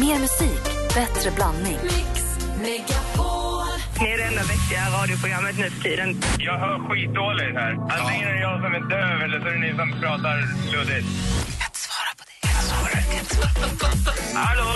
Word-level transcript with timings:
Mer 0.00 0.18
musik, 0.18 0.62
bättre 0.94 1.30
blandning. 1.30 1.78
Ni 4.00 4.06
är 4.12 4.16
det 4.18 4.24
enda 4.24 4.42
vettiga 4.42 5.00
radioprogrammet 5.02 5.58
nu 5.58 5.70
för 5.70 5.82
tiden. 5.82 6.20
Jag 6.38 6.58
hör 6.58 6.78
skitdåligt 6.88 7.56
här. 7.58 7.72
Antingen 7.72 8.28
är 8.28 8.34
det 8.34 8.40
jag 8.40 8.62
som 8.62 8.74
är 8.74 8.80
döv 8.80 9.22
eller 9.22 9.40
så 9.40 9.46
är 9.46 9.52
det 9.52 9.58
ni 9.58 9.76
som 9.76 10.00
pratar 10.00 10.36
luddigt. 10.72 11.06
Hallå? 14.34 14.72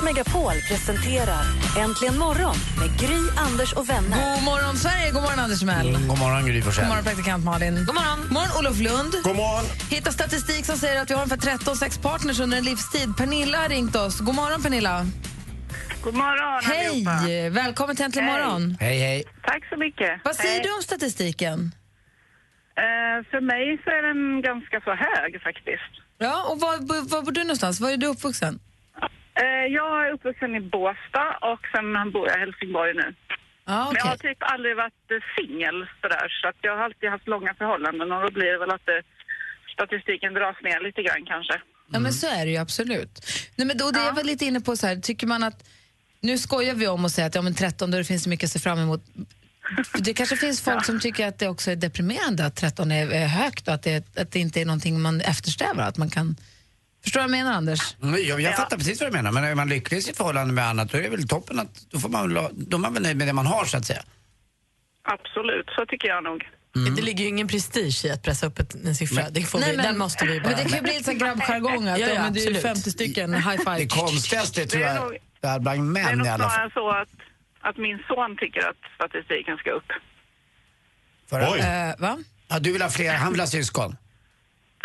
Mix 0.00 0.16
Megapol 0.16 0.52
presenterar 0.68 1.44
Äntligen 1.78 2.18
morgon 2.18 2.56
med 2.80 3.00
Gry, 3.00 3.20
Anders 3.36 3.72
och 3.72 3.88
vänner. 3.90 4.34
God 4.34 4.44
morgon, 4.44 4.76
Sverige. 4.76 5.10
God 5.10 5.22
morgon, 5.22 5.38
Anders 5.38 5.60
Timell. 5.60 5.88
Mm, 5.88 6.08
God 6.08 6.18
morgon, 6.18 6.46
Gry 6.46 6.54
God 6.54 6.64
Forssell. 6.64 6.88
morgon, 6.88 7.04
praktikant 7.04 7.44
Malin. 7.44 7.74
God 7.86 7.94
morgon. 7.94 8.18
God 8.22 8.32
morgon, 8.32 8.50
Olof 8.58 8.78
Lund. 8.80 9.12
God 9.24 9.36
morgon. 9.36 9.64
Hitta 9.90 10.10
statistik 10.12 10.64
som 10.64 10.76
säger 10.76 11.02
att 11.02 11.10
vi 11.10 11.14
har 11.14 11.22
ungefär 11.22 11.56
13 11.58 11.76
sex 11.76 11.98
partners 11.98 12.40
under 12.40 12.58
en 12.58 12.64
livstid. 12.64 13.16
Pernilla 13.16 13.58
har 13.58 13.68
ringt 13.68 13.96
oss. 13.96 14.20
God 14.20 14.34
morgon, 14.34 14.62
Pernilla. 14.62 15.06
God 16.04 16.14
morgon 16.14 16.48
allihopa. 16.54 17.10
Hej! 17.10 17.50
Välkommen 17.50 17.96
till 17.96 18.04
Äntligen 18.04 18.28
Hej. 18.28 18.38
morgon. 18.38 18.76
Hej, 18.80 18.98
hej. 18.98 19.24
Tack 19.42 19.62
så 19.68 19.76
mycket. 19.76 20.20
Vad 20.24 20.36
säger 20.36 20.54
Hej. 20.54 20.62
du 20.64 20.74
om 20.76 20.82
statistiken? 20.82 21.58
Eh, 22.84 23.16
för 23.30 23.40
mig 23.52 23.64
så 23.84 23.90
är 23.90 24.02
den 24.10 24.42
ganska 24.42 24.76
så 24.86 24.90
hög 24.90 25.42
faktiskt. 25.42 25.92
Ja, 26.18 26.44
och 26.50 26.60
var, 26.60 26.74
var 27.12 27.22
bor 27.22 27.32
du 27.32 27.40
någonstans? 27.40 27.80
Var 27.80 27.90
är 27.90 27.96
du 27.96 28.06
uppvuxen? 28.06 28.60
Eh, 29.42 29.66
jag 29.78 30.06
är 30.06 30.12
uppvuxen 30.12 30.56
i 30.56 30.60
Båstad 30.60 31.30
och 31.50 31.62
sen 31.72 31.86
bor 32.12 32.28
jag 32.28 32.36
i 32.36 32.40
Helsingborg 32.40 32.94
nu. 32.94 33.14
Ja, 33.64 33.84
Men 33.86 33.96
jag 33.98 34.06
har 34.06 34.16
typ 34.16 34.42
aldrig 34.54 34.76
varit 34.76 35.06
eh, 35.10 35.22
singel 35.36 35.86
sådär 36.02 36.26
så 36.40 36.48
att 36.48 36.60
jag 36.60 36.76
har 36.76 36.84
alltid 36.84 37.08
haft 37.10 37.28
långa 37.28 37.54
förhållanden 37.54 38.12
och 38.12 38.22
då 38.22 38.30
blir 38.30 38.52
det 38.52 38.58
väl 38.58 38.70
att 38.70 38.88
eh, 38.88 39.02
statistiken 39.74 40.34
dras 40.34 40.56
ner 40.62 40.80
lite 40.80 41.02
grann 41.02 41.24
kanske. 41.26 41.56
Ja, 41.92 41.98
men 41.98 42.12
så 42.12 42.26
är 42.26 42.44
det 42.46 42.50
ju 42.50 42.56
absolut. 42.56 43.14
Nej, 43.56 43.66
men 43.66 43.78
då, 43.78 43.90
det 43.90 44.04
jag 44.04 44.12
var 44.12 44.24
lite 44.24 44.44
inne 44.44 44.60
på 44.60 44.76
så 44.76 44.86
här, 44.86 44.96
tycker 44.96 45.26
man 45.26 45.42
att 45.42 45.68
nu 46.20 46.38
skojar 46.38 46.74
vi 46.74 46.88
om 46.88 47.04
och 47.04 47.10
säger 47.10 47.28
att 47.28 47.34
ja, 47.34 47.42
men 47.42 47.54
13 47.54 47.90
då 47.90 48.04
finns 48.04 48.24
det 48.24 48.30
mycket 48.30 48.44
att 48.44 48.52
se 48.52 48.58
fram 48.58 48.78
emot. 48.78 49.02
Det 49.98 50.14
kanske 50.14 50.36
finns 50.36 50.60
folk 50.68 50.84
som 50.84 51.00
tycker 51.00 51.26
att 51.26 51.38
det 51.38 51.48
också 51.48 51.70
är 51.70 51.76
deprimerande 51.76 52.46
att 52.46 52.56
13 52.56 52.92
är, 52.92 53.10
är 53.10 53.26
högt 53.26 53.68
och 53.68 53.74
att 53.74 53.82
det, 53.82 54.18
att 54.18 54.30
det 54.32 54.38
inte 54.38 54.60
är 54.60 54.64
någonting 54.64 55.00
man 55.00 55.20
eftersträvar. 55.20 55.82
Att 55.82 55.96
man 55.96 56.10
kan... 56.10 56.36
Förstår 57.02 57.20
du 57.20 57.26
vad 57.28 57.36
jag 57.38 57.44
menar, 57.44 57.56
Anders? 57.56 57.96
Mm, 58.02 58.22
Jag, 58.24 58.40
jag 58.40 58.56
fattar 58.56 58.76
precis 58.76 59.00
vad 59.00 59.10
du 59.12 59.16
menar, 59.16 59.32
men 59.32 59.44
är 59.44 59.54
man 59.54 59.68
lycklig 59.68 59.98
i 59.98 60.02
sitt 60.02 60.16
förhållande 60.16 60.52
med 60.54 60.66
annat 60.66 60.90
då 60.92 60.98
är 60.98 61.02
det 61.02 61.08
väl 61.08 61.28
toppen 61.28 61.58
att 61.58 61.90
då, 61.90 61.98
får 62.00 62.08
man, 62.08 62.34
då 62.52 62.76
är 62.76 62.80
man 62.80 62.94
väl 62.94 63.02
nöjd 63.02 63.16
med 63.16 63.26
det 63.26 63.32
man 63.32 63.46
har 63.46 63.64
så 63.64 63.76
att 63.76 63.86
säga. 63.86 64.02
Absolut, 65.04 65.66
så 65.76 65.86
tycker 65.86 66.08
jag 66.08 66.24
nog. 66.24 66.48
Det 66.96 67.02
ligger 67.02 67.22
ju 67.24 67.28
ingen 67.28 67.48
prestige 67.48 68.04
i 68.04 68.10
att 68.10 68.22
pressa 68.22 68.46
upp 68.46 68.58
ett, 68.58 68.74
en 68.74 68.94
siffra. 68.94 69.30
det 69.30 69.42
får 69.42 69.58
vi, 69.58 69.76
den 69.76 69.98
måste 69.98 70.24
vi 70.26 70.40
bara... 70.40 70.48
Men 70.48 70.56
det 70.58 70.62
kan 70.64 70.72
ju 70.78 70.82
bli 70.82 70.92
lite 70.98 71.14
grabbjargong 71.14 71.88
att 71.88 71.98
Ja, 72.00 72.06
ja, 72.08 72.22
men 72.22 72.32
det 72.32 72.40
är 72.40 72.42
absolut. 72.42 72.62
50 72.62 72.90
stycken 72.90 73.34
high 73.34 73.56
five. 73.58 73.78
Det 73.78 73.86
konstigaste 73.88 74.66
tror 74.66 74.80
Det 74.80 74.86
är 74.86 74.94
jag 74.94 75.04
nog- 75.04 75.14
är 75.42 75.58
bland 75.58 75.64
Det 75.96 76.00
är 76.00 76.04
män 76.06 76.18
nog 76.18 76.26
i 76.26 76.30
alla 76.30 76.44
fall. 76.44 76.52
snarare 76.52 76.70
så 76.74 76.90
att, 76.90 77.08
att 77.60 77.76
min 77.76 77.98
son 78.08 78.36
tycker 78.36 78.60
att 78.68 78.76
statistiken 78.94 79.56
ska 79.56 79.70
upp. 79.70 79.84
För 81.30 81.40
att, 81.40 81.58
Eh, 81.58 82.00
va? 82.00 82.18
ja, 82.48 82.58
du 82.58 82.72
vill 82.72 82.82
ha 82.82 82.90
fler, 82.90 83.14
han 83.14 83.32
vill 83.32 83.40
ha 83.40 83.46
syskon. 83.46 83.96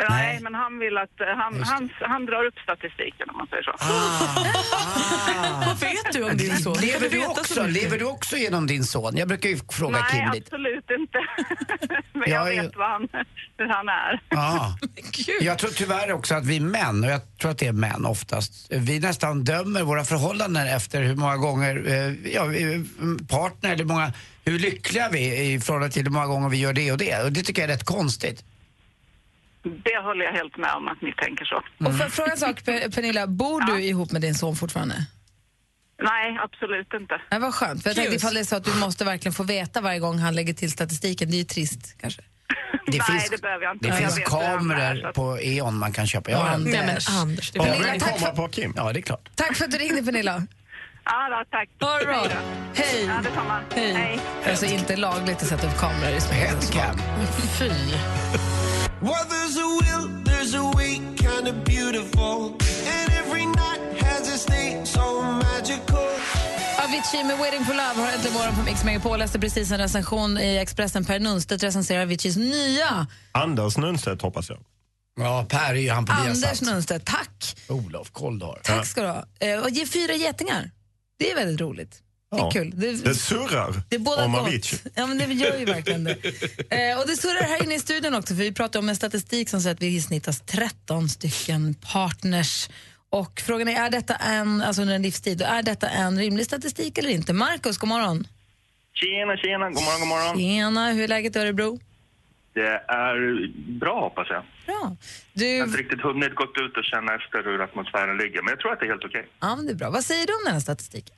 Nej, 0.09 0.39
men 0.41 0.53
han 0.55 0.79
vill 0.79 0.97
att 0.97 1.21
eh, 1.21 1.27
han, 1.27 1.63
han, 1.63 1.89
han 1.99 2.25
drar 2.25 2.45
upp 2.45 2.59
statistiken 2.63 3.29
om 3.29 3.37
man 3.37 3.47
säger 3.47 3.63
så. 3.63 3.73
Vad 5.67 5.79
vet 5.89 6.13
du 6.13 6.23
om 6.23 6.37
din 6.37 6.57
son? 6.57 6.77
Lever 6.81 7.09
du, 7.09 7.25
också, 7.25 7.67
lever 7.67 7.97
du 7.97 8.05
också 8.05 8.37
genom 8.37 8.67
din 8.67 8.83
son? 8.83 9.17
Jag 9.17 9.27
brukar 9.27 9.49
ju 9.49 9.57
fråga 9.69 9.99
Nej, 9.99 10.11
Kim 10.11 10.31
lite. 10.33 10.55
absolut 10.55 10.91
inte. 10.99 11.17
men 12.13 12.23
Jag 12.31 12.55
jag 12.55 12.63
vet 12.63 12.75
vad 12.75 12.89
han, 12.89 13.07
hur 13.57 13.67
han 13.67 13.89
är. 13.89 14.21
Ja. 14.29 14.77
Jag 15.41 15.57
tror 15.57 15.69
tyvärr 15.69 16.11
också 16.11 16.35
att 16.35 16.45
vi 16.45 16.59
män, 16.59 17.03
och 17.03 17.09
jag 17.09 17.37
tror 17.37 17.51
att 17.51 17.57
det 17.57 17.67
är 17.67 17.73
män 17.73 18.05
oftast, 18.05 18.67
vi 18.69 18.99
nästan 18.99 19.43
dömer 19.43 19.83
våra 19.83 20.03
förhållanden 20.05 20.67
efter 20.67 21.01
hur 21.01 21.15
många 21.15 21.37
gånger, 21.37 21.83
eh, 21.87 22.33
ja, 22.33 22.53
eh, 22.53 22.79
partner 23.29 23.73
eller 23.73 23.85
många, 23.85 24.13
hur 24.45 24.59
lyckliga 24.59 25.09
vi 25.11 25.37
är 25.37 25.55
i 25.55 25.59
förhållande 25.59 25.93
till 25.93 26.03
hur 26.03 26.09
många 26.11 26.27
gånger 26.27 26.49
vi 26.49 26.57
gör 26.57 26.73
det 26.73 26.91
och 26.91 26.97
det. 26.97 27.23
Och 27.23 27.31
det 27.31 27.41
tycker 27.43 27.61
jag 27.61 27.69
är 27.69 27.73
rätt 27.73 27.85
konstigt. 27.85 28.43
Det 29.83 29.97
håller 30.03 30.25
jag 30.25 30.31
helt 30.33 30.57
med 30.57 30.73
om 30.73 30.87
att 30.87 31.01
ni 31.01 31.13
tänker 31.13 31.45
så. 31.45 31.55
Och 31.87 31.97
för, 31.97 32.09
fråga 32.09 32.31
en 32.31 32.37
sak, 32.37 32.63
Per- 32.65 32.89
Pernilla. 32.91 33.27
Bor 33.27 33.61
du 33.61 33.81
ihop 33.83 34.11
med 34.11 34.21
din 34.21 34.35
son 34.35 34.55
fortfarande? 34.55 34.95
Nej, 36.03 36.37
absolut 36.43 36.93
inte. 36.93 37.21
Nej, 37.31 37.39
vad 37.39 37.53
skönt. 37.53 37.83
För 37.83 37.89
jag 37.89 37.95
tänkte 37.97 38.15
ifall 38.15 38.33
det 38.33 38.39
är 38.39 38.43
så 38.43 38.55
att 38.55 38.63
du 38.63 38.73
måste 38.75 39.05
verkligen 39.05 39.33
få 39.33 39.43
veta 39.43 39.81
varje 39.81 39.99
gång 39.99 40.19
han 40.19 40.35
lägger 40.35 40.53
till 40.53 40.71
statistiken. 40.71 41.29
Det 41.31 41.35
är 41.35 41.39
ju 41.39 41.43
trist 41.43 41.95
kanske. 42.01 42.21
Det 42.87 42.97
Nej, 42.97 43.01
finns, 43.01 43.29
det 43.29 43.41
behöver 43.41 43.63
jag 43.65 43.75
inte. 43.75 43.85
det 43.85 43.89
Jag 43.89 43.97
finns 43.97 44.17
är, 44.17 44.21
kameror 44.21 45.11
på 45.11 45.39
E.ON 45.41 45.77
man 45.77 45.91
kan 45.91 46.07
köpa. 46.07 46.31
Jag 46.31 46.37
har. 46.37 46.47
Anders. 46.49 46.73
Nej 46.73 46.85
men 47.07 47.17
Anders, 47.21 47.51
det 47.51 47.59
Ja. 47.59 47.65
Pernilla, 47.65 47.93
en 47.93 47.99
kamera 47.99 48.31
på 48.31 48.47
Kim. 48.47 48.73
Ja, 48.75 48.93
det 48.93 48.99
är 48.99 49.01
klart. 49.01 49.29
Tack 49.35 49.55
för 49.55 49.65
att 49.65 49.71
du 49.71 49.77
ringde 49.77 50.03
Pernilla. 50.03 50.47
Ja, 51.05 51.29
då, 51.29 51.43
tack. 51.51 51.69
Det 51.77 52.05
bra. 52.05 52.27
Hej. 52.75 53.05
Ja, 53.05 53.21
detsamma. 53.23 53.59
Hej. 53.75 53.93
Hej. 53.93 54.19
Det 54.43 54.47
är 54.47 54.51
alltså 54.51 54.65
inte 54.65 54.95
lagligt 54.95 55.41
att 55.41 55.47
sätta 55.47 55.67
upp 55.67 55.77
kameror 55.77 56.15
i 56.17 56.21
smyget. 56.21 56.49
Headcam. 56.49 56.97
Fy. 57.59 57.69
Well, 59.07 59.25
there's 59.29 59.57
a 59.57 59.67
will, 59.81 60.05
there's 60.23 60.53
a 60.55 60.63
way, 60.77 60.93
kind 61.17 61.47
of 61.47 61.55
beautiful. 61.65 62.35
And 62.95 63.07
every 63.21 63.45
night 63.45 63.81
has 64.03 64.33
a 64.33 64.37
state 64.37 64.85
so 64.85 65.21
magical. 65.21 66.07
Avicii 66.83 67.23
med 67.23 67.37
Waiting 67.39 67.65
for 67.65 67.73
Love 67.73 67.95
har 68.05 68.11
äntligen 68.13 68.33
morgon 68.37 68.55
på 68.55 68.61
Mix 68.63 68.83
Megapol. 68.83 69.19
Läste 69.19 69.39
precis 69.39 69.71
en 69.71 69.77
recension 69.77 70.37
i 70.37 70.57
Expressen. 70.57 71.05
Per 71.05 71.19
Nunstedt 71.19 71.63
recenserar 71.63 72.01
Aviciis 72.01 72.37
nya 72.37 73.07
Anders 73.31 73.77
Nunstedt 73.77 74.21
hoppas 74.21 74.49
jag. 74.49 74.59
Ja, 75.19 75.45
Per 75.49 75.69
är 75.73 75.75
ju 75.75 75.89
han 75.91 76.05
på 76.05 76.11
Anders. 76.13 76.61
Nunstedt. 76.61 77.05
Tack! 77.05 77.55
Olof 77.69 78.11
Koldar. 78.11 78.59
Tack 78.63 78.85
ska 78.87 79.01
du 79.01 79.07
ha. 79.07 79.25
Eh, 79.39 79.59
Och 79.59 79.69
ge 79.69 79.85
fyra 79.85 80.13
getingar. 80.13 80.71
Det 81.19 81.31
är 81.31 81.35
väldigt 81.35 81.61
roligt. 81.61 82.01
Det 82.35 82.41
är 82.41 82.45
Ja. 82.45 82.51
kul. 82.51 82.71
Det, 82.75 82.91
Det 83.03 83.15
surrar 83.15 83.73
det 83.89 83.95
är 83.95 83.99
båda 83.99 84.25
om. 84.25 84.35
Avicii. 84.35 84.79
Ja, 84.95 85.07
men 85.07 85.17
det 85.17 85.25
gör 85.25 85.57
ju 85.59 85.65
verkligen 85.65 86.03
det. 86.03 86.11
Eh, 86.69 86.99
och 86.99 87.07
det 87.07 87.15
surrar 87.17 87.41
här 87.47 87.63
inne 87.63 87.75
i 87.75 87.79
studion 87.79 88.15
också, 88.15 88.35
för 88.35 88.41
vi 88.43 88.51
pratar 88.53 88.79
om 88.79 88.89
en 88.89 88.95
statistik 88.95 89.49
som 89.49 89.61
säger 89.61 89.73
att 89.75 89.81
vi 89.81 90.01
snittas 90.01 90.41
13 90.41 91.09
stycken 91.09 91.73
partners. 91.93 92.69
Och 93.09 93.41
frågan 93.45 93.67
är, 93.67 93.85
är 93.85 93.89
detta 93.89 94.15
en, 94.15 94.61
alltså 94.61 94.81
under 94.81 94.95
en 94.95 95.01
livstid, 95.01 95.41
är 95.41 95.63
detta 95.63 95.89
en 95.89 96.19
rimlig 96.19 96.45
statistik 96.45 96.97
eller 96.97 97.09
inte? 97.09 97.33
Markus, 97.33 97.77
god 97.77 97.87
morgon. 97.89 98.27
Tjena, 98.93 99.37
tjena. 99.37 99.69
God 99.69 99.83
morgon, 99.83 99.99
god 99.99 100.07
morgon. 100.09 100.37
Tjena, 100.37 100.91
hur 100.91 101.03
är 101.03 101.07
läget 101.07 101.35
i 101.35 101.39
Örebro? 101.39 101.79
Det 102.53 102.67
är 102.87 103.47
bra, 103.79 103.99
hoppas 103.99 104.27
jag. 104.29 104.43
Bra. 104.65 104.95
Du, 105.33 105.47
Jag 105.47 105.59
har 105.59 105.67
inte 105.67 105.79
riktigt 105.79 106.01
hunnit 106.01 106.35
gått 106.35 106.57
ut 106.57 106.77
och 106.77 106.83
känna 106.83 107.15
efter 107.15 107.43
hur 107.43 107.61
atmosfären 107.61 108.17
ligger, 108.17 108.41
men 108.41 108.49
jag 108.51 108.59
tror 108.59 108.73
att 108.73 108.79
det 108.79 108.85
är 108.85 108.89
helt 108.89 109.03
okej. 109.05 109.27
ja, 109.39 109.55
men 109.55 109.65
det 109.65 109.71
är 109.71 109.75
bra. 109.75 109.89
Vad 109.89 110.03
säger 110.05 110.27
du 110.27 110.33
om 110.33 110.39
den 110.45 110.53
här 110.53 110.59
statistiken? 110.61 111.15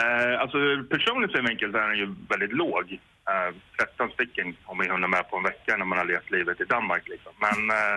Eh, 0.00 0.40
alltså 0.40 0.58
personligt 0.90 1.32
synvinkel 1.32 1.72
så 1.72 1.78
är 1.78 1.88
den 1.88 1.98
ju 1.98 2.14
väldigt 2.28 2.52
låg. 2.52 2.86
Eh, 3.30 3.54
13 3.78 4.10
stycken 4.10 4.56
om 4.64 4.78
vi 4.78 4.84
hinner 4.84 5.08
med 5.08 5.30
på 5.30 5.36
en 5.36 5.42
vecka 5.42 5.76
när 5.76 5.84
man 5.84 5.98
har 5.98 6.04
levt 6.04 6.30
livet 6.30 6.60
i 6.60 6.64
Danmark 6.64 7.08
liksom. 7.08 7.32
Men 7.46 7.58
eh, 7.70 7.96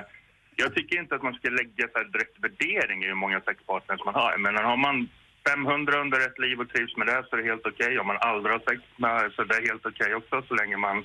jag 0.56 0.76
tycker 0.76 1.00
inte 1.00 1.16
att 1.16 1.24
man 1.24 1.34
ska 1.34 1.50
lägga 1.50 1.88
så 1.88 1.98
här 2.00 2.12
direkt 2.14 2.38
värdering 2.46 3.04
i 3.04 3.08
hur 3.08 3.22
många 3.24 3.42
sexpartners 3.42 4.06
man 4.06 4.16
har. 4.16 4.38
Men 4.38 4.56
har 4.56 4.78
man 4.78 5.10
500 5.50 6.02
under 6.02 6.20
ett 6.28 6.40
liv 6.40 6.60
och 6.60 6.70
trivs 6.70 6.98
med 6.98 7.08
det 7.08 7.24
så 7.26 7.36
är 7.36 7.42
det 7.42 7.50
helt 7.52 7.68
okej. 7.68 8.00
Om 8.00 8.08
man 8.08 8.18
aldrig 8.20 8.54
har 8.56 8.64
sex 8.70 8.82
med 8.98 9.32
så 9.34 9.42
är 9.42 9.46
det 9.46 9.68
helt 9.72 9.86
okej 9.86 10.16
också 10.16 10.42
så 10.48 10.54
länge 10.56 10.78
man 10.78 11.04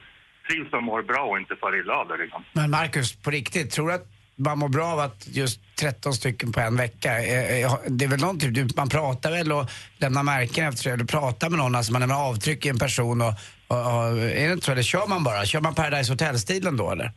trivs 0.48 0.72
och 0.72 0.82
mår 0.82 1.02
bra 1.02 1.22
och 1.30 1.38
inte 1.38 1.56
far 1.56 1.80
illa 1.80 1.94
av 1.94 2.08
det 2.08 2.16
liksom. 2.16 2.44
Men 2.52 2.70
Marcus, 2.70 3.22
på 3.22 3.30
riktigt, 3.30 3.70
tror 3.70 3.88
du 3.88 3.94
att 3.94 4.08
man 4.40 4.58
mår 4.58 4.68
bra 4.68 4.86
av 4.86 4.98
att 4.98 5.28
just 5.28 5.60
13 5.76 6.12
stycken 6.12 6.52
på 6.52 6.60
en 6.60 6.76
vecka? 6.76 7.18
Eh, 7.18 7.64
eh, 7.64 7.72
det 7.88 8.04
är 8.04 8.08
väl 8.08 8.20
någon 8.20 8.38
typ, 8.38 8.76
man 8.76 8.88
pratar 8.88 9.30
väl 9.30 9.52
och 9.52 9.70
lämnar 9.98 10.22
märken 10.22 10.68
efter 10.68 10.82
sig, 10.82 10.92
eller 10.92 11.04
pratar 11.04 11.50
med 11.50 11.58
någon, 11.58 11.74
alltså 11.74 11.92
man 11.92 12.00
lämnar 12.00 12.28
avtryck 12.28 12.66
i 12.66 12.68
en 12.68 12.78
person 12.78 13.20
och, 13.22 13.34
och, 13.68 13.76
och 13.76 14.18
är 14.18 14.46
det 14.46 14.52
inte 14.52 14.66
så? 14.66 14.72
Eller 14.72 14.82
kör 14.82 15.06
man 15.06 15.24
bara? 15.24 15.44
Kör 15.44 15.60
man 15.60 15.74
Paradise 15.74 16.12
Hotel-stilen 16.12 16.76
då 16.76 16.90
eller? 16.90 17.04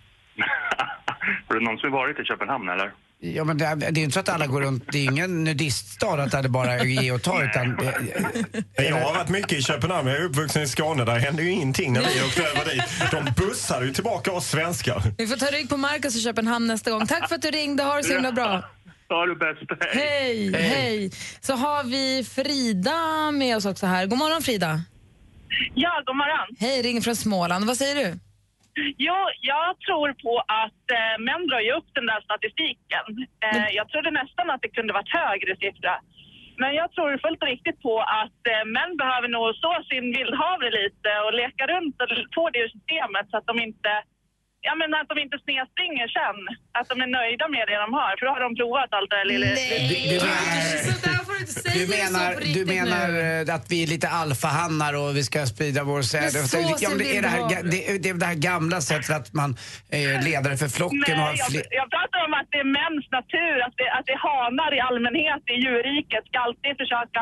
Har 1.47 1.55
du 1.55 1.61
någonsin 1.61 1.91
varit 1.91 2.19
i 2.19 2.23
Köpenhamn 2.23 2.69
eller? 2.69 2.91
Ja 3.25 3.43
men 3.43 3.57
det, 3.57 3.65
är- 3.65 3.75
det 3.75 3.85
är 3.99 4.03
inte 4.03 4.13
så 4.13 4.19
att 4.19 4.29
alla 4.29 4.47
går 4.47 4.61
runt, 4.61 4.83
det 4.91 4.97
är 4.97 5.03
ingen 5.03 5.43
nudiststad 5.43 6.23
att 6.23 6.43
det 6.43 6.49
bara 6.49 6.73
är 6.73 6.83
ge 6.85 7.11
och 7.11 7.21
ta 7.21 7.43
utan... 7.43 7.77
Jag 8.75 8.95
har 8.95 9.13
varit 9.13 9.29
mycket 9.29 9.51
i 9.53 9.61
Köpenhamn, 9.61 10.07
jag 10.07 10.17
är 10.17 10.23
uppvuxen 10.23 10.61
i 10.63 10.67
Skåne, 10.67 11.05
där 11.05 11.19
hände 11.19 11.43
ju 11.43 11.49
ingenting 11.51 11.93
när 11.93 12.01
vi 12.01 12.21
åkte 12.27 12.41
över 12.43 12.73
dit. 12.73 12.83
De 13.11 13.43
bussade 13.45 13.85
ju 13.85 13.93
tillbaka 13.93 14.31
oss 14.31 14.47
svenskar. 14.49 15.01
Vi 15.17 15.27
får 15.27 15.35
ta 15.35 15.45
rygg 15.45 15.69
på 15.69 15.77
Markus 15.77 16.15
i 16.15 16.21
Köpenhamn 16.21 16.67
nästa 16.67 16.91
gång. 16.91 17.07
Tack 17.07 17.27
för 17.29 17.35
att 17.35 17.41
du 17.41 17.51
ringde, 17.51 17.83
ha 17.83 17.95
det 17.97 18.03
så 18.03 18.13
himla 18.13 18.31
bra. 18.31 18.69
Ha 19.09 19.25
det 19.25 19.35
bäst. 19.35 19.81
Hej, 19.93 20.53
hej. 20.55 21.11
Så 21.41 21.53
har 21.53 21.83
vi 21.83 22.23
Frida 22.31 23.31
med 23.31 23.57
oss 23.57 23.65
också 23.65 23.85
här. 23.85 24.05
God 24.05 24.17
morgon 24.19 24.41
Frida. 24.41 24.81
Ja, 25.75 25.89
god 26.05 26.15
morgon. 26.15 26.55
Hej, 26.59 26.81
ringer 26.81 27.01
från 27.01 27.15
Småland. 27.15 27.65
Vad 27.65 27.77
säger 27.77 27.95
du? 27.95 28.19
Jo, 28.75 29.17
jag 29.41 29.79
tror 29.85 30.13
på 30.25 30.33
att 30.63 30.85
eh, 30.97 31.15
män 31.27 31.47
drar 31.47 31.59
ju 31.67 31.71
upp 31.71 31.89
den 31.93 32.05
där 32.05 32.21
statistiken. 32.21 33.05
Eh, 33.45 33.67
jag 33.77 33.89
trodde 33.89 34.11
nästan 34.11 34.49
att 34.49 34.61
det 34.61 34.75
kunde 34.77 34.93
varit 34.93 35.17
högre 35.21 35.55
siffra. 35.55 35.93
Men 36.61 36.71
jag 36.75 36.91
tror 36.91 37.17
fullt 37.25 37.43
riktigt 37.43 37.79
på 37.81 37.95
att 38.23 38.41
eh, 38.53 38.65
män 38.75 38.97
behöver 38.97 39.27
nog 39.27 39.55
så 39.55 39.73
sin 39.89 40.05
vildhavre 40.17 40.69
lite 40.79 41.09
och 41.25 41.33
leka 41.41 41.63
runt 41.73 41.95
och 42.01 42.09
få 42.35 42.49
det 42.49 42.59
ur 42.59 42.69
systemet 42.77 43.25
så 43.29 43.37
att 43.37 43.47
de 43.51 43.59
inte 43.59 43.91
Ja 44.65 44.75
men 44.75 44.93
att 44.93 45.09
de 45.09 45.19
inte 45.19 45.37
snedspringer 45.45 46.07
sen. 46.07 46.39
Att 46.77 46.89
de 46.89 47.01
är 47.01 47.07
nöjda 47.07 47.47
med 47.47 47.67
det 47.67 47.77
de 47.85 47.93
har. 47.93 48.11
För 48.17 48.25
då 48.25 48.31
har 48.31 48.41
de 48.47 48.55
provat 48.55 48.93
allt 48.93 49.09
det 49.09 49.15
där 49.15 49.25
lilla... 49.25 49.45
Du, 49.45 50.19
Sådär 50.89 50.99
får 50.99 51.09
du 51.09 51.12
inte 51.49 51.69
du 51.79 51.85
så 51.85 51.91
menar, 51.97 52.33
på 52.33 52.39
du 52.57 52.65
menar 52.65 53.07
nu. 53.07 53.49
eh, 53.49 53.55
att 53.55 53.65
vi 53.71 53.83
är 53.83 53.87
lite 53.87 54.09
alfahannar 54.09 54.93
och 55.01 55.17
vi 55.17 55.23
ska 55.23 55.45
sprida 55.45 55.83
vår 55.83 56.01
säd. 56.01 56.31
Ja, 56.81 56.89
men 56.89 56.97
det, 56.97 57.17
är 57.17 57.21
det, 57.21 57.27
här, 57.27 57.63
det, 57.73 57.79
det 58.03 58.09
är 58.09 58.13
det 58.13 58.25
här 58.25 58.41
gamla 58.51 58.81
sättet 58.81 59.09
att 59.19 59.33
man 59.33 59.49
är 59.89 60.21
ledare 60.27 60.55
för 60.57 60.69
flocken 60.77 60.99
och 60.99 61.07
Nej, 61.07 61.15
har 61.17 61.35
jag, 61.43 61.51
jag 61.81 61.87
pratar 61.95 62.19
om 62.27 62.33
att 62.39 62.47
det 62.53 62.59
är 62.65 62.69
mäns 62.79 63.05
natur, 63.19 63.55
att 63.67 63.75
det, 63.79 63.87
att 63.97 64.05
det 64.07 64.13
är 64.19 64.21
hanar 64.29 64.71
i 64.77 64.79
allmänhet 64.89 65.43
i 65.53 65.55
djurriket 65.63 66.23
ska 66.29 66.37
alltid 66.47 66.73
försöka 66.83 67.21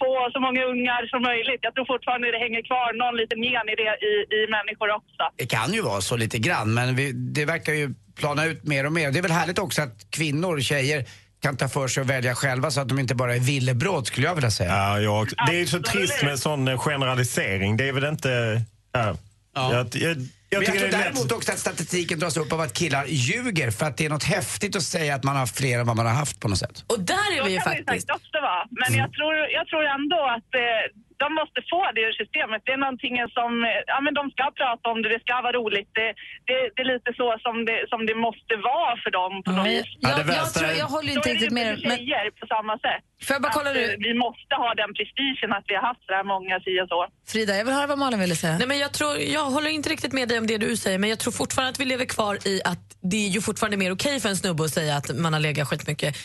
få 0.00 0.12
så 0.34 0.40
många 0.46 0.62
ungar 0.72 1.02
som 1.12 1.20
möjligt. 1.30 1.60
Jag 1.66 1.72
tror 1.74 1.86
fortfarande 1.94 2.26
det 2.34 2.40
hänger 2.46 2.62
kvar 2.70 2.88
någon 3.02 3.16
liten 3.20 3.38
gen 3.48 3.66
i 3.72 3.74
det 3.82 3.90
i, 4.10 4.12
i 4.38 4.40
människor 4.56 4.88
också. 4.98 5.22
Det 5.42 5.46
kan 5.56 5.72
ju 5.76 5.82
vara 5.82 6.00
så 6.00 6.16
lite 6.16 6.38
grann, 6.46 6.68
men 6.74 6.96
vi, 6.98 7.12
det 7.12 7.44
verkar 7.44 7.72
ju 7.72 7.86
plana 8.20 8.44
ut 8.50 8.64
mer 8.64 8.86
och 8.86 8.92
mer. 8.92 9.10
Det 9.12 9.18
är 9.18 9.22
väl 9.22 9.40
härligt 9.42 9.58
också 9.58 9.82
att 9.82 9.96
kvinnor, 10.10 10.60
tjejer, 10.60 11.04
kan 11.42 11.56
ta 11.56 11.68
för 11.68 11.88
sig 11.88 12.00
och 12.00 12.10
välja 12.10 12.34
själva 12.34 12.70
så 12.70 12.80
att 12.80 12.88
de 12.88 12.98
inte 12.98 13.14
bara 13.14 13.34
är 13.34 13.40
villebråd 13.40 14.06
skulle 14.06 14.26
jag 14.26 14.34
vilja 14.34 14.50
säga. 14.50 14.70
Ja, 14.76 15.00
jag, 15.00 15.28
det 15.46 15.52
är 15.54 15.58
ju 15.58 15.66
så 15.66 15.82
trist 15.82 16.22
med 16.22 16.38
sån 16.38 16.68
eh, 16.68 16.78
generalisering. 16.78 17.76
Det 17.76 17.88
är 17.88 17.92
väl 17.92 18.04
inte... 18.04 18.62
Ja. 18.92 19.16
Ja. 19.54 19.72
Jag, 19.74 19.86
jag, 19.92 20.10
jag 20.10 20.16
Men 20.16 20.26
jag 20.50 20.64
tror 20.64 20.74
det 20.74 20.80
lätt. 20.80 20.90
däremot 20.92 21.32
också 21.32 21.52
att 21.52 21.58
statistiken 21.58 22.18
dras 22.18 22.36
upp 22.36 22.52
av 22.52 22.60
att 22.60 22.72
killar 22.72 23.04
ljuger 23.08 23.70
för 23.70 23.86
att 23.86 23.96
det 23.96 24.04
är 24.06 24.10
något 24.10 24.24
häftigt 24.24 24.76
att 24.76 24.82
säga 24.82 25.14
att 25.14 25.24
man 25.24 25.36
har 25.36 25.46
fler 25.46 25.78
än 25.78 25.86
vad 25.86 25.96
man 25.96 26.06
har 26.06 26.14
haft 26.14 26.40
på 26.40 26.48
något 26.48 26.58
sätt. 26.58 26.84
Och 26.86 27.00
där 27.00 27.14
är 27.38 27.44
vi 27.44 27.52
ju 27.52 27.58
kan 27.60 27.72
det 27.76 27.84
faktiskt. 27.84 28.10
också 28.10 28.38
vara. 28.42 28.64
Men 28.70 28.88
Mm. 28.88 29.00
jag, 29.00 29.12
tror, 29.12 29.34
jag 29.34 29.66
tror 29.66 29.84
ändå 29.84 30.20
att 30.36 30.50
eh, 30.54 30.82
de 31.24 31.28
måste 31.40 31.58
få 31.72 31.80
det 31.96 32.02
ur 32.08 32.14
systemet. 32.22 32.60
Det 32.66 32.72
är 32.76 32.80
någonting 32.86 33.14
som, 33.38 33.50
eh, 33.68 33.80
ja 33.92 33.98
men 34.04 34.12
de 34.18 34.22
ska 34.34 34.44
prata 34.60 34.84
om 34.92 34.98
det, 35.02 35.08
det 35.14 35.20
ska 35.26 35.34
vara 35.46 35.54
roligt. 35.60 35.90
Det, 36.00 36.08
det, 36.48 36.58
det 36.74 36.80
är 36.84 36.88
lite 36.94 37.10
så 37.20 37.28
som 37.46 37.54
det, 37.68 37.78
som 37.92 38.00
det 38.10 38.16
måste 38.26 38.52
vara 38.70 38.92
för 39.02 39.10
dem 39.18 39.32
på 39.44 39.50
något 39.56 39.66
Nej, 39.68 39.76
vis. 39.76 39.88
Ja, 40.04 40.08
jag, 40.18 40.26
jag, 40.40 40.48
tror, 40.54 40.68
är- 40.72 40.78
jag 40.84 40.90
håller 40.96 41.10
inte 41.16 41.28
är 41.28 41.32
riktigt 41.34 41.56
med 41.60 41.66
för 41.68 41.76
dig, 41.76 41.88
men 41.90 41.98
tjejer 41.98 42.26
på 42.40 42.46
samma 42.54 42.74
sätt. 42.86 43.02
Får 43.26 43.32
jag 43.36 43.42
bara 43.46 43.52
kolla 43.58 43.70
att, 43.70 43.76
nu? 43.80 43.84
eh, 43.92 43.96
Vi 44.08 44.12
måste 44.24 44.52
ha 44.62 44.70
den 44.82 44.90
prestigen 44.98 45.50
att 45.58 45.64
vi 45.70 45.74
har 45.78 45.84
haft 45.90 46.02
så 46.08 46.12
här 46.18 46.24
många 46.34 46.54
si 46.64 46.72
och 46.84 46.88
så. 46.92 47.00
Frida, 47.32 47.52
jag 47.58 47.64
vill 47.66 47.74
höra 47.78 47.86
vad 47.92 47.98
Malin 48.04 48.20
ville 48.24 48.36
säga. 48.44 48.56
Nej, 48.60 48.68
men 48.72 48.78
jag, 48.84 48.92
tror, 48.98 49.12
jag 49.38 49.44
håller 49.56 49.70
inte 49.78 49.88
riktigt 49.94 50.12
med 50.18 50.28
dig 50.28 50.38
om 50.42 50.46
det 50.46 50.58
du 50.66 50.70
säger 50.84 50.98
men 51.02 51.10
jag 51.14 51.18
tror 51.22 51.32
fortfarande 51.42 51.70
att 51.74 51.80
vi 51.80 51.84
lever 51.84 52.04
kvar 52.16 52.34
i 52.52 52.54
att 52.72 52.84
det 53.10 53.16
är 53.26 53.30
ju 53.36 53.40
fortfarande 53.40 53.76
mer 53.76 53.92
okej 53.92 54.20
för 54.20 54.28
en 54.28 54.36
snubbe 54.36 54.64
att 54.64 54.70
säga 54.70 54.96
att 54.96 55.08
man 55.24 55.32
har 55.32 55.40
legat 55.40 55.68
skitmycket 55.68 56.16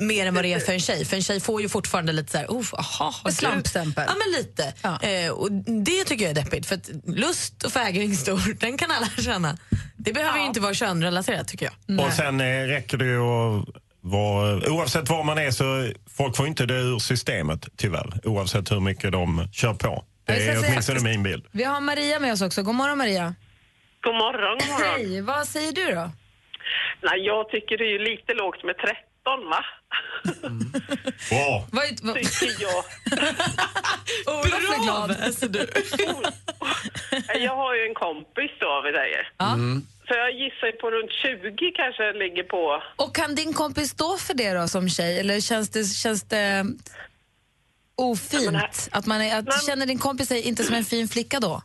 mer 0.00 0.26
än 0.26 0.34
vad 0.34 0.44
det 0.44 0.52
är 0.52 0.58
för 0.60 0.72
en 0.72 0.80
tjej. 0.80 1.04
För 1.04 1.16
en 1.16 1.22
tjej 1.22 1.40
får 1.40 1.62
ju 1.62 1.68
fortfarande 1.68 2.12
lite 2.12 2.32
så 2.32 2.38
här, 2.38 2.46
oh, 2.46 2.66
aha, 2.78 3.04
har 3.04 3.08
En 3.08 3.14
du-" 3.24 3.32
slampstämpel. 3.32 4.04
Ja, 4.06 4.12
men 4.24 4.32
lite. 4.42 4.74
Ja. 4.82 5.02
Eh, 5.02 5.30
och 5.32 5.52
det 5.84 6.04
tycker 6.04 6.24
jag 6.24 6.30
är 6.38 6.44
deppigt 6.44 6.66
för 6.66 6.74
att 6.74 6.90
lust 7.06 7.62
och 7.64 7.72
fägring 7.72 8.14
stor, 8.16 8.54
den 8.60 8.78
kan 8.78 8.90
alla 8.90 9.06
känna. 9.22 9.58
Det 9.96 10.12
behöver 10.12 10.38
ju 10.38 10.44
inte 10.44 10.60
vara 10.60 10.74
könrelaterat 10.74 11.48
tycker 11.48 11.70
jag. 11.86 12.00
Och 12.06 12.12
sen 12.12 12.40
eh, 12.40 12.44
räcker 12.66 12.96
det 12.96 13.04
ju 13.04 13.20
att 13.20 13.64
vara, 14.00 14.70
oavsett 14.70 15.08
var 15.08 15.24
man 15.24 15.38
är 15.38 15.50
så 15.50 15.92
folk 16.16 16.36
får 16.36 16.46
inte 16.46 16.66
det 16.66 16.74
ur 16.74 16.98
systemet 16.98 17.68
tyvärr. 17.76 18.20
Oavsett 18.24 18.72
hur 18.72 18.80
mycket 18.80 19.12
de 19.12 19.48
kör 19.52 19.74
på. 19.74 20.04
Det 20.26 20.32
är 20.32 20.36
säga- 20.54 20.68
åtminstone 20.68 21.00
min 21.00 21.22
bild. 21.22 21.46
Vi 21.52 21.64
har 21.64 21.80
Maria 21.80 22.18
med 22.20 22.32
oss 22.32 22.42
också. 22.42 22.62
God 22.62 22.74
morgon 22.74 22.98
Maria. 22.98 23.34
God 24.04 24.14
morgon, 24.14 24.58
god 24.58 24.68
morgon. 24.68 25.10
Hej, 25.10 25.20
vad 25.20 25.48
säger 25.48 25.72
du 25.72 25.94
då? 25.94 26.10
Nej, 27.02 27.18
jag 27.26 27.48
tycker 27.48 27.78
det 27.78 27.84
är 27.84 27.92
ju 27.92 27.98
lite 27.98 28.34
lågt 28.34 28.64
med 28.64 28.76
13 29.24 29.50
va? 29.50 29.64
Bra! 31.30 31.66
Vad, 31.72 31.84
är- 31.84 32.06
vad, 32.06 32.14
Tycker 32.16 32.62
jag. 32.62 32.84
Olof 34.36 34.84
glad. 34.84 35.16
Alltså, 35.24 35.48
du. 35.48 35.66
Jag 37.38 37.56
har 37.56 37.74
ju 37.74 37.82
en 37.86 37.94
kompis 37.94 38.50
då 38.60 38.82
vi 38.84 38.92
säger. 38.92 39.28
Ja. 39.38 39.56
Så 40.08 40.14
jag 40.14 40.32
gissar 40.32 40.72
på 40.80 40.90
runt 40.90 41.10
20 41.12 41.72
kanske 41.76 42.12
ligger 42.12 42.42
på. 42.42 42.82
Och 42.96 43.14
kan 43.14 43.34
din 43.34 43.52
kompis 43.52 43.90
stå 43.90 44.16
för 44.18 44.34
det 44.34 44.52
då 44.52 44.68
som 44.68 44.88
tjej 44.88 45.18
eller 45.20 45.40
känns 45.40 45.68
det, 45.70 45.84
känns 45.84 46.22
det 46.22 46.66
ofint? 47.94 48.88
Att 48.92 49.06
man 49.06 49.20
är, 49.22 49.38
att, 49.38 49.44
Nej. 49.44 49.58
känner 49.66 49.86
din 49.86 49.98
kompis 49.98 50.28
sig 50.28 50.42
inte 50.42 50.64
som 50.64 50.74
en 50.74 50.84
fin 50.84 51.08
flicka 51.08 51.40
då? 51.40 51.62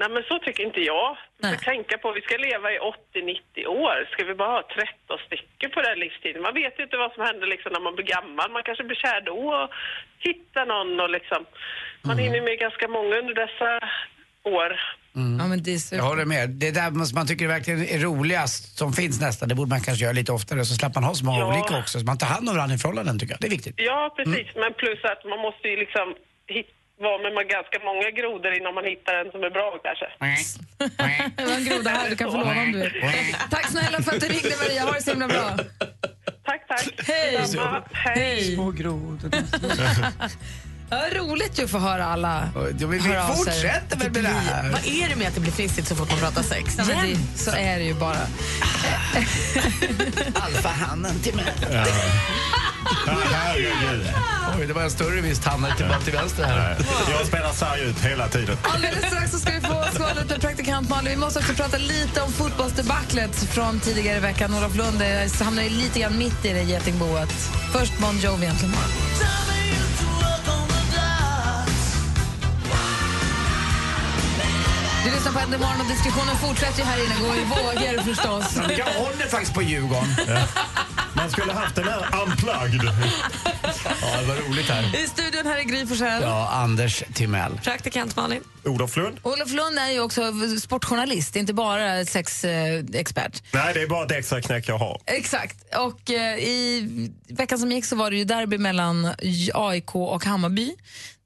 Nej 0.00 0.08
men 0.14 0.22
så 0.30 0.36
tycker 0.38 0.62
inte 0.70 0.80
jag. 0.94 1.10
Nej. 1.44 1.58
Tänka 1.70 1.94
på, 2.02 2.06
vi 2.18 2.22
ska 2.26 2.34
leva 2.48 2.68
i 2.76 2.78
80-90 2.78 3.66
år. 3.84 3.96
Ska 4.12 4.20
vi 4.30 4.34
bara 4.42 4.52
ha 4.58 4.62
13 4.76 5.18
stycken 5.26 5.68
på 5.74 5.80
den 5.88 5.98
livstiden? 6.04 6.42
Man 6.48 6.54
vet 6.60 6.74
ju 6.78 6.82
inte 6.86 6.96
vad 7.04 7.12
som 7.14 7.22
händer 7.28 7.46
liksom 7.54 7.70
när 7.72 7.80
man 7.86 7.94
blir 7.96 8.06
gammal. 8.16 8.48
Man 8.56 8.62
kanske 8.68 8.84
blir 8.88 8.96
kär 9.04 9.20
då 9.30 9.38
och 9.60 9.68
hittar 10.28 10.64
någon 10.72 11.00
och 11.04 11.10
liksom. 11.16 11.40
Man 12.08 12.18
hinner 12.18 12.40
med 12.48 12.58
ganska 12.66 12.86
många 12.96 13.14
under 13.20 13.34
dessa 13.44 13.70
år. 14.58 14.70
Ja, 15.40 15.44
men 15.52 15.62
det 15.62 15.72
är 15.74 15.78
super. 15.78 15.96
Jag 15.96 16.04
håller 16.12 16.24
med. 16.24 16.50
Det 16.50 16.70
där 16.80 16.90
måste 16.90 17.14
man 17.18 17.26
tycker 17.26 17.46
verkligen 17.56 17.80
är 17.94 17.98
roligast 17.98 18.78
som 18.78 18.92
finns 18.92 19.20
nästan, 19.20 19.48
det 19.48 19.54
borde 19.54 19.68
man 19.76 19.80
kanske 19.80 20.04
göra 20.04 20.12
lite 20.20 20.32
oftare 20.32 20.64
så 20.64 20.74
slapp 20.74 20.94
man 20.94 21.04
ha 21.04 21.14
så 21.14 21.24
många 21.24 21.38
Ja. 21.38 21.48
olika 21.52 21.78
också. 21.78 21.98
Så 22.00 22.04
man 22.04 22.18
tar 22.18 22.26
hand 22.26 22.48
om 22.48 22.54
varandra 22.56 22.74
i 22.74 22.78
förhållanden 22.78 23.18
tycker 23.18 23.32
jag. 23.34 23.40
Det 23.40 23.46
är 23.46 23.56
viktigt. 23.58 23.74
Ja, 23.78 24.14
precis. 24.16 24.48
Men 24.62 24.70
plus 24.82 25.00
att 25.04 25.24
man 25.32 25.38
måste 25.46 25.68
ju 25.68 25.76
liksom 25.76 26.06
hit, 26.46 26.68
vara 27.00 27.18
med 27.36 27.48
ganska 27.48 27.78
många 27.88 28.10
grodor 28.18 28.52
innan 28.58 28.74
man 28.74 28.84
hittar 28.84 29.14
en 29.14 29.30
som 29.30 29.42
är 29.48 29.50
bra 29.50 29.78
kanske. 29.86 30.06
Det 31.36 31.44
var 31.44 31.54
en 31.54 31.64
groda 31.64 31.90
här, 31.90 32.10
du 32.10 32.16
kan 32.16 32.30
få 32.32 32.36
låna 32.38 32.60
om 32.62 32.72
du 32.72 32.78
vill. 32.78 32.92
Tack 33.50 33.66
snälla 33.70 34.02
för 34.02 34.14
att 34.14 34.20
du 34.20 34.26
ringde 34.28 34.56
Maria, 34.62 34.82
ha 34.82 34.92
det 34.92 35.02
så 35.02 35.10
himla 35.10 35.28
bra. 35.28 35.56
Tack, 36.44 36.68
tack. 36.68 37.08
Hej. 37.08 37.38
Hej. 37.92 38.54
Små 38.54 38.70
grodor. 38.70 39.30
Ja, 40.90 41.04
roligt 41.14 41.58
ju 41.58 41.64
att 41.64 41.70
få 41.70 41.78
höra 41.78 42.06
alla 42.06 42.48
Ja, 42.54 42.60
men 42.78 42.90
vi 42.90 42.98
höra 42.98 43.26
fortsätter 43.26 43.96
väl 43.96 44.12
med 44.12 44.24
det 44.24 44.28
här. 44.28 44.70
Vad 44.70 44.86
är 44.86 45.08
det 45.08 45.16
med 45.16 45.28
att 45.28 45.34
det 45.34 45.40
blir 45.40 45.52
fnissigt 45.52 45.88
så 45.88 45.96
fort 45.96 46.10
man 46.10 46.18
pratar 46.18 46.42
sex? 46.42 46.74
Ja, 46.78 46.84
det, 46.84 47.38
så 47.38 47.50
är 47.50 47.78
det 47.78 47.84
ju 47.84 47.94
bara. 47.94 48.16
Alfahannen 50.34 51.20
till 51.20 51.34
mig. 51.34 51.54
Ja, 53.06 53.14
herregud. 53.32 54.06
Oj, 54.58 54.66
det 54.66 54.72
var 54.72 54.82
en 54.82 54.90
större 54.90 55.20
visst 55.20 55.44
hanne 55.44 55.76
till, 55.76 55.86
till 56.04 56.12
vänster 56.12 56.44
här. 56.44 56.76
Jag 57.10 57.26
spelar 57.26 57.52
sarg 57.52 57.80
ut 57.80 58.00
hela 58.00 58.28
tiden. 58.28 58.56
Alldeles 58.62 59.06
strax 59.06 59.30
så 59.30 59.38
ska 59.38 59.52
vi 59.52 59.60
få 59.60 59.84
skvallret 59.94 60.30
med 60.30 60.40
praktikant 60.40 60.88
Malin. 60.88 61.10
Vi 61.10 61.16
måste 61.16 61.38
också 61.38 61.54
prata 61.54 61.78
lite 61.78 62.22
om 62.22 62.32
fotbollsdebaclet 62.32 63.36
från 63.36 63.80
tidigare 63.80 64.16
i 64.16 64.20
veckan. 64.20 64.54
Olof 64.54 64.76
Lund 64.76 65.02
hamnar 65.42 65.62
ju 65.62 65.68
lite 65.68 66.00
grann 66.00 66.18
mitt 66.18 66.44
i 66.44 66.52
det 66.52 66.62
getingboet. 66.62 67.32
Först 67.72 67.98
Bon 67.98 68.18
Jovi 68.18 68.44
egentligen 68.44 68.74
Äntligen 75.46 75.60
morgon 75.68 75.80
och 75.80 75.86
diskussionen 75.86 76.36
fortsätter 76.36 76.78
ju 76.78 76.84
här 76.84 77.04
inne. 77.04 77.14
Går 77.28 77.36
i 77.36 77.44
vågor 77.44 78.02
förstås. 78.14 78.56
Ja, 78.56 78.72
Jag 78.78 78.84
håller 79.04 79.26
faktiskt 79.26 79.54
på 79.54 79.62
Djurgården. 79.62 80.08
Man 81.16 81.30
skulle 81.30 81.52
haft 81.52 81.74
den 81.74 81.84
här 81.84 82.22
unplugged. 82.22 82.82
Ja, 84.02 84.20
det 84.20 84.26
var 84.26 84.34
roligt 84.48 84.68
här. 84.68 84.96
I 85.04 85.06
studion 85.06 85.46
här 85.46 85.58
är 85.58 85.62
Gry 85.62 85.86
Forssell. 85.86 86.22
Ja, 86.22 86.48
Anders 86.52 87.02
Timell. 87.14 87.60
Praktikant 87.64 88.16
Malin. 88.16 88.40
Olof 88.64 88.96
Lund? 88.96 89.18
Olof 89.22 89.50
Lund 89.52 89.78
är 89.78 89.90
ju 89.92 90.00
också 90.00 90.22
sportjournalist, 90.60 91.36
inte 91.36 91.54
bara 91.54 92.04
sexexpert. 92.04 93.42
Nej, 93.52 93.74
det 93.74 93.82
är 93.82 93.86
bara 93.88 94.04
ett 94.04 94.12
extra 94.12 94.40
knäck 94.42 94.68
jag 94.68 94.78
har. 94.78 95.00
Exakt. 95.06 95.56
Och 95.76 96.10
eh, 96.10 96.38
i 96.38 97.10
veckan 97.28 97.58
som 97.58 97.72
gick 97.72 97.84
så 97.84 97.96
var 97.96 98.10
det 98.10 98.16
ju 98.16 98.24
derby 98.24 98.58
mellan 98.58 99.14
AIK 99.54 99.94
och 99.94 100.24
Hammarby 100.24 100.72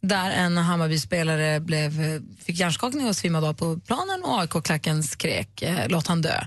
där 0.00 0.30
en 0.30 0.56
Hammarby-spelare 0.56 1.60
blev, 1.60 2.20
fick 2.44 2.58
hjärnskakning 2.58 3.08
och 3.08 3.16
svimmade 3.16 3.48
av 3.48 3.54
på 3.54 3.80
planen 3.86 4.22
och 4.24 4.40
AIK-klacken 4.40 5.02
skrek 5.02 5.62
eh, 5.62 5.88
låt 5.88 6.06
han 6.06 6.22
dö. 6.22 6.44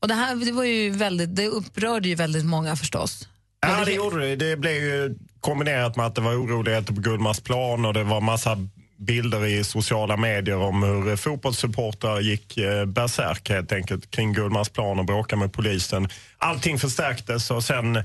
Och 0.00 0.08
det 0.08 0.14
här 0.14 0.36
det 0.36 0.52
var 0.52 0.64
ju 0.64 0.90
väldigt, 0.90 1.36
det 1.36 1.46
upprörde 1.46 2.08
ju 2.08 2.14
väldigt 2.14 2.44
många 2.44 2.76
förstås. 2.76 3.28
Ja, 3.60 3.84
det 3.84 3.92
gjorde 3.92 4.28
det. 4.28 4.36
Det 4.36 4.56
blev 4.56 4.72
ju 4.72 5.14
kombinerat 5.40 5.96
med 5.96 6.06
att 6.06 6.14
det 6.14 6.20
var 6.20 6.32
oroligheter 6.32 6.94
på 6.94 7.00
Gullmarsplan 7.00 7.84
och 7.84 7.94
det 7.94 8.04
var 8.04 8.20
massa 8.20 8.58
bilder 8.96 9.46
i 9.46 9.64
sociala 9.64 10.16
medier 10.16 10.56
om 10.56 10.82
hur 10.82 11.16
fotbollssupportrar 11.16 12.20
gick 12.20 12.56
eh, 12.56 12.84
bärsärk 12.84 13.50
helt 13.50 13.72
enkelt 13.72 14.10
kring 14.10 14.32
Gullmarsplan 14.32 14.98
och 14.98 15.04
bråkade 15.04 15.40
med 15.40 15.52
polisen. 15.52 16.08
Allting 16.38 16.78
förstärktes 16.78 17.50
och 17.50 17.64
sen 17.64 18.04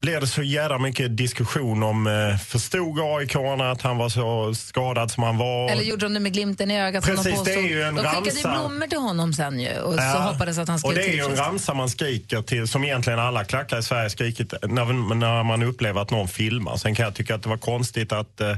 blev 0.00 0.20
det 0.20 0.26
så 0.26 0.42
jävla 0.42 0.78
mycket 0.78 1.16
diskussion 1.16 1.82
om, 1.82 2.06
eh, 2.06 2.36
förstod 2.36 3.00
aik 3.00 3.34
att 3.36 3.82
han 3.82 3.96
var 3.96 4.08
så 4.08 4.54
skadad 4.54 5.10
som 5.10 5.22
han 5.22 5.36
var? 5.36 5.70
Eller 5.70 5.82
gjorde 5.82 6.06
de 6.06 6.14
det 6.14 6.20
med 6.20 6.32
glimten 6.32 6.70
i 6.70 6.80
ögat 6.80 7.04
som 7.04 7.14
de 7.14 7.16
Precis, 7.16 7.38
påstod. 7.38 7.54
det 7.54 7.60
är 7.60 7.68
ju 7.68 7.82
en 7.82 7.94
de 7.94 8.02
skickade 8.04 8.30
ramsa. 8.30 8.50
blommor 8.50 8.86
till 8.86 8.98
honom 8.98 9.32
sen 9.32 9.60
ju 9.60 9.78
och 9.78 9.94
så 9.94 10.00
Ja. 10.00 10.30
hoppades 10.32 10.58
att 10.58 10.68
han 10.68 10.74
Och 10.74 10.80
skulle 10.80 10.94
det 11.00 11.08
är 11.08 11.12
ju 11.12 11.20
en 11.20 11.36
ramsa 11.36 11.74
man 11.74 11.90
skriker 11.90 12.42
till, 12.42 12.68
som 12.68 12.84
egentligen 12.84 13.18
alla 13.18 13.44
klackar 13.44 13.78
i 13.78 13.82
Sverige 13.82 14.10
skrikit 14.10 14.54
när, 14.62 15.14
när 15.14 15.42
man 15.42 15.62
upplever 15.62 16.00
att 16.00 16.10
någon 16.10 16.28
filmar. 16.28 16.76
Sen 16.76 16.94
kan 16.94 17.04
jag 17.04 17.14
tycka 17.14 17.34
att 17.34 17.42
det 17.42 17.48
var 17.48 17.56
konstigt 17.56 18.12
att 18.12 18.40
eh, 18.40 18.50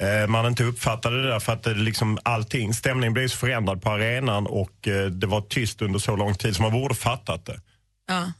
eh, 0.00 0.26
man 0.28 0.46
inte 0.46 0.64
uppfattade 0.64 1.22
det 1.22 1.28
där 1.28 1.40
för 1.40 1.52
att 1.52 1.62
det 1.62 1.74
liksom 1.74 2.18
allting, 2.22 2.74
stämningen 2.74 3.12
blev 3.12 3.28
så 3.28 3.36
förändrad 3.36 3.82
på 3.82 3.90
arenan 3.90 4.46
och 4.46 4.88
eh, 4.88 5.06
det 5.06 5.26
var 5.26 5.40
tyst 5.40 5.82
under 5.82 5.98
så 5.98 6.16
lång 6.16 6.34
tid 6.34 6.56
så 6.56 6.62
man 6.62 6.72
borde 6.72 6.94
fattat 6.94 7.46
det. 7.46 7.60
Ja. 8.08 8.32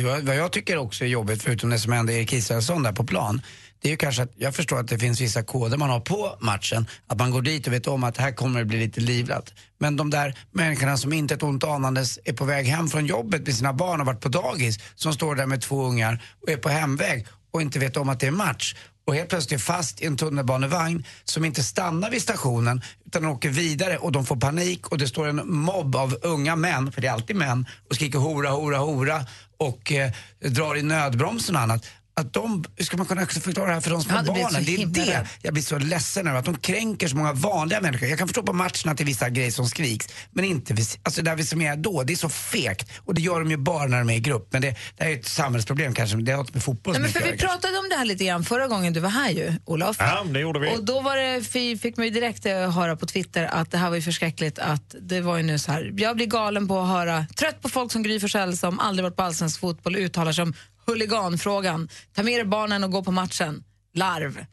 Vad 0.00 0.22
vad 0.22 0.36
jag 0.36 0.52
tycker 0.52 0.76
också 0.76 1.04
är 1.04 1.08
jobbigt, 1.08 1.42
förutom 1.42 1.70
det 1.70 1.78
som 1.78 1.92
hände 1.92 2.12
Erik 2.12 2.32
Israelsson 2.32 2.82
där 2.82 2.92
på 2.92 3.04
plan, 3.04 3.42
det 3.82 3.88
är 3.88 3.90
ju 3.90 3.96
kanske 3.96 4.22
att 4.22 4.32
jag 4.36 4.54
förstår 4.54 4.80
att 4.80 4.88
det 4.88 4.98
finns 4.98 5.20
vissa 5.20 5.42
koder 5.42 5.76
man 5.76 5.90
har 5.90 6.00
på 6.00 6.36
matchen. 6.40 6.86
Att 7.06 7.18
man 7.18 7.30
går 7.30 7.42
dit 7.42 7.66
och 7.66 7.72
vet 7.72 7.86
om 7.86 8.04
att 8.04 8.16
här 8.16 8.32
kommer 8.32 8.58
det 8.58 8.66
bli 8.66 8.78
lite 8.78 9.00
livlat. 9.00 9.52
Men 9.78 9.96
de 9.96 10.10
där 10.10 10.38
människorna 10.50 10.96
som 10.96 11.12
inte 11.12 11.34
ett 11.34 11.42
ont 11.42 11.64
anandes 11.64 12.18
är 12.24 12.32
på 12.32 12.44
väg 12.44 12.66
hem 12.66 12.88
från 12.88 13.06
jobbet 13.06 13.46
med 13.46 13.54
sina 13.54 13.72
barn 13.72 14.00
och 14.00 14.06
varit 14.06 14.20
på 14.20 14.28
dagis, 14.28 14.78
som 14.94 15.12
står 15.12 15.34
där 15.34 15.46
med 15.46 15.60
två 15.60 15.86
ungar 15.86 16.22
och 16.42 16.48
är 16.48 16.56
på 16.56 16.68
hemväg 16.68 17.26
och 17.52 17.62
inte 17.62 17.78
vet 17.78 17.96
om 17.96 18.08
att 18.08 18.20
det 18.20 18.26
är 18.26 18.30
match 18.30 18.74
och 19.04 19.14
helt 19.14 19.28
plötsligt 19.28 19.60
är 19.60 19.64
fast 19.64 20.02
i 20.02 20.06
en 20.06 20.16
tunnelbanevagn 20.16 21.04
som 21.24 21.44
inte 21.44 21.62
stannar 21.62 22.10
vid 22.10 22.22
stationen 22.22 22.82
utan 23.06 23.24
åker 23.24 23.48
vidare 23.48 23.98
och 23.98 24.12
de 24.12 24.26
får 24.26 24.36
panik 24.36 24.88
och 24.88 24.98
det 24.98 25.08
står 25.08 25.28
en 25.28 25.42
mobb 25.44 25.96
av 25.96 26.16
unga 26.22 26.56
män, 26.56 26.92
för 26.92 27.00
det 27.00 27.06
är 27.06 27.12
alltid 27.12 27.36
män, 27.36 27.66
och 27.88 27.94
skriker 27.94 28.18
hora, 28.18 28.50
hora, 28.50 28.78
hora 28.78 29.26
och 29.62 29.92
eh, 29.92 30.10
drar 30.40 30.76
i 30.76 30.82
nödbromsen 30.82 31.56
och 31.56 31.62
annat. 31.62 31.86
Att 32.14 32.32
de, 32.32 32.64
hur 32.76 32.84
ska 32.84 32.96
man 32.96 33.06
kunna 33.06 33.26
förklara 33.26 33.66
det 33.66 33.74
här 33.74 33.80
för 33.80 33.90
de 33.90 34.02
små 34.02 34.22
blivit 34.22 34.42
barnen? 34.42 34.64
Det 34.64 34.74
är 34.74 34.76
himla 34.76 35.04
det 35.04 35.26
jag 35.42 35.52
blir 35.52 35.62
så 35.62 35.78
ledsen 35.78 36.26
över, 36.26 36.38
att 36.38 36.44
de 36.44 36.56
kränker 36.56 37.08
så 37.08 37.16
många 37.16 37.32
vanliga 37.32 37.80
människor. 37.80 38.08
Jag 38.08 38.18
kan 38.18 38.28
förstå 38.28 38.42
på 38.42 38.52
matcherna 38.52 38.70
är 38.98 39.04
vissa 39.04 39.30
grejer 39.30 39.50
som 39.50 39.66
skriks, 39.66 40.08
men 40.30 40.44
inte 40.44 40.76
alltså 41.02 41.22
där 41.22 41.36
vi 41.36 41.44
som 41.44 41.60
är 41.62 41.76
då. 41.76 42.02
Det 42.02 42.12
är 42.12 42.16
så 42.16 42.28
fegt 42.28 42.90
och 42.98 43.14
det 43.14 43.20
gör 43.20 43.38
de 43.40 43.50
ju 43.50 43.56
bara 43.56 43.86
när 43.86 43.98
de 43.98 44.10
är 44.10 44.14
i 44.14 44.20
grupp. 44.20 44.48
Men 44.50 44.62
det, 44.62 44.76
det 44.96 45.04
här 45.04 45.10
är 45.10 45.14
ett 45.14 45.26
samhällsproblem 45.26 45.94
kanske, 45.94 46.16
det 46.16 46.32
har 46.32 46.40
inte 46.40 46.52
med 46.52 46.62
fotboll 46.62 46.92
Nej, 46.92 47.02
men 47.02 47.10
för 47.10 47.32
vi 47.32 47.38
pratade 47.38 47.78
om 47.78 47.88
det 47.90 47.96
här 47.96 48.04
lite 48.04 48.24
grann 48.24 48.44
förra 48.44 48.66
gången 48.68 48.92
du 48.92 49.00
var 49.00 49.10
här 49.10 49.30
ju, 49.30 49.52
Olof. 49.64 49.96
Ja, 49.98 50.24
det 50.24 50.40
gjorde 50.40 50.60
vi. 50.60 50.76
Och 50.76 50.84
då 50.84 51.00
var 51.00 51.16
det, 51.16 51.42
fi- 51.42 51.78
fick 51.78 51.96
man 51.96 52.06
ju 52.06 52.12
direkt 52.12 52.46
eh, 52.46 52.70
höra 52.70 52.96
på 52.96 53.06
Twitter 53.06 53.44
att 53.44 53.70
det 53.70 53.78
här 53.78 53.88
var 53.88 53.96
ju 53.96 54.02
förskräckligt 54.02 54.58
att 54.58 54.94
det 55.00 55.20
var 55.20 55.36
ju 55.36 55.42
nu 55.42 55.58
så 55.58 55.72
här, 55.72 55.92
jag 55.96 56.16
blir 56.16 56.26
galen 56.26 56.68
på 56.68 56.80
att 56.80 56.88
höra, 56.88 57.26
trött 57.36 57.62
på 57.62 57.68
folk 57.68 57.92
som 57.92 58.02
Gry 58.02 58.20
Forssell 58.20 58.56
som 58.56 58.80
aldrig 58.80 59.04
varit 59.04 59.16
på 59.16 59.22
allsvensk 59.22 59.60
fotboll 59.60 59.96
uttalar 59.96 60.32
sig 60.32 60.42
om 60.42 60.54
huliganfrågan. 60.86 61.88
Ta 62.14 62.22
med 62.22 62.34
er 62.34 62.44
barnen 62.44 62.84
och 62.84 62.90
gå 62.90 63.04
på 63.04 63.10
matchen. 63.10 63.64
Larv. 63.94 64.46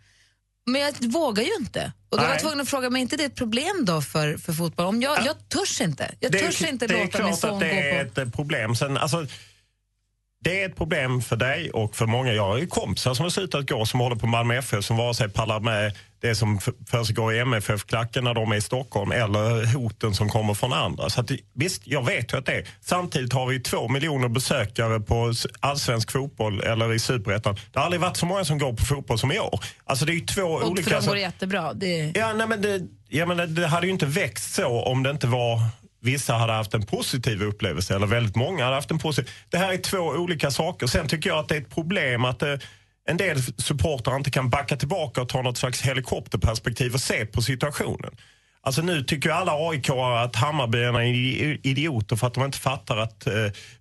Men 0.66 0.82
jag 0.82 0.94
vågar 1.12 1.44
ju 1.44 1.56
inte. 1.60 1.92
Och 2.10 2.18
då 2.18 2.24
var 2.24 2.30
jag 2.30 2.40
tvungen 2.40 2.60
att 2.62 2.70
fråga, 2.70 2.90
men 2.90 2.98
är 2.98 3.02
inte 3.02 3.18
det 3.18 3.24
ett 3.24 3.36
problem 3.36 3.86
då 3.86 4.02
för, 4.02 4.38
för 4.38 4.54
fotboll? 4.54 4.86
Om 4.86 5.02
jag, 5.02 5.26
jag 5.26 5.50
törs 5.50 5.82
inte. 5.82 6.12
Jag 6.20 6.32
Det 6.32 6.40
är, 6.40 6.46
törs 6.46 6.62
inte 6.62 6.88
det 6.88 6.94
är 6.94 7.06
låta 7.06 7.18
min 7.18 7.28
klart 7.28 7.40
son 7.40 7.50
att 7.50 7.56
gå 7.56 7.60
det 7.60 7.90
är 7.90 8.04
på... 8.04 8.12
ett 8.12 8.18
eh, 8.18 8.30
problem. 8.30 8.76
Sen, 8.76 8.98
alltså, 8.98 9.26
det 10.42 10.62
är 10.62 10.70
ett 10.70 10.76
problem 10.76 11.22
för 11.22 11.36
dig 11.36 11.72
och 11.72 11.96
för 11.96 12.06
många. 12.06 12.34
Jag 12.34 12.48
har 12.48 12.58
ju 12.58 12.68
kompisar 12.68 13.14
som 13.14 13.24
har 13.24 13.30
slutat 13.30 13.70
gå 13.70 13.86
som 13.86 14.00
håller 14.00 14.16
på 14.16 14.28
Malmö 14.28 14.58
FF 14.58 14.86
som 14.86 14.98
vare 14.98 15.14
sig 15.14 15.30
pallar 15.30 15.60
med 15.60 15.98
det 16.22 16.36
som 16.36 16.60
försiggår 16.88 17.34
i 17.34 17.40
MFF-klacken 17.40 18.24
när 18.24 18.34
de 18.34 18.52
är 18.52 18.56
i 18.56 18.62
Stockholm 18.62 19.12
eller 19.12 19.74
hoten 19.74 20.14
som 20.14 20.30
kommer 20.30 20.54
från 20.54 20.74
andra. 20.74 21.10
Så 21.10 21.22
att, 21.22 21.28
det- 21.28 21.40
visst, 21.54 21.82
jag 21.88 22.06
vet 22.06 22.34
att 22.34 22.46
det 22.46 22.54
är. 22.54 22.68
Samtidigt 22.82 23.34
har 23.34 23.46
vi 23.48 23.60
två 23.60 23.88
miljoner 23.88 24.28
besökare 24.28 25.00
på 25.00 25.34
allsvensk 25.60 26.12
fotboll 26.12 26.62
eller 26.62 26.94
i 26.94 27.00
superettan. 27.00 27.56
Det 27.74 27.80
har 27.80 27.86
aldrig 27.86 28.02
varit 28.02 28.18
så 28.18 28.26
många 28.26 28.46
som 28.46 28.58
går 28.58 28.74
på 28.74 28.86
fotboll 28.86 29.20
som 29.20 29.32
i 29.32 29.40
år. 29.40 29.60
Alltså 29.86 30.06
det 30.06 30.12
är 30.12 30.16
ju 30.16 30.26
två 30.26 30.42
Och 30.42 30.68
olika... 30.70 30.90
för 30.90 30.96
dem 30.96 31.06
går 31.06 31.16
det 31.16 31.22
jättebra. 31.22 31.74
Det, 31.74 32.12
Ja, 32.16 32.34
nej, 32.34 32.48
men 32.48 32.62
det, 32.62 32.82
jag 33.10 33.28
menar, 33.28 33.46
det 33.48 33.68
hade 33.68 33.88
ju 33.88 33.94
inte 33.94 34.06
växt 34.06 34.54
så 34.54 34.68
om 34.84 35.04
det 35.04 35.10
inte 35.10 35.28
var 35.28 35.62
vissa 36.02 36.34
hade 36.34 36.54
haft 36.54 36.74
en 36.74 36.86
positiv 36.86 37.44
upplevelse 37.44 37.96
eller 37.96 38.08
väldigt 38.08 38.36
många 38.36 38.64
hade 38.64 38.76
haft 38.76 38.92
en 38.92 39.00
positiv. 39.00 39.32
Det 39.50 39.58
här 39.58 39.74
är 39.74 39.78
två 39.78 39.98
olika 39.98 40.52
saker. 40.52 40.88
Sen 40.88 41.08
tycker 41.08 41.30
jag 41.30 41.40
att 41.40 41.48
det 41.50 41.56
är 41.56 41.62
ett 41.62 41.76
problem 41.76 42.26
att 42.26 42.42
eh, 42.42 42.54
en 43.10 43.18
del 43.18 43.42
supportrar 43.58 44.16
inte 44.16 44.32
kan 44.32 44.50
backa 44.50 44.76
tillbaka 44.76 45.22
och 45.22 45.30
ta 45.30 45.42
något 45.42 45.58
slags 45.58 45.82
helikopterperspektiv 45.82 46.94
och 46.94 47.02
se 47.02 47.26
på 47.26 47.42
situationen. 47.42 48.12
Alltså 48.62 48.82
nu 48.82 49.04
tycker 49.04 49.30
ju 49.30 49.36
alla 49.36 49.52
aik 49.52 49.90
att 49.90 50.36
Hammarbyarna 50.36 51.06
är 51.06 51.68
idioter 51.68 52.16
för 52.16 52.28
att 52.28 52.34
de 52.34 52.46
inte 52.46 52.58
fattar 52.58 52.98
att 52.98 53.28
eh, 53.28 53.34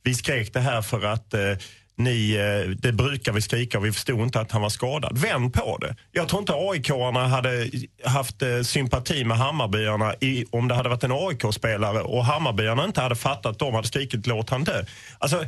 vi 0.02 0.14
skrek 0.14 0.52
det 0.52 0.60
här 0.60 0.82
för 0.82 1.04
att 1.04 1.34
eh, 1.34 1.40
ni, 1.98 2.34
eh, 2.34 2.70
det 2.70 2.92
brukar 2.92 3.32
vi 3.32 3.42
skrika 3.42 3.78
och 3.78 3.84
vi 3.84 3.92
förstod 3.92 4.20
inte 4.20 4.40
att 4.40 4.52
han 4.52 4.62
var 4.62 4.68
skadad. 4.68 5.18
Vänd 5.18 5.54
på 5.54 5.78
det. 5.78 5.96
Jag 6.12 6.28
tror 6.28 6.40
inte 6.40 6.52
aik 6.52 6.90
hade 7.30 7.70
haft 8.04 8.42
eh, 8.42 8.62
sympati 8.62 9.24
med 9.24 9.38
Hammarbyarna 9.38 10.14
i, 10.20 10.44
om 10.50 10.68
det 10.68 10.74
hade 10.74 10.88
varit 10.88 11.04
en 11.04 11.12
AIK-spelare 11.12 12.00
och 12.00 12.24
Hammarbyarna 12.24 12.84
inte 12.84 13.00
hade 13.00 13.16
fattat, 13.16 13.58
de 13.58 13.74
hade 13.74 13.88
skrikit 13.88 14.26
låt 14.26 14.50
han 14.50 14.64
dö. 14.64 14.84
Alltså, 15.18 15.44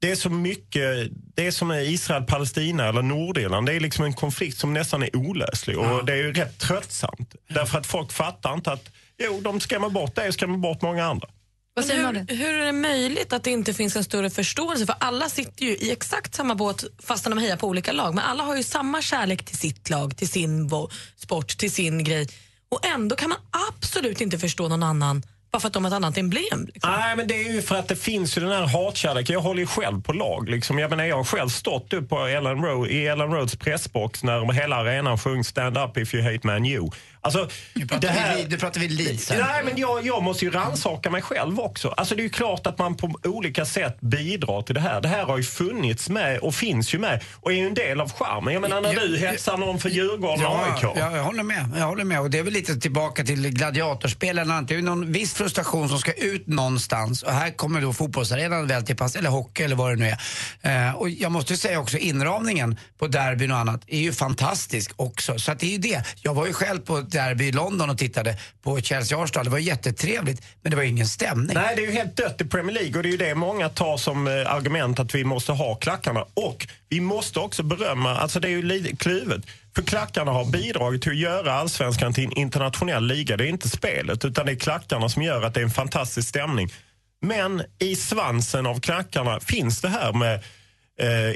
det 0.00 0.10
är 0.10 0.16
så 0.16 0.30
mycket, 0.30 1.10
det 1.36 1.46
är 1.46 1.50
som 1.50 1.72
Israel-Palestina 1.72 2.88
eller 2.88 3.02
Nordirland. 3.02 3.66
Det 3.66 3.72
är 3.72 3.80
liksom 3.80 4.04
en 4.04 4.12
konflikt 4.12 4.58
som 4.58 4.74
nästan 4.74 5.02
är 5.02 5.16
olöslig 5.16 5.78
och 5.78 6.04
det 6.04 6.12
är 6.12 6.16
ju 6.16 6.32
rätt 6.32 6.58
tröttsamt. 6.58 7.34
Därför 7.48 7.78
att 7.78 7.86
folk 7.86 8.12
fattar 8.12 8.54
inte 8.54 8.72
att 8.72 8.90
jo, 9.18 9.40
de 9.40 9.60
skrämmer 9.60 9.88
bort 9.88 10.14
dig 10.14 10.28
och 10.28 10.34
skrämmer 10.34 10.58
bort 10.58 10.82
många 10.82 11.04
andra. 11.04 11.28
vad 11.74 11.84
säger 11.84 12.02
man 12.02 12.16
Hur, 12.16 12.36
hur 12.36 12.54
är 12.54 12.66
det 12.66 12.72
möjligt 12.72 13.32
att 13.32 13.44
det 13.44 13.50
inte 13.50 13.74
finns 13.74 13.96
en 13.96 14.04
större 14.04 14.30
förståelse? 14.30 14.86
För 14.86 14.94
alla 15.00 15.28
sitter 15.28 15.64
ju 15.64 15.76
i 15.76 15.92
exakt 15.92 16.34
samma 16.34 16.54
båt 16.54 16.84
fast 16.98 17.24
de 17.24 17.38
hejar 17.38 17.56
på 17.56 17.66
olika 17.66 17.92
lag. 17.92 18.14
Men 18.14 18.24
alla 18.24 18.42
har 18.42 18.56
ju 18.56 18.62
samma 18.62 19.02
kärlek 19.02 19.44
till 19.44 19.58
sitt 19.58 19.90
lag, 19.90 20.16
till 20.16 20.28
sin 20.28 20.70
sport, 21.16 21.58
till 21.58 21.72
sin 21.72 22.04
grej. 22.04 22.28
Och 22.68 22.86
ändå 22.86 23.16
kan 23.16 23.28
man 23.28 23.38
absolut 23.70 24.20
inte 24.20 24.38
förstå 24.38 24.68
någon 24.68 24.82
annan 24.82 25.22
bara 25.50 25.60
för 25.60 25.66
att 25.68 25.72
de 25.74 25.84
har 25.84 25.90
ett 25.90 25.96
annat 25.96 26.18
emblem. 26.18 26.68
Liksom. 26.74 26.90
Nej, 26.90 27.16
men 27.16 27.26
det 27.28 27.34
är 27.34 27.52
ju 27.52 27.62
för 27.62 27.74
att 27.74 27.88
det 27.88 27.96
finns 27.96 28.38
ju 28.38 28.42
den 28.42 28.52
här 28.52 28.66
hatkärleken. 28.66 29.32
Jag 29.32 29.40
håller 29.40 29.60
ju 29.60 29.66
själv 29.66 30.02
på 30.02 30.12
lag. 30.12 30.48
Liksom. 30.48 30.78
Jag, 30.78 30.90
menar, 30.90 31.04
jag 31.04 31.16
har 31.16 31.24
själv 31.24 31.48
stått 31.48 31.92
upp 31.92 32.08
på 32.08 32.18
Ellen 32.26 32.64
Road, 32.64 32.88
i 32.88 33.06
Ellen 33.06 33.32
Roads 33.32 33.56
pressbox 33.56 34.24
när 34.24 34.52
hela 34.52 34.76
arenan 34.76 35.18
sjöng 35.18 35.44
Stand 35.44 35.78
up 35.78 35.96
if 35.96 36.14
you 36.14 36.32
hate 36.32 36.46
Man 36.46 36.66
you. 36.66 36.90
Alltså, 37.20 37.48
pratar 37.88 38.36
vi, 38.36 38.46
nu 38.50 38.58
pratar 38.58 38.80
vi 38.80 38.88
Leeds 38.88 39.30
här. 39.30 39.38
Nej, 39.38 39.64
men 39.64 39.76
jag, 39.76 40.06
jag 40.06 40.22
måste 40.22 40.44
ju 40.44 40.50
rannsaka 40.50 41.10
mig 41.10 41.22
själv 41.22 41.60
också. 41.60 41.88
Alltså 41.88 42.14
det 42.14 42.20
är 42.20 42.24
ju 42.24 42.30
klart 42.30 42.66
att 42.66 42.78
man 42.78 42.94
på 42.96 43.10
olika 43.24 43.64
sätt 43.64 44.00
bidrar 44.00 44.62
till 44.62 44.74
det 44.74 44.80
här. 44.80 45.00
Det 45.00 45.08
här 45.08 45.24
har 45.24 45.36
ju 45.36 45.42
funnits 45.42 46.08
med 46.08 46.38
och 46.38 46.54
finns 46.54 46.94
ju 46.94 46.98
med 46.98 47.22
och 47.40 47.52
är 47.52 47.56
ju 47.56 47.66
en 47.66 47.74
del 47.74 48.00
av 48.00 48.12
charmen. 48.12 48.54
Jag 48.54 48.60
menar 48.60 48.80
när 48.80 48.92
Ja, 48.92 49.00
du 49.00 49.18
hetsar 49.18 49.56
någon 49.56 49.78
för 49.78 49.88
Djurgården 49.88 50.46
och 50.46 50.58
AIK. 50.64 50.82
Ja, 50.82 50.92
ja, 50.96 51.16
jag 51.16 51.24
håller 51.24 51.42
med. 51.42 51.70
Jag 51.76 51.86
håller 51.86 52.04
med. 52.04 52.20
Och 52.20 52.30
det 52.30 52.38
är 52.38 52.42
väl 52.42 52.52
lite 52.52 52.76
tillbaka 52.76 53.24
till 53.24 53.48
gladiatorspelarna. 53.50 54.62
Det 54.62 54.74
är 54.74 54.76
ju 54.76 54.82
någon 54.82 55.12
viss 55.12 55.34
frustration 55.34 55.88
som 55.88 55.98
ska 55.98 56.12
ut 56.12 56.46
någonstans. 56.46 57.22
Och 57.22 57.32
här 57.32 57.50
kommer 57.50 57.80
då 57.80 57.92
fotbollsarenan 57.92 58.66
väl 58.66 58.82
till 58.82 58.96
pass, 58.96 59.16
eller 59.16 59.30
hockey 59.30 59.62
eller 59.62 59.76
vad 59.76 59.90
det 59.90 59.96
nu 59.96 60.14
är. 60.62 60.88
Eh, 60.88 60.94
och 60.94 61.10
jag 61.10 61.32
måste 61.32 61.56
säga 61.56 61.80
också 61.80 61.98
inramningen 61.98 62.78
på 62.98 63.06
derbyn 63.06 63.50
och 63.50 63.58
annat 63.58 63.80
är 63.86 63.98
ju 63.98 64.12
fantastisk 64.12 64.90
också. 64.96 65.38
Så 65.38 65.52
att 65.52 65.58
det 65.58 65.66
är 65.66 65.70
ju 65.70 65.78
det. 65.78 66.02
Jag 66.22 66.34
var 66.34 66.46
ju 66.46 66.52
själv 66.52 66.78
på 66.80 66.98
ett 67.08 67.12
derby 67.12 67.44
i 67.44 67.52
London 67.52 67.90
och 67.90 67.98
tittade 67.98 68.36
på 68.62 68.78
Chelsea-Arsenal. 68.78 69.44
Det 69.44 69.50
var 69.50 69.58
jättetrevligt, 69.58 70.42
men 70.62 70.70
det 70.70 70.76
var 70.76 70.84
ingen 70.84 71.06
stämning. 71.06 71.54
Nej, 71.54 71.76
det 71.76 71.82
är 71.82 71.86
ju 71.86 71.92
helt 71.92 72.16
dött 72.16 72.40
i 72.40 72.44
Premier 72.44 72.74
League 72.74 72.96
och 72.96 73.02
det 73.02 73.08
är 73.08 73.10
ju 73.10 73.16
det 73.16 73.34
många 73.34 73.68
tar 73.68 73.96
som 73.96 74.26
eh, 74.26 74.32
argument 74.54 74.98
att 74.98 75.14
vi 75.14 75.24
måste 75.24 75.52
ha 75.52 75.74
klackarna. 75.74 76.24
Och 76.34 76.66
vi 76.88 77.00
måste 77.00 77.40
också 77.40 77.62
berömma, 77.62 78.16
alltså 78.16 78.40
det 78.40 78.48
är 78.48 78.50
ju 78.50 78.62
lite 78.62 78.96
kluvet. 78.96 79.42
För 79.74 79.82
klackarna 79.82 80.32
har 80.32 80.44
bidragit 80.44 81.02
till 81.02 81.12
att 81.12 81.18
göra 81.18 81.52
allsvenskan 81.52 82.12
till 82.12 82.24
en 82.24 82.32
internationell 82.32 83.06
liga. 83.06 83.36
Det 83.36 83.44
är 83.44 83.48
inte 83.48 83.68
spelet 83.68 84.24
utan 84.24 84.46
det 84.46 84.52
är 84.52 84.56
klackarna 84.56 85.08
som 85.08 85.22
gör 85.22 85.42
att 85.42 85.54
det 85.54 85.60
är 85.60 85.64
en 85.64 85.70
fantastisk 85.70 86.28
stämning. 86.28 86.72
Men 87.20 87.62
i 87.78 87.96
svansen 87.96 88.66
av 88.66 88.80
klackarna 88.80 89.40
finns 89.40 89.80
det 89.80 89.88
här 89.88 90.12
med 90.12 90.42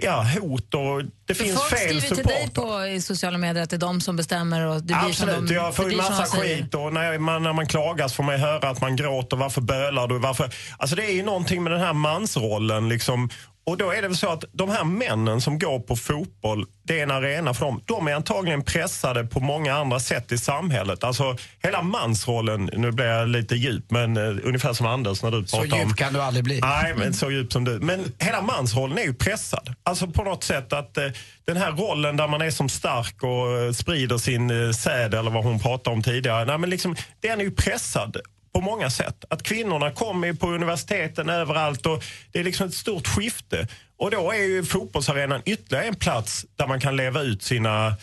ja, 0.02 0.26
hot 0.40 0.74
och 0.74 1.02
det 1.26 1.34
finns 1.34 1.58
Folk 1.58 1.70
fel 1.70 2.00
skriver 2.00 2.16
till 2.16 2.26
dig 2.26 2.50
på 2.54 2.86
i 2.86 3.00
sociala 3.00 3.38
medier 3.38 3.62
att 3.62 3.70
det 3.70 3.76
är 3.76 3.78
de 3.78 4.00
som 4.00 4.16
bestämmer 4.16 4.66
och 4.66 4.74
det 4.76 4.82
blir 4.82 4.96
Absolut, 4.96 5.34
som 5.34 5.46
de, 5.46 5.54
jag 5.54 5.76
får 5.76 5.90
ju 5.90 5.96
massa 5.96 6.24
skit 6.24 6.74
och 6.74 6.92
när 6.92 7.18
man, 7.18 7.42
när 7.42 7.52
man 7.52 7.66
klagas 7.66 8.14
får 8.14 8.22
man 8.22 8.34
ju 8.34 8.40
höra 8.40 8.68
att 8.68 8.80
man 8.80 8.96
gråter. 8.96 9.36
Varför 9.36 9.60
bölar 9.60 10.08
du? 10.08 10.18
Varför? 10.18 10.54
Alltså 10.78 10.96
det 10.96 11.04
är 11.04 11.12
ju 11.14 11.22
någonting 11.22 11.62
med 11.62 11.72
den 11.72 11.80
här 11.80 11.92
mansrollen 11.92 12.88
liksom. 12.88 13.30
Och 13.64 13.76
då 13.76 13.90
är 13.90 14.02
det 14.02 14.08
väl 14.08 14.16
så 14.16 14.28
att 14.28 14.44
de 14.52 14.70
här 14.70 14.84
männen 14.84 15.40
som 15.40 15.58
går 15.58 15.80
på 15.80 15.96
fotboll, 15.96 16.66
det 16.82 16.98
är 16.98 17.02
en 17.02 17.10
arena 17.10 17.54
för 17.54 17.66
dem. 17.66 17.82
De 17.86 18.08
är 18.08 18.14
antagligen 18.14 18.64
pressade 18.64 19.24
på 19.24 19.40
många 19.40 19.74
andra 19.74 20.00
sätt 20.00 20.32
i 20.32 20.38
samhället. 20.38 21.04
Alltså 21.04 21.36
hela 21.62 21.82
mansrollen, 21.82 22.70
nu 22.72 22.90
blir 22.90 23.06
jag 23.06 23.28
lite 23.28 23.54
djup, 23.54 23.90
men 23.90 24.16
uh, 24.16 24.38
ungefär 24.44 24.72
som 24.72 24.86
Anders 24.86 25.22
när 25.22 25.30
du 25.30 25.46
Så 25.46 25.56
pratar 25.56 25.82
om... 25.82 25.88
djup 25.88 25.96
kan 25.96 26.12
du 26.12 26.22
aldrig 26.22 26.44
bli. 26.44 26.60
Nej, 26.60 26.94
men 26.96 27.14
så 27.14 27.30
djup 27.30 27.52
som 27.52 27.64
du. 27.64 27.78
Men 27.78 28.12
hela 28.18 28.42
mansrollen 28.42 28.98
är 28.98 29.02
ju 29.02 29.14
pressad. 29.14 29.74
Alltså 29.82 30.06
på 30.06 30.24
något 30.24 30.44
sätt 30.44 30.72
att 30.72 30.96
eh, 30.96 31.04
den 31.44 31.56
här 31.56 31.72
rollen 31.72 32.16
där 32.16 32.28
man 32.28 32.42
är 32.42 32.50
som 32.50 32.68
stark 32.68 33.22
och 33.22 33.58
eh, 33.58 33.72
sprider 33.72 34.18
sin 34.18 34.74
säd 34.74 35.14
eller 35.14 35.30
vad 35.30 35.44
hon 35.44 35.58
pratade 35.58 35.96
om 35.96 36.02
tidigare. 36.02 36.44
Nej, 36.44 36.58
men 36.58 36.70
liksom, 36.70 36.96
den 37.20 37.40
är 37.40 37.44
ju 37.44 37.50
pressad 37.50 38.16
på 38.52 38.60
många 38.60 38.90
sätt. 38.90 39.24
Att 39.30 39.42
kvinnorna 39.42 39.90
kommer 39.90 40.32
på 40.32 40.46
universiteten 40.50 41.28
överallt 41.28 41.86
och 41.86 42.04
det 42.32 42.40
är 42.40 42.44
liksom 42.44 42.66
ett 42.66 42.74
stort 42.74 43.06
skifte. 43.06 43.66
Och 43.96 44.10
då 44.10 44.30
är 44.30 44.44
ju 44.44 44.64
fotbollsarenan 44.64 45.42
ytterligare 45.44 45.84
en 45.84 45.94
plats 45.94 46.46
där 46.56 46.66
man 46.66 46.80
kan 46.80 46.96
leva 46.96 47.22
ut 47.22 47.42
sina... 47.42 47.94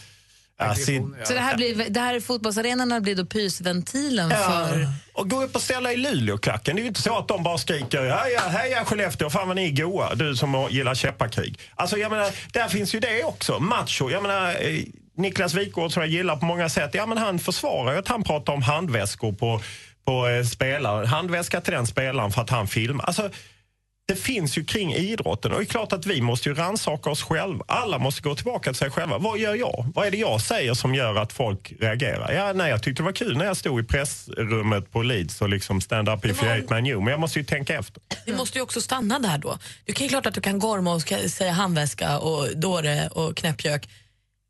Ja, 0.61 0.75
sin, 0.75 1.15
Så 1.23 1.33
det 1.33 1.39
här, 1.39 1.55
blir, 1.55 1.89
det 1.89 1.99
här 1.99 2.13
är 2.13 2.19
fotbollsarenorna 2.19 2.99
blir 2.99 3.15
då 3.15 3.25
pysventilen 3.25 4.29
för... 4.29 4.87
Och 5.13 5.29
gå 5.29 5.43
upp 5.43 5.55
och 5.55 5.61
ställa 5.61 5.93
i 5.93 5.97
Luleåklacken. 5.97 6.75
Det 6.75 6.79
är 6.79 6.83
ju 6.83 6.87
inte 6.87 7.01
så 7.01 7.17
att 7.17 7.27
de 7.27 7.43
bara 7.43 7.57
skriker 7.57 8.01
heja, 8.01 8.39
heja 8.39 8.85
Skellefteå, 8.85 9.29
fan 9.29 9.47
vad 9.47 9.55
ni 9.55 9.65
är 9.65 9.83
goa, 9.83 10.15
du 10.15 10.35
som 10.35 10.67
gillar 10.71 10.95
käppakrig. 10.95 11.59
Alltså 11.75 11.97
jag 11.97 12.11
menar, 12.11 12.31
där 12.53 12.67
finns 12.67 12.95
ju 12.95 12.99
det 12.99 13.23
också. 13.23 13.59
Macho, 13.59 14.09
jag 14.09 14.23
menar 14.23 14.49
eh, 14.49 14.83
Niklas 15.19 15.53
Wikgård 15.53 15.91
som 15.91 16.01
jag 16.01 16.09
gillar 16.09 16.35
på 16.35 16.45
många 16.45 16.69
sätt, 16.69 16.89
ja 16.93 17.05
men 17.05 17.17
han 17.17 17.39
försvarar 17.39 17.93
ju 17.93 17.99
att 17.99 18.07
han 18.07 18.23
pratar 18.23 18.53
om 18.53 18.61
handväskor 18.61 19.33
på, 19.33 19.61
på 20.09 20.27
eh, 20.27 20.43
spelare. 20.43 21.05
Handväska 21.05 21.61
till 21.61 21.73
den 21.73 21.87
spelaren 21.87 22.31
för 22.31 22.41
att 22.41 22.49
han 22.49 22.67
filmar. 22.67 23.05
Alltså, 23.05 23.29
det 24.07 24.15
finns 24.15 24.57
ju 24.57 24.63
kring 24.63 24.93
idrotten. 24.93 25.51
Och 25.51 25.59
det 25.59 25.63
är 25.63 25.65
klart 25.65 25.93
att 25.93 26.05
vi 26.05 26.21
måste 26.21 26.49
ju 26.49 26.55
rannsaka 26.55 27.09
oss 27.09 27.23
själva. 27.23 27.65
Alla 27.67 27.97
måste 27.97 28.21
gå 28.21 28.35
tillbaka 28.35 28.69
till 28.69 28.79
sig 28.79 28.89
själva. 28.89 29.17
Vad 29.17 29.39
gör 29.39 29.55
jag? 29.55 29.91
Vad 29.95 30.07
är 30.07 30.11
det 30.11 30.17
jag 30.17 30.41
säger 30.41 30.73
som 30.73 30.95
gör 30.95 31.15
att 31.15 31.33
folk 31.33 31.73
reagerar? 31.79 32.31
Ja, 32.31 32.53
nej, 32.53 32.69
jag 32.69 32.83
tyckte 32.83 33.01
det 33.01 33.05
var 33.05 33.11
kul 33.11 33.37
när 33.37 33.45
jag 33.45 33.57
stod 33.57 33.79
i 33.79 33.83
pressrummet 33.83 34.91
på 34.91 35.01
Leeds 35.03 35.41
och 35.41 35.49
liksom 35.49 35.81
stand 35.81 36.09
up 36.09 36.25
if 36.25 36.43
you 36.43 36.51
hate 36.51 36.73
my 36.73 36.81
new. 36.81 36.97
Men 36.97 37.07
jag 37.07 37.19
måste 37.19 37.39
ju 37.39 37.45
tänka 37.45 37.79
efter. 37.79 38.01
Du 38.25 38.35
måste 38.35 38.57
ju 38.57 38.61
också 38.61 38.81
stanna 38.81 39.19
där 39.19 39.37
då. 39.37 39.57
Du 39.85 39.93
kan 39.93 40.05
ju 40.05 40.09
klart 40.09 40.25
att 40.25 40.33
du 40.33 40.41
kan 40.41 40.59
gorma 40.59 40.93
och 40.93 41.01
säga 41.31 41.51
handväska 41.51 42.19
och 42.19 42.57
dåre 42.57 43.07
och 43.07 43.37
knäppjök. 43.37 43.89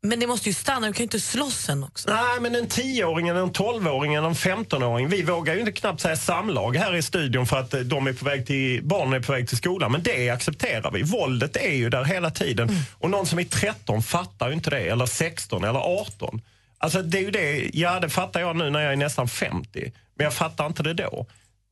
Men 0.02 0.20
det 0.20 0.26
måste 0.26 0.48
ju 0.48 0.54
stanna, 0.54 0.86
du 0.86 0.92
kan 0.92 0.98
ju 0.98 1.04
inte 1.04 1.20
slåss 1.20 1.54
sen 1.54 1.84
också. 1.84 2.10
Nej, 2.10 2.40
men 2.40 2.54
en 2.54 2.66
10-åring, 2.66 3.28
en 3.28 3.36
12-åring, 3.36 4.14
en 4.14 4.34
15-åring. 4.34 5.08
Vi 5.08 5.22
vågar 5.22 5.54
ju 5.54 5.60
inte 5.60 5.72
knappt 5.72 6.00
säga 6.00 6.16
samlag 6.16 6.76
här 6.76 6.96
i 6.96 7.02
studion 7.02 7.46
för 7.46 7.56
att 7.56 7.74
eh, 7.74 7.80
de 7.80 8.06
är 8.06 8.12
på 8.12 8.24
väg 8.24 8.46
till, 8.46 8.84
barnen 8.84 9.12
är 9.12 9.20
på 9.20 9.32
väg 9.32 9.48
till 9.48 9.56
skolan. 9.56 9.92
Men 9.92 10.02
det 10.02 10.30
accepterar 10.30 10.90
vi. 10.90 11.02
Våldet 11.02 11.56
är 11.56 11.74
ju 11.74 11.90
där 11.90 12.04
hela 12.04 12.30
tiden. 12.30 12.68
Och 12.98 13.10
någon 13.10 13.26
som 13.26 13.38
är 13.38 13.44
13 13.44 14.02
fattar 14.02 14.48
ju 14.48 14.54
inte 14.54 14.70
det. 14.70 14.80
Eller 14.80 15.06
16 15.06 15.64
eller 15.64 15.80
18. 15.80 16.40
Alltså 16.78 17.02
det 17.02 17.18
är 17.18 17.22
ju 17.22 17.30
det, 17.30 17.70
ja 17.72 18.00
det 18.00 18.08
fattar 18.08 18.40
jag 18.40 18.56
nu 18.56 18.70
när 18.70 18.80
jag 18.80 18.92
är 18.92 18.96
nästan 18.96 19.28
50. 19.28 19.92
Men 20.14 20.24
jag 20.24 20.34
fattar 20.34 20.66
inte 20.66 20.82
det 20.82 20.94
då. 20.94 21.26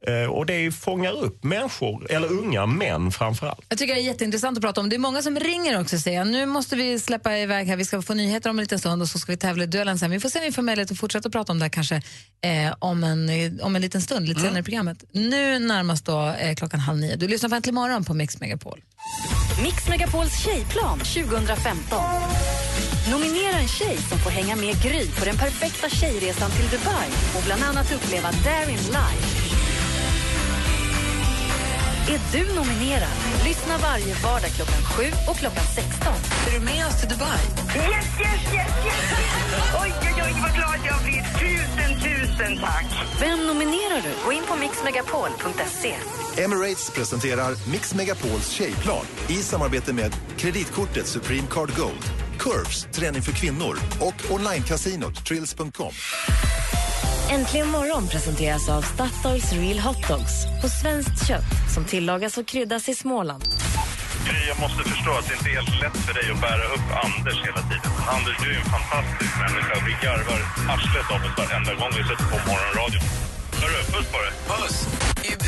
Eh, 0.07 0.31
och 0.31 0.47
det 0.47 0.73
fångar 0.73 1.13
upp 1.13 1.45
människor, 1.45 2.11
eller 2.11 2.33
unga 2.33 2.67
män 2.67 3.11
framförallt. 3.13 3.67
Jag 3.69 3.79
tycker 3.79 3.95
det 3.95 4.01
är 4.01 4.05
jätteintressant 4.05 4.59
att 4.59 4.63
prata 4.63 4.81
om. 4.81 4.89
Det 4.89 4.97
är 4.97 4.99
många 4.99 5.23
som 5.23 5.39
ringer 5.39 5.81
också 5.81 5.99
säger 5.99 6.19
jag. 6.19 6.27
Nu 6.27 6.47
måste 6.47 6.77
vi 6.77 6.99
släppa 6.99 7.39
iväg 7.39 7.67
här. 7.67 7.77
Vi 7.77 7.85
ska 7.85 8.03
få 8.03 8.15
nyheter 8.15 8.51
om 8.51 8.59
en 8.59 8.63
liten 8.63 8.79
stund 8.79 9.03
och 9.03 9.09
så 9.09 9.19
ska 9.19 9.33
vi 9.33 9.39
tävla 9.39 9.65
i 9.65 9.67
duellen 9.67 9.99
sen. 9.99 10.11
Vi 10.11 10.21
får 10.21 10.29
se 10.29 10.39
om 10.39 10.45
vi 10.45 10.53
får 10.53 10.63
möjlighet 10.63 10.91
att 10.91 10.99
fortsätta 10.99 11.31
prata 11.31 11.53
om 11.53 11.59
det 11.59 11.65
här 11.65 11.71
kanske 11.71 11.97
eh, 12.45 12.75
om, 12.79 13.05
en, 13.05 13.29
eh, 13.29 13.53
om 13.67 13.77
en 13.77 13.83
liten 13.83 14.03
stund, 14.03 14.29
lite 14.29 14.41
senare 14.41 14.61
i 14.61 14.63
programmet. 14.63 15.05
Nu 15.13 15.59
närmast 15.59 16.05
då 16.07 16.29
eh, 16.29 16.55
klockan 16.55 16.81
halv 16.81 16.99
nio. 16.99 17.17
Du 17.17 17.29
lyssnar 17.29 17.49
på 17.49 17.55
Äntligen 17.55 17.75
morgon 17.75 18.05
på 18.05 18.15
Mix 18.15 18.41
Megapol. 18.41 18.83
Mix 19.63 19.89
Megapols 19.89 20.45
tjejplan 20.45 20.99
2015. 20.99 21.99
Nominera 23.11 23.59
en 23.59 23.69
tjej 23.69 23.97
som 23.97 24.19
får 24.19 24.31
hänga 24.31 24.57
med 24.57 24.83
Gry 24.83 25.07
på 25.19 25.25
den 25.25 25.37
perfekta 25.37 25.89
tjejresan 25.89 26.51
till 26.51 26.79
Dubai 26.79 27.09
och 27.37 27.43
bland 27.47 27.63
annat 27.63 27.93
uppleva 27.93 28.31
Darin 28.45 28.79
live. 28.79 29.48
Är 32.09 32.21
du 32.33 32.55
nominerad? 32.55 33.09
Lyssna 33.45 33.79
varje 33.79 34.15
vardag 34.15 34.51
klockan 34.51 34.83
7 34.83 35.03
och 35.29 35.37
klockan 35.37 35.65
16. 35.75 36.15
Är 36.47 36.59
du 36.59 36.65
med 36.65 36.87
oss 36.87 37.01
till 37.01 37.09
Dubai? 37.09 37.29
Yes, 37.29 38.07
yes, 38.21 38.55
yes, 38.55 38.73
yes! 38.87 39.09
Oj, 39.83 39.93
oj, 40.03 40.23
oj, 40.27 40.35
vad 40.43 40.55
glad 40.55 40.79
jag 40.87 41.03
blir. 41.05 41.23
Tusen, 41.39 42.01
tusen 42.03 42.59
tack! 42.61 42.87
Vem 43.21 43.47
nominerar 43.47 44.03
du? 44.03 44.11
Gå 44.25 44.33
in 44.33 44.43
på 44.49 44.57
mixmegapol.se. 44.57 45.95
Emirates 46.43 46.91
presenterar 46.91 47.71
Mix 47.71 47.95
Megapols 47.95 48.51
tjejplan 48.51 49.05
i 49.29 49.35
samarbete 49.35 49.93
med 49.93 50.13
kreditkortet 50.37 51.07
Supreme 51.07 51.49
Card 51.51 51.77
Gold, 51.77 52.05
Curves, 52.39 52.87
träning 52.93 53.23
för 53.23 53.33
kvinnor 53.33 53.79
och 54.01 54.33
onlinecasinot 54.35 55.27
Trills.com. 55.27 55.93
Äntligen 57.31 57.69
morgon 57.69 58.09
presenteras 58.09 58.69
av 58.69 58.83
Statoils 58.83 59.53
Real 59.53 59.79
Hot 59.79 60.09
Dogs 60.09 60.35
på 60.63 60.69
svenskt 60.69 61.29
kött 61.29 61.51
som 61.75 61.85
tillagas 61.85 62.39
och 62.39 62.47
kryddas 62.47 62.89
i 62.89 62.95
Småland. 62.95 63.43
Jag 64.51 64.59
måste 64.65 64.83
förstå 64.93 65.11
att 65.19 65.27
det 65.29 65.35
inte 65.39 65.49
är 65.51 65.57
helt 65.61 65.77
lätt 65.83 65.97
för 66.07 66.15
dig 66.19 66.27
att 66.35 66.41
bära 66.49 66.65
upp 66.75 66.89
Anders 67.05 67.39
hela 67.49 67.63
tiden. 67.71 67.93
Anders, 68.17 68.37
du 68.43 68.49
är 68.55 68.59
en 68.65 68.71
fantastisk 68.77 69.33
människa. 69.45 69.75
Vi 69.89 69.93
garvar 70.05 70.41
arslet 70.73 71.09
av 71.15 71.21
oss 71.27 71.35
varenda 71.41 71.73
gång 71.81 71.93
vi 71.99 72.03
sätter 72.11 72.27
på 72.33 72.39
morgonradion. 72.49 73.05
Hörru, 73.61 73.81
puss 73.93 74.09
på 74.15 74.19
dig. 74.25 74.33
Puss! 74.51 74.77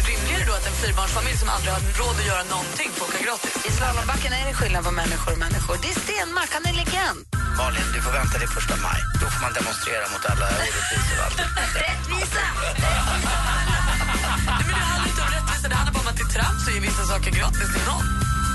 Rimligare 0.08 0.44
då 0.48 0.52
att 0.58 0.66
en 0.70 0.76
fyrbarnsfamilj 0.82 1.38
som 1.42 1.48
aldrig 1.54 1.72
har 1.76 1.82
råd 2.00 2.16
att 2.20 2.28
göra 2.30 2.44
någonting 2.54 2.88
får 2.96 3.04
åka 3.08 3.20
gratis. 3.26 3.54
I 3.68 3.70
slalombacken 3.78 4.32
är 4.38 4.44
det 4.48 4.54
skillnad 4.60 4.82
på 4.88 4.92
människor 5.02 5.30
och 5.36 5.42
människor. 5.46 5.74
Det 5.82 5.90
är 5.94 5.98
Stenmark, 6.04 6.50
han 6.56 6.64
är 6.70 6.74
legend. 6.82 7.39
Malin, 7.58 7.88
du 7.94 8.00
får 8.02 8.12
vänta 8.12 8.38
till 8.38 8.48
första 8.48 8.76
maj. 8.76 9.00
Då 9.20 9.26
får 9.32 9.40
man 9.46 9.52
demonstrera 9.52 10.04
mot 10.12 10.24
alla 10.30 10.46
orättvisor 10.46 11.16
och 11.18 11.24
allt. 11.26 11.38
Rättvisa! 11.84 12.44
Nej, 12.84 14.62
men 14.66 14.74
det 14.78 14.84
handlar 14.90 15.08
inte 15.10 15.22
om 15.26 15.30
rättvisa, 15.36 15.68
det 15.68 15.74
handlar 15.74 15.92
bara 15.94 16.00
om 16.00 16.08
att 16.12 16.16
det 16.16 16.22
är 16.22 16.34
trams 16.38 16.68
att 16.68 16.74
ge 16.74 16.80
vissa 16.80 17.04
saker 17.12 17.30
gratis 17.30 17.68
till 17.74 17.86
någon. 17.90 18.06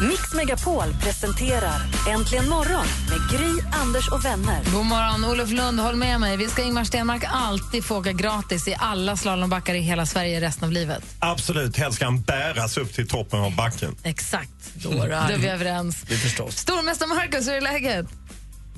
Mix 0.09 0.33
Megapol 0.33 0.95
presenterar 1.03 1.81
Äntligen 2.09 2.49
morgon 2.49 2.85
med 3.09 3.39
Gry, 3.39 3.51
Anders 3.81 4.09
och 4.09 4.25
vänner. 4.25 4.63
God 4.73 4.85
morgon, 4.85 5.25
Olof 5.25 5.49
Lund, 5.49 5.79
håll 5.79 5.95
med 5.95 6.19
mig. 6.19 6.37
Vi 6.37 6.47
ska 6.47 6.61
Ingmar 6.63 6.83
Stenmark 6.83 7.23
alltid 7.27 7.85
få 7.85 7.97
åka 7.97 8.11
gratis 8.11 8.67
i 8.67 8.75
alla 8.79 9.17
slalombackar 9.17 9.73
i 9.73 9.79
hela 9.79 10.05
Sverige 10.05 10.41
resten 10.41 10.65
av 10.65 10.71
livet. 10.71 11.03
Absolut, 11.19 11.77
helst 11.77 11.95
ska 11.95 12.05
han 12.05 12.21
bäras 12.21 12.77
upp 12.77 12.93
till 12.93 13.07
toppen 13.07 13.39
av 13.39 13.55
backen. 13.55 13.95
Exakt. 14.03 14.49
Då 14.73 14.91
är 14.91 15.37
vi 15.37 15.47
överens. 15.47 16.01
Det 16.01 16.17
förstås. 16.17 16.57
Stormästare 16.57 17.09
Marcus, 17.09 17.47
hur 17.47 17.53
är 17.53 17.61
läget? 17.61 18.05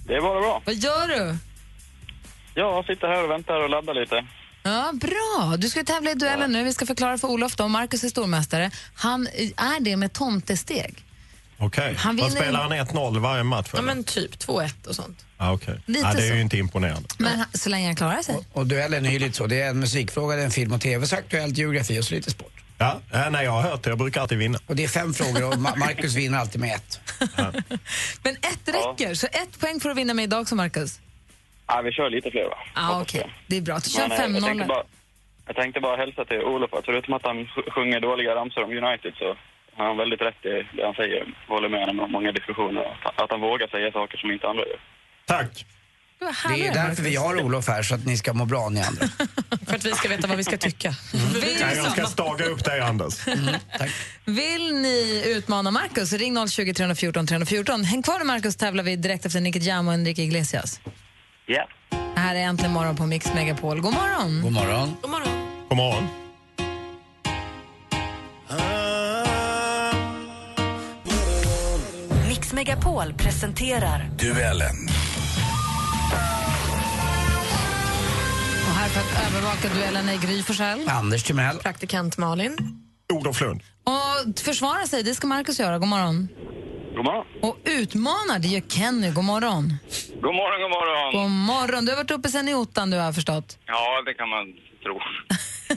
Det 0.07 0.13
är 0.15 0.21
bara 0.21 0.39
bra. 0.39 0.61
Vad 0.65 0.75
gör 0.75 1.07
du? 1.07 1.37
Jag 2.53 2.85
sitter 2.85 3.07
här 3.07 3.23
och 3.23 3.31
väntar 3.31 3.63
och 3.63 3.69
laddar 3.69 3.93
lite. 3.93 4.25
Ja, 4.63 4.91
bra. 4.93 5.57
Du 5.57 5.69
ska 5.69 5.83
tävla 5.83 6.11
i 6.11 6.13
duellen 6.13 6.51
nu. 6.51 6.63
Vi 6.63 6.73
ska 6.73 6.85
förklara 6.85 7.17
för 7.17 7.27
Olof. 7.27 7.55
Då. 7.55 7.67
Marcus 7.67 8.03
är 8.03 8.09
stormästare. 8.09 8.71
Han 8.93 9.27
är 9.57 9.79
det 9.79 9.97
med 9.97 10.13
tomtesteg. 10.13 11.03
Okej. 11.59 11.95
Han 11.97 12.15
Vad 12.17 12.29
vinner- 12.29 12.41
spelar 12.41 12.61
han 12.61 12.71
1-0 12.73 13.19
varje 13.19 13.43
match? 13.43 13.69
Ja, 13.73 13.79
eller? 13.79 13.85
men 13.95 14.03
typ 14.03 14.31
2-1 14.39 14.87
och 14.87 14.95
sånt. 14.95 15.25
Ah, 15.37 15.51
okej. 15.53 15.79
Lite 15.85 16.07
ah, 16.07 16.13
det 16.13 16.23
är 16.25 16.29
så. 16.29 16.35
ju 16.35 16.41
inte 16.41 16.57
imponerande. 16.57 17.09
Men 17.17 17.39
han- 17.39 17.47
så 17.53 17.69
länge 17.69 17.85
han 17.87 17.95
klarar 17.95 18.21
sig. 18.21 18.35
Och 18.53 18.67
duellen 18.67 19.05
är 19.05 19.11
ju 19.11 19.19
lite 19.19 19.37
så. 19.37 19.47
Det 19.47 19.61
är 19.61 19.69
en 19.69 19.79
musikfråga, 19.79 20.35
det 20.35 20.41
är 20.41 20.45
en 20.45 20.51
film 20.51 20.71
och 20.71 20.81
tv, 20.81 21.07
så 21.07 21.15
aktuellt, 21.15 21.57
geografi 21.57 21.99
och 21.99 22.03
så 22.05 22.13
lite 22.13 22.31
sport. 22.31 22.53
Ja, 22.79 22.99
eh, 23.13 23.29
nej, 23.31 23.45
jag 23.45 23.51
har 23.51 23.61
hört 23.61 23.83
det. 23.83 23.89
Jag 23.89 23.97
brukar 23.97 24.21
alltid 24.21 24.37
vinna. 24.37 24.59
Och 24.67 24.75
det 24.75 24.83
är 24.83 24.87
fem 24.87 25.13
frågor 25.13 25.47
och 25.47 25.53
Ma- 25.53 25.75
Marcus 25.85 26.15
vinner 26.15 26.37
alltid 26.37 26.61
med 26.61 26.75
ett. 26.75 26.99
Men 28.23 28.33
ett 28.35 28.67
räcker, 28.67 29.13
så 29.13 29.27
ett 29.27 29.59
poäng 29.59 29.79
får 29.79 29.89
du 29.89 29.95
vinna 29.95 30.13
med 30.13 30.23
idag 30.23 30.41
också, 30.41 30.55
Marcus. 30.55 30.99
Ja, 31.67 31.81
vi 31.81 31.91
kör 31.91 32.09
lite 32.09 32.31
fler 32.31 32.43
va? 32.43 32.57
Ah, 32.73 33.01
Okej, 33.01 33.33
det 33.47 33.57
är 33.57 33.61
bra. 33.61 33.75
Du 33.83 33.89
kör 33.89 34.07
Men, 34.07 34.11
eh, 34.11 34.17
jag, 34.35 34.43
tänkte 34.43 34.63
5-0. 34.63 34.67
bara, 34.67 34.83
jag 35.47 35.55
tänkte 35.55 35.79
bara 35.79 35.97
hälsa 35.97 36.25
till 36.25 36.41
Olof 36.41 36.73
att 36.73 36.85
förutom 36.85 37.13
att 37.13 37.23
han 37.25 37.37
sj- 37.37 37.69
sjunger 37.71 37.99
dåliga 37.99 38.35
ramsor 38.35 38.63
om 38.63 38.71
United 38.71 39.13
så 39.19 39.27
har 39.75 39.85
han 39.85 39.97
väldigt 39.97 40.21
rätt 40.21 40.45
i 40.45 40.67
det 40.77 40.85
han 40.85 40.93
säger. 40.93 41.25
Håller 41.47 41.69
med 41.69 41.79
honom 41.79 41.99
om 41.99 42.11
många 42.11 42.31
diskussioner. 42.31 42.97
Att, 43.03 43.21
att 43.21 43.31
han 43.31 43.41
vågar 43.41 43.67
säga 43.67 43.91
saker 43.91 44.17
som 44.17 44.31
inte 44.31 44.47
andra 44.47 44.63
gör. 44.65 44.79
Tack. 45.25 45.65
Vad 46.19 46.35
Det 46.57 46.67
är 46.67 46.73
därför 46.73 47.03
vi 47.03 47.15
har 47.15 47.41
Olof 47.41 47.67
här, 47.67 47.83
så 47.83 47.95
att 47.95 48.05
ni 48.05 48.17
ska 48.17 48.33
må 48.33 48.45
bra 48.45 48.69
ni 48.69 48.81
andra. 48.81 49.07
För 49.67 49.75
att 49.75 49.85
vi 49.85 49.91
ska 49.91 50.09
veta 50.09 50.27
vad 50.27 50.37
vi 50.37 50.43
ska 50.43 50.57
tycka. 50.57 50.95
Vill, 51.33 51.57
Nej, 51.61 51.75
jag 51.75 51.91
ska 51.91 52.05
staga 52.05 52.45
upp 52.45 52.63
dig, 52.65 52.79
Anders. 52.79 53.13
Tack. 53.77 53.91
vill 54.25 54.75
ni 54.75 55.23
utmana 55.25 55.71
Marcus, 55.71 56.13
ring 56.13 56.47
020 56.47 56.73
314 56.73 57.27
314. 57.27 57.83
Häng 57.83 58.03
kvar 58.03 58.17
med 58.17 58.27
Marcus 58.27 58.55
tävlar 58.55 58.83
vi 58.83 58.95
direkt 58.95 59.25
efter 59.25 59.39
Nicky 59.39 59.59
Jam 59.59 59.87
och 59.87 59.93
Enrique 59.93 60.23
Iglesias. 60.23 60.79
Ja. 61.45 61.67
Det 61.89 62.19
här 62.19 62.35
är 62.35 62.39
Äntligen 62.39 62.73
morgon 62.73 62.95
på 62.95 63.05
Mix 63.05 63.33
Megapol. 63.33 63.81
God 63.81 63.93
morgon! 63.93 64.41
God 64.41 64.51
morgon. 64.51 64.95
God 65.01 65.11
morgon. 65.11 65.47
God 65.69 65.77
morgon. 65.77 66.07
Mix 72.27 72.53
Megapol 72.53 73.13
presenterar 73.13 74.09
Duellen. 74.19 74.75
Här 78.87 79.03
för 79.03 79.17
att 79.17 79.27
övervaka 79.27 79.67
duellen 79.69 80.09
är 80.09 80.17
Gry 80.17 80.43
Forssell. 80.43 80.89
Anders 80.89 81.23
Timell. 81.23 81.57
Praktikant 81.57 82.17
Malin. 82.17 82.57
Olof 83.13 83.41
Lund. 83.41 83.61
Och 83.83 84.39
försvara 84.39 84.85
sig, 84.87 85.03
det 85.03 85.15
ska 85.15 85.27
Marcus 85.27 85.59
göra. 85.59 85.79
God 85.79 85.87
morgon. 85.87 86.27
God 86.95 87.05
morgon. 87.05 87.25
Och 87.41 87.57
utmana, 87.65 88.39
det 88.39 88.47
gör 88.47 88.61
Kenny. 88.61 89.11
God 89.11 89.23
morgon. 89.23 89.73
God 90.21 90.35
morgon, 90.35 90.61
god 90.61 90.71
morgon. 90.71 91.21
God 91.21 91.31
morgon. 91.31 91.85
Du 91.85 91.91
har 91.91 91.97
varit 91.97 92.11
uppe 92.11 92.29
sen 92.29 92.47
i 92.49 92.53
ottan, 92.53 92.89
du 92.91 92.97
har 92.97 93.13
förstått. 93.13 93.57
Ja, 93.65 94.01
det 94.05 94.13
kan 94.13 94.29
man 94.29 94.45
tro. 94.83 94.99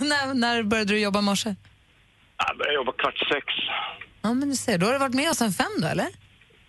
när, 0.08 0.34
när 0.34 0.62
började 0.62 0.92
du 0.92 1.00
jobba 1.00 1.18
i 1.18 1.22
morse? 1.22 1.54
Jag 2.48 2.58
börjar 2.58 2.72
jobba 2.72 2.92
kvart 2.92 3.18
sex. 3.18 3.44
Ja, 4.22 4.34
men 4.34 4.50
du 4.50 4.56
ser, 4.56 4.78
då 4.78 4.86
har 4.86 4.92
du 4.92 4.98
varit 4.98 5.14
med 5.14 5.30
oss 5.30 5.38
sen 5.38 5.52
fem 5.52 5.66
då, 5.78 5.86
eller? 5.88 6.08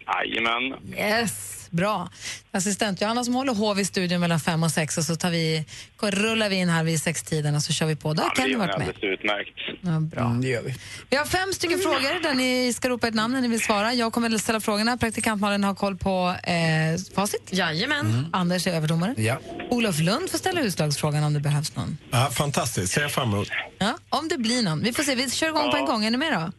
Jajamän. 0.07 0.93
Yes, 0.97 1.60
bra. 1.71 2.09
Assistent 2.51 3.01
Johanna 3.01 3.23
som 3.23 3.33
håller 3.35 3.53
hov 3.53 3.79
i 3.79 3.85
studion 3.85 4.19
mellan 4.19 4.39
fem 4.39 4.63
och 4.63 4.71
sex 4.71 4.97
och 4.97 5.03
så 5.03 5.15
tar 5.15 5.31
vi, 5.31 5.65
rullar 6.01 6.49
vi 6.49 6.55
in 6.55 6.69
här 6.69 6.83
vid 6.83 7.01
sextiden 7.01 7.55
och 7.55 7.61
så 7.63 7.73
kör 7.73 7.85
vi 7.85 7.95
på. 7.95 8.13
Då 8.13 8.23
har 8.23 8.35
Kenny 8.35 8.55
varit 8.55 8.77
med. 8.77 8.89
utmärkt. 9.01 9.57
Ja, 9.81 9.99
bra. 9.99 10.21
Mm, 10.25 10.41
det 10.41 10.47
gör 10.47 10.61
vi. 10.61 10.75
Vi 11.09 11.17
har 11.17 11.25
fem 11.25 11.53
stycken 11.53 11.79
frågor 11.79 12.23
där 12.23 12.33
ni 12.33 12.73
ska 12.73 12.89
ropa 12.89 13.07
ett 13.07 13.13
namn 13.13 13.33
när 13.33 13.41
ni 13.41 13.47
vill 13.47 13.61
svara. 13.61 13.93
Jag 13.93 14.13
kommer 14.13 14.35
att 14.35 14.41
ställa 14.41 14.59
frågorna. 14.59 14.97
Praktikant 14.97 15.41
Malin 15.41 15.63
har 15.63 15.75
koll 15.75 15.97
på 15.97 16.35
eh, 16.43 16.53
facit. 17.15 17.49
Jajamän. 17.51 18.27
Anders 18.33 18.67
är 18.67 18.71
överdomare. 18.73 19.13
Ja. 19.17 19.37
Olof 19.69 19.99
Lund 19.99 20.29
får 20.29 20.37
ställa 20.37 20.61
utslagsfrågan 20.61 21.23
om 21.23 21.33
det 21.33 21.39
behövs 21.39 21.75
någon. 21.75 21.97
Ja, 22.11 22.29
fantastiskt. 22.33 22.93
Ser 22.93 23.01
jag 23.01 23.11
fram 23.11 23.33
emot. 23.33 23.47
Ja, 23.77 23.97
om 24.09 24.27
det 24.27 24.37
blir 24.37 24.63
någon. 24.63 24.83
Vi 24.83 24.93
får 24.93 25.03
se. 25.03 25.15
Vi 25.15 25.29
kör 25.29 25.47
igång 25.47 25.71
på 25.71 25.77
en 25.77 25.85
gång. 25.85 26.05
Är 26.05 26.11
ni 26.11 26.17
med 26.17 26.33
då? 26.33 26.51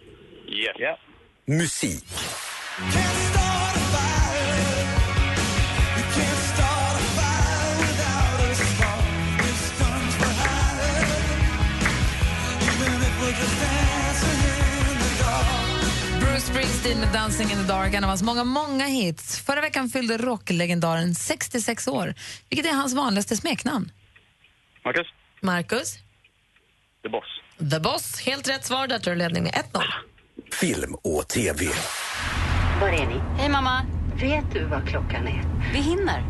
Yes. 0.52 0.76
Ja. 0.78 0.98
Musik. 1.46 2.04
Dancing 17.12 17.50
in 17.50 17.56
the 17.56 17.72
dark, 17.72 17.94
en 17.94 18.04
av 18.04 18.08
hans 18.08 18.22
många, 18.22 18.44
många 18.44 18.86
hits. 18.86 19.38
Förra 19.38 19.60
veckan 19.60 19.88
fyllde 19.88 20.18
rocklegendaren 20.18 21.14
66 21.14 21.88
år. 21.88 22.14
Vilket 22.48 22.66
är 22.66 22.76
hans 22.76 22.94
vanligaste 22.94 23.36
smeknamn? 23.36 23.90
Marcus? 24.84 25.06
Marcus? 25.40 25.94
The 27.02 27.08
Boss. 27.08 27.24
The 27.70 27.80
Boss. 27.80 28.20
Helt 28.20 28.48
rätt 28.48 28.64
svar. 28.64 28.86
Där 28.86 28.98
tar 28.98 29.10
du 29.10 29.16
ledning 29.16 29.42
med 29.42 29.52
1-0. 29.52 29.82
Film 30.52 30.94
och 30.94 31.28
TV. 31.28 31.66
Var 32.80 32.88
är 32.88 33.06
ni? 33.06 33.20
Hej 33.38 33.48
mamma. 33.48 33.86
Vet 34.20 34.52
du 34.52 34.64
vad 34.64 34.88
klockan 34.88 35.28
är? 35.28 35.44
Vi 35.72 35.78
hinner. 35.78 36.24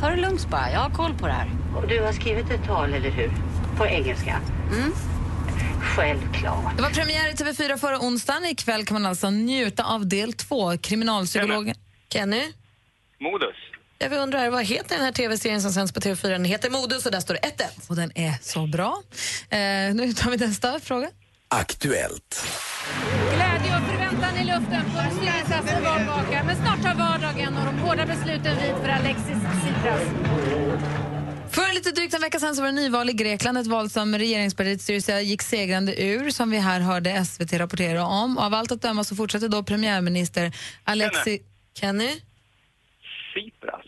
Ta 0.00 0.08
det 0.10 0.16
lugnt 0.16 0.50
bara, 0.50 0.70
jag 0.72 0.80
har 0.80 0.90
koll 0.90 1.14
på 1.14 1.26
det 1.26 1.32
här. 1.32 1.50
Och 1.76 1.88
du 1.88 2.02
har 2.02 2.12
skrivit 2.12 2.50
ett 2.50 2.64
tal, 2.66 2.94
eller 2.94 3.10
hur? 3.10 3.32
På 3.76 3.86
engelska? 3.86 4.40
Mm. 4.72 4.92
Självklart. 5.82 6.76
Det 6.76 6.82
var 6.82 6.90
premiär 6.90 7.28
i 7.28 7.32
TV4 7.32 7.76
förra 7.76 7.98
onsdagen. 8.00 8.44
Ikväll 8.44 8.84
kan 8.84 8.94
man 8.94 9.06
alltså 9.06 9.30
njuta 9.30 9.84
av 9.84 10.06
del 10.08 10.32
två. 10.32 10.78
Kriminalpsykologen... 10.78 11.74
Kenny? 12.12 12.52
Modus. 13.20 13.56
Jag 13.98 14.12
undrar, 14.12 14.50
vad 14.50 14.64
heter 14.64 14.96
den 14.96 15.04
här 15.04 15.12
tv-serien 15.12 15.62
som 15.62 15.72
sänds 15.72 15.92
på 15.92 16.00
TV4? 16.00 16.28
Den 16.28 16.44
heter 16.44 16.70
Modus 16.70 17.06
och 17.06 17.12
där 17.12 17.20
står 17.20 17.34
det 17.34 17.40
1-1. 17.40 17.88
Och 17.88 17.96
den 17.96 18.12
är 18.14 18.34
så 18.42 18.66
bra. 18.66 19.02
Eh, 19.50 19.58
nu 19.94 20.12
tar 20.12 20.30
vi 20.30 20.36
nästa 20.36 20.80
fråga. 20.80 21.10
Aktuellt. 21.48 22.46
Glädje 23.34 23.76
och 23.76 23.82
förväntan 23.90 24.36
i 24.36 24.44
luften 24.44 24.84
på 24.84 25.16
styrelsens 25.16 25.84
valvaka. 25.84 26.44
Men 26.46 26.56
snart 26.56 26.82
tar 26.82 26.94
vardagen 26.94 27.56
och 27.56 27.64
de 27.64 27.78
hårda 27.78 28.06
besluten 28.06 28.56
vid 28.56 28.74
för 28.82 28.88
Alexis 28.88 29.38
Tsipras. 29.62 30.02
För 31.50 31.74
lite 31.74 31.90
drygt 31.90 32.14
en 32.14 32.20
vecka 32.20 32.40
sedan 32.40 32.56
så 32.56 32.62
var 32.62 32.68
det 32.68 32.72
nyval 32.72 33.10
i 33.10 33.12
Grekland, 33.12 33.58
ett 33.58 33.66
val 33.66 33.90
som 33.90 34.18
regeringspartiets 34.18 34.84
styrelse 34.84 35.20
gick 35.20 35.42
segrande 35.42 36.02
ur, 36.02 36.30
som 36.30 36.50
vi 36.50 36.58
här 36.58 36.80
hörde 36.80 37.24
SVT 37.24 37.52
rapportera 37.52 38.06
om. 38.06 38.38
Och 38.38 38.44
av 38.44 38.54
allt 38.54 38.72
att 38.72 38.82
döma 38.82 39.04
så 39.04 39.16
fortsätter 39.16 39.48
då 39.48 39.62
premiärminister 39.62 40.52
Alexi... 40.84 41.42
Kenny? 41.74 42.20
Tsipras. 43.32 43.84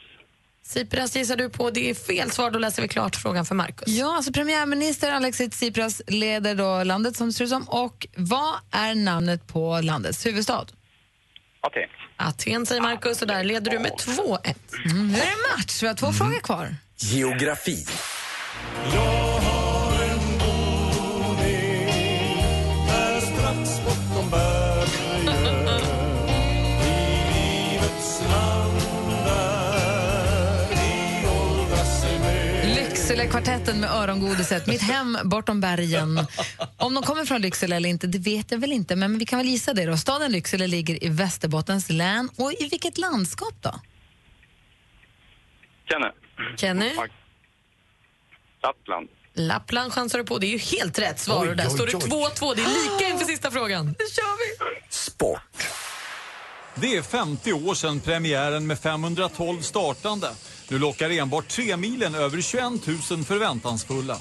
Tsipras 0.64 1.16
gissar 1.16 1.36
du 1.36 1.50
på. 1.50 1.70
Det 1.70 1.90
är 1.90 1.94
fel 1.94 2.30
svar. 2.30 2.50
Då 2.50 2.58
läser 2.58 2.82
vi 2.82 2.88
klart 2.88 3.16
frågan 3.16 3.44
för 3.44 3.54
Markus. 3.54 3.88
Ja, 3.88 4.16
alltså 4.16 4.32
premiärminister 4.32 5.12
Alexis 5.12 5.50
Tsipras 5.50 6.02
leder 6.06 6.54
då 6.54 6.84
landet 6.84 7.16
som 7.16 7.26
det 7.26 7.32
ser 7.32 7.44
ut 7.44 7.50
som. 7.50 7.68
Och 7.68 8.06
vad 8.16 8.54
är 8.70 8.94
namnet 8.94 9.46
på 9.46 9.80
landets 9.80 10.26
huvudstad? 10.26 10.66
Okej. 11.60 11.90
Aten 12.16 12.66
säger 12.66 12.82
Markus 12.82 13.22
och 13.22 13.28
där 13.28 13.44
leder 13.44 13.70
du 13.70 13.78
med 13.78 13.92
2-1. 13.92 14.54
Mm, 14.84 15.08
nu 15.08 15.18
är 15.18 15.20
det 15.20 15.56
match. 15.58 15.82
Vi 15.82 15.86
har 15.86 15.94
två 15.94 16.12
frågor 16.12 16.40
kvar. 16.40 16.74
Geografi. 17.04 17.84
Lycksele-kvartetten 32.64 33.80
med 33.80 33.90
örongodiset. 33.90 34.66
Mitt 34.66 34.82
hem 34.82 35.18
bortom 35.24 35.60
bergen. 35.60 36.26
Om 36.76 36.94
de 36.94 37.02
kommer 37.02 37.24
från 37.24 37.40
Lycksele 37.42 37.76
eller 37.76 37.88
inte, 37.88 38.06
det 38.06 38.18
vet 38.18 38.50
jag 38.50 38.58
väl 38.58 38.72
inte. 38.72 38.96
Men 38.96 39.18
vi 39.18 39.26
kan 39.26 39.38
väl 39.38 39.48
gissa 39.48 39.74
det 39.74 39.86
då. 39.86 39.96
Staden 39.96 40.32
Lycksele 40.32 40.66
ligger 40.66 41.04
i 41.04 41.08
Västerbottens 41.08 41.90
län. 41.90 42.28
Och 42.36 42.52
i 42.52 42.68
vilket 42.68 42.98
landskap 42.98 43.54
då? 43.60 43.80
Kenny. 45.88 46.21
Kenny? 46.56 46.92
Lappland. 48.62 49.08
Lappland 49.34 49.92
chansar 49.92 50.18
du 50.18 50.24
på. 50.24 50.38
Det 50.38 50.46
är 50.46 50.50
ju 50.50 50.58
helt 50.58 50.98
rätt 50.98 51.20
svar. 51.20 51.42
Oj, 51.42 51.48
och 51.48 51.56
där 51.56 51.66
oj, 51.66 51.70
står 51.70 51.86
det 51.86 51.94
oj. 51.94 52.02
2-2. 52.02 52.54
Det 52.56 52.62
är 52.62 52.94
lika 52.94 53.08
inför 53.12 53.26
sista 53.26 53.50
frågan. 53.50 53.86
Nu 53.86 54.04
kör 54.12 54.38
vi! 54.38 54.82
Sport. 54.88 55.40
Det 56.74 56.96
är 56.96 57.02
50 57.02 57.52
år 57.52 57.74
sedan 57.74 58.00
premiären 58.00 58.66
med 58.66 58.78
512 58.78 59.60
startande. 59.60 60.30
Nu 60.68 60.78
lockar 60.78 61.10
enbart 61.10 61.48
tremilen 61.48 62.14
över 62.14 62.40
21 62.40 62.62
000 63.10 63.24
förväntansfulla. 63.24 64.18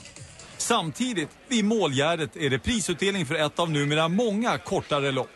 Samtidigt, 0.57 1.29
vid 1.47 1.65
målgärdet 1.65 2.36
är 2.36 2.49
det 2.49 2.60
prisutdelning 2.60 3.25
för 3.25 3.36
ett 3.36 3.60
av 3.60 3.71
numera 3.71 4.07
många 4.07 4.57
kortare 4.57 5.12
lopp. 5.12 5.29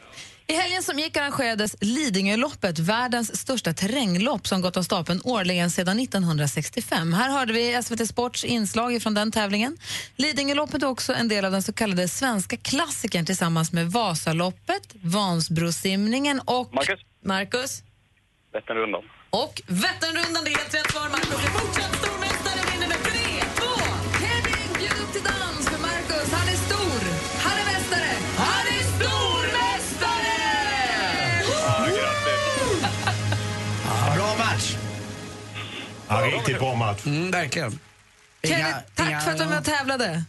I 0.47 0.53
helgen 0.53 0.83
som 0.83 0.99
gick 0.99 1.17
arrangerades 1.17 1.75
Lidingöloppet, 1.81 2.79
världens 2.79 3.41
största 3.41 3.73
terränglopp 3.73 4.47
som 4.47 4.61
gått 4.61 4.77
av 4.77 4.83
stapeln 4.83 5.21
årligen 5.23 5.71
sedan 5.71 5.99
1965. 5.99 7.13
Här 7.13 7.29
hörde 7.29 7.53
vi 7.53 7.83
SVT 7.83 8.07
Sports 8.09 8.43
inslag 8.43 9.01
från 9.01 9.13
den 9.13 9.31
tävlingen. 9.31 9.77
Lidingöloppet 10.15 10.83
är 10.83 10.87
också 10.87 11.13
en 11.13 11.27
del 11.27 11.45
av 11.45 11.51
den 11.51 11.63
så 11.63 11.73
kallade 11.73 12.07
svenska 12.07 12.57
klassikern 12.57 13.25
tillsammans 13.25 13.71
med 13.71 13.91
Vasaloppet, 13.91 14.95
Vansbrosimningen 15.01 16.39
och... 16.39 16.73
Marcus? 16.73 16.99
Marcus? 17.23 17.83
Vätternrundan. 18.53 19.03
Och 19.29 19.61
Vätternrundan, 19.67 20.43
det 20.43 20.51
är 20.51 20.57
helt 20.57 20.73
rätt 20.73 20.91
svar. 20.91 21.09
Marcus 21.09 21.33
är 21.33 21.49
fortsatt 21.49 22.24
Ja, 36.07 36.15
riktigt 36.33 36.59
bra 36.59 36.75
match. 36.75 37.05
Mm, 37.05 37.31
verkligen. 37.31 37.79
Kenny, 38.43 38.63
tack 38.95 39.09
inga- 39.09 39.19
för 39.19 39.31
att 39.31 39.37
du 39.37 39.43
var 39.43 39.49
med 39.49 39.59
och 39.59 39.65
tävlade. 39.65 40.23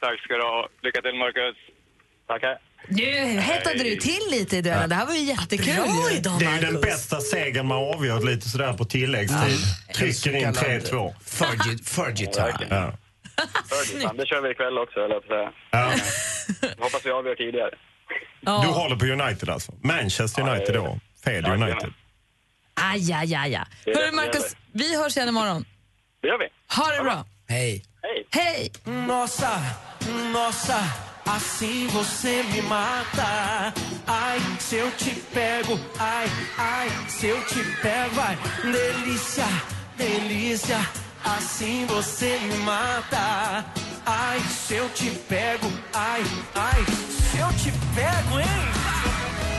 Tack 0.00 0.20
ska 0.20 0.34
du 0.34 0.42
ha. 0.42 0.68
Lycka 0.82 1.00
till, 1.02 1.14
Marcus. 1.14 1.56
Tackar. 2.26 2.58
Nu 2.88 3.40
hettade 3.40 3.78
du 3.84 3.96
till 3.96 4.20
lite 4.30 4.56
i 4.56 4.62
duellen. 4.62 4.88
Det 4.88 4.94
här 4.94 5.06
var 5.06 5.14
ju 5.14 5.20
jättekul. 5.20 5.74
Bra 5.74 6.10
idag, 6.12 6.38
Det 6.38 6.44
är 6.44 6.54
ju 6.60 6.66
den 6.66 6.80
bästa 6.80 7.20
segern 7.20 7.66
man 7.66 7.78
avgör 7.78 8.20
lite 8.20 8.48
sådär 8.48 8.72
på 8.72 8.84
tilläggstid. 8.84 9.58
Trycker 9.94 10.36
in 10.36 10.52
3-2. 10.54 11.14
Fergie- 11.24 11.84
Fergie 11.84 12.26
time. 12.26 12.66
Ja. 12.70 12.92
Det 14.14 14.26
kör 14.26 14.40
vi 14.42 14.50
ikväll 14.50 14.78
också, 14.78 15.00
höll 15.00 15.10
jag 15.28 15.52
Ja. 15.70 15.92
hoppas 16.78 17.00
vi 17.06 17.10
avgör 17.10 17.34
tidigare. 17.34 17.70
Du 18.40 18.50
håller 18.50 18.96
på 18.96 19.04
United 19.06 19.48
alltså? 19.50 19.72
Manchester 19.82 20.42
United 20.48 20.74
då? 20.74 20.98
Fed 21.24 21.48
United? 21.48 21.92
Aj, 22.74 23.12
aj, 23.12 23.34
aj, 23.34 23.54
aj. 23.56 23.66
Hörru 23.86 24.12
Marcus, 24.14 24.56
vi 24.72 24.96
hörs 24.96 25.16
igen 25.16 25.28
imorgon. 25.28 25.64
Det 26.20 26.28
gör 26.28 26.38
vi. 26.38 26.48
Ha 26.66 26.90
det 26.96 27.02
bra. 27.02 27.24
Hej. 27.48 27.82
Hej! 28.02 28.26
Hej! 28.30 28.70
Nossa, 29.06 29.60
nossa, 30.32 30.80
assim 31.26 31.86
você 31.88 32.42
me 32.42 32.62
mata. 32.62 33.72
Ai, 34.06 34.38
se 34.58 34.76
eu 34.76 34.90
te 34.90 35.10
pego, 35.34 35.78
ai, 35.98 36.26
ai, 36.58 36.88
se 37.08 37.26
eu 37.26 37.40
te 37.44 37.62
pego, 37.82 38.14
vai. 38.14 38.36
Delícia, 38.62 39.46
delícia, 39.96 40.80
assim 41.24 41.86
você 41.86 42.38
me 42.38 42.56
mata. 42.64 43.64
Ai, 44.06 44.40
se 44.40 44.74
eu 44.74 44.88
te 44.90 45.10
pego, 45.28 45.70
ai, 45.94 46.22
ai, 46.54 46.84
se 47.30 47.38
eu 47.38 47.48
te 47.52 47.70
pego, 47.94 48.40
hein? 48.40 48.81